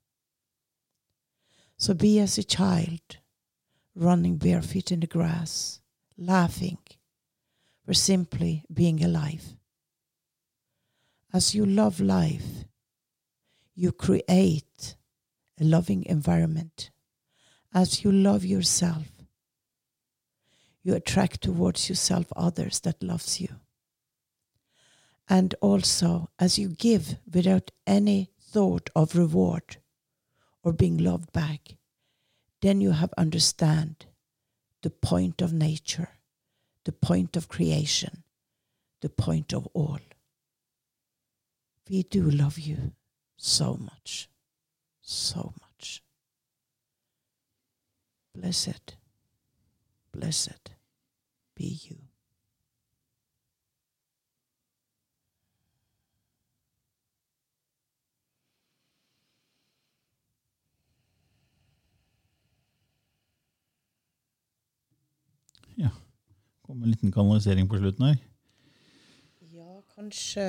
So 1.77 1.93
be 1.93 2.19
as 2.19 2.37
a 2.37 2.43
child, 2.43 3.17
running 3.95 4.37
barefoot 4.37 4.91
in 4.91 5.01
the 5.01 5.07
grass, 5.07 5.81
laughing, 6.17 6.77
or 7.87 7.93
simply 7.93 8.63
being 8.73 9.03
alive. 9.03 9.55
As 11.33 11.55
you 11.55 11.65
love 11.65 11.99
life, 11.99 12.65
you 13.75 13.91
create 13.91 14.95
a 15.59 15.63
loving 15.63 16.05
environment. 16.05 16.91
As 17.73 18.03
you 18.03 18.11
love 18.11 18.45
yourself, 18.45 19.07
you 20.83 20.93
attract 20.93 21.41
towards 21.41 21.89
yourself 21.89 22.27
others 22.35 22.79
that 22.81 23.01
loves 23.01 23.41
you. 23.41 23.49
And 25.27 25.55
also, 25.61 26.29
as 26.37 26.59
you 26.59 26.69
give 26.69 27.17
without 27.31 27.71
any 27.87 28.29
thought 28.39 28.89
of 28.95 29.15
reward 29.15 29.77
or 30.63 30.73
being 30.73 30.97
loved 30.97 31.31
back, 31.33 31.75
then 32.61 32.81
you 32.81 32.91
have 32.91 33.13
understand 33.17 34.05
the 34.81 34.89
point 34.89 35.41
of 35.41 35.51
nature, 35.53 36.09
the 36.85 36.91
point 36.91 37.35
of 37.35 37.49
creation, 37.49 38.23
the 39.01 39.09
point 39.09 39.53
of 39.53 39.67
all. 39.73 39.99
We 41.89 42.03
do 42.03 42.29
love 42.29 42.57
you 42.57 42.93
so 43.37 43.75
much, 43.75 44.29
so 45.01 45.53
much. 45.61 46.01
Blessed, 48.33 48.95
blessed 50.11 50.71
be 51.55 51.79
you. 51.83 51.97
Kom 66.73 66.83
en 66.83 66.89
liten 66.89 67.11
kanalisering 67.11 67.69
på 67.69 67.77
slutten 67.77 68.05
her. 68.05 68.15
Ja, 69.53 69.81
kanskje, 69.95 70.45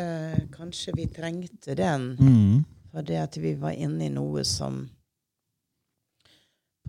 kanskje 0.57 0.93
vi 0.97 1.05
trengte 1.07 1.75
den. 1.77 2.07
Mm. 2.17 2.65
det 3.05 3.19
at 3.21 3.37
vi 3.37 3.53
var 3.61 3.77
inne 3.77 4.07
i 4.07 4.13
noe 4.15 4.45
som 4.49 4.87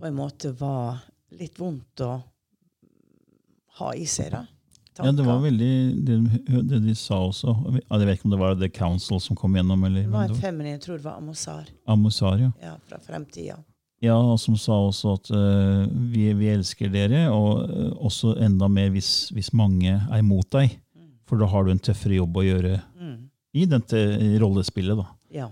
på 0.00 0.06
en 0.08 0.16
måte 0.16 0.54
var 0.56 1.02
litt 1.36 1.60
vondt 1.60 2.00
å 2.00 2.14
ha 3.76 3.92
i 3.92 4.08
seg, 4.08 4.32
da. 4.32 4.46
Ja, 5.04 5.12
det 5.12 5.28
var 5.28 5.44
veldig 5.44 5.70
det, 6.08 6.18
det 6.72 6.80
de 6.86 6.96
sa 6.96 7.20
også. 7.28 7.58
Jeg 7.76 8.08
vet 8.08 8.16
ikke 8.16 8.30
om 8.30 8.36
det 8.38 8.40
var 8.40 8.56
The 8.56 8.72
Council 8.72 9.20
som 9.20 9.36
kom 9.36 9.60
gjennom. 9.60 9.84
Eller, 9.84 10.08
Det 10.08 10.16
var 10.16 10.32
et 10.32 10.40
feminin, 10.40 10.78
jeg 10.78 10.86
tror 10.86 10.96
det 10.96 11.10
var 11.10 11.20
Amosar. 11.20 11.68
Amosar, 11.84 12.40
ja. 12.40 12.54
Ja, 12.64 12.78
fra 12.88 13.04
fremtida. 13.04 13.60
Ja, 14.04 14.16
og 14.20 14.36
som 14.42 14.56
sa 14.60 14.76
også 14.86 15.14
at 15.16 15.30
uh, 15.32 15.86
vi, 16.12 16.26
vi 16.36 16.50
elsker 16.52 16.90
dere, 16.92 17.22
og 17.32 17.62
uh, 17.70 17.92
også 18.04 18.34
enda 18.44 18.68
mer 18.68 18.90
hvis, 18.92 19.30
hvis 19.32 19.52
mange 19.56 19.94
er 19.96 20.18
imot 20.20 20.50
deg. 20.52 20.74
For 21.26 21.40
da 21.40 21.48
har 21.50 21.64
du 21.66 21.72
en 21.72 21.80
tøffere 21.82 22.18
jobb 22.20 22.36
å 22.38 22.44
gjøre 22.46 22.74
Mm. 23.00 23.16
i 23.56 23.64
dette 23.66 23.98
rollespillet. 24.42 24.96
da. 25.00 25.06
Ja. 25.32 25.48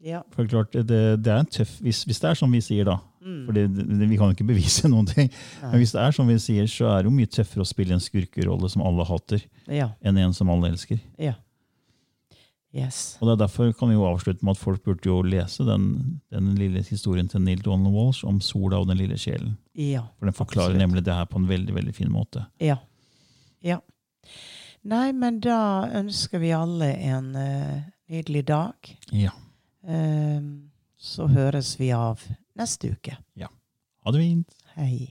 Ja. 0.00 0.22
For 0.32 0.44
det 0.46 0.50
klart, 0.54 0.72
det, 0.88 1.00
det 1.20 1.28
er 1.32 1.42
en 1.42 1.50
tøff, 1.52 1.74
hvis, 1.84 2.04
hvis 2.08 2.20
det 2.22 2.30
er 2.30 2.38
som 2.38 2.50
vi 2.54 2.60
sier, 2.64 2.86
da. 2.88 2.94
Mm. 3.20 3.42
For 3.44 3.52
det, 3.58 3.64
det, 3.76 4.06
vi 4.08 4.16
kan 4.16 4.30
jo 4.30 4.36
ikke 4.38 4.46
bevise 4.48 4.88
noen 4.92 5.06
ting. 5.10 5.28
Men 5.60 5.76
hvis 5.82 5.92
det 5.92 6.00
er 6.00 6.14
som 6.16 6.30
vi 6.30 6.38
sier, 6.40 6.64
så 6.70 6.88
er 6.94 7.02
det 7.04 7.10
jo 7.10 7.16
mye 7.18 7.28
tøffere 7.28 7.66
å 7.66 7.68
spille 7.68 7.92
en 7.98 8.00
skurkerolle 8.00 8.70
som 8.72 8.86
alle 8.86 9.04
hater, 9.10 9.42
Ja. 9.68 9.90
enn 10.00 10.16
en 10.22 10.32
som 10.36 10.48
alle 10.54 10.70
elsker. 10.72 11.02
Ja. 11.20 11.34
Yes. 12.70 13.16
Og 13.18 13.26
det 13.26 13.32
er 13.32 13.40
Derfor 13.42 13.72
kan 13.74 13.90
vi 13.90 13.96
jo 13.96 14.06
avslutte 14.06 14.46
med 14.46 14.54
at 14.54 14.60
folk 14.60 14.84
burde 14.86 15.08
jo 15.08 15.16
lese 15.26 15.64
den, 15.66 16.20
den 16.30 16.52
lille 16.54 16.84
historien 16.86 17.28
til 17.28 17.42
Neil 17.42 17.62
Donald 17.64 17.94
Walsh 17.94 18.26
om 18.26 18.38
sola 18.40 18.78
og 18.78 18.86
den 18.90 19.00
lille 19.00 19.18
sjelen. 19.18 19.56
Ja. 19.74 20.04
For 20.18 20.30
den 20.30 20.36
forklarer 20.36 20.70
Absolutt. 20.70 20.84
nemlig 20.84 21.04
det 21.04 21.16
her 21.18 21.26
på 21.26 21.40
en 21.42 21.48
veldig 21.50 21.74
veldig 21.74 21.94
fin 21.96 22.12
måte. 22.12 22.44
Ja. 22.62 22.78
Ja. 23.60 23.80
Nei, 24.86 25.10
men 25.12 25.40
da 25.44 25.90
ønsker 25.98 26.40
vi 26.40 26.54
alle 26.56 26.92
en 27.10 27.34
uh, 27.36 27.80
nydelig 28.08 28.46
dag. 28.48 28.92
Ja. 29.12 29.34
Ehm, 29.84 30.70
så 30.96 31.26
høres 31.28 31.74
vi 31.80 31.90
av 31.92 32.22
neste 32.56 32.94
uke. 32.94 33.18
Ja. 33.34 33.50
Ha 34.04 34.12
det 34.14 34.22
fint! 34.22 34.56
Hei. 34.76 35.10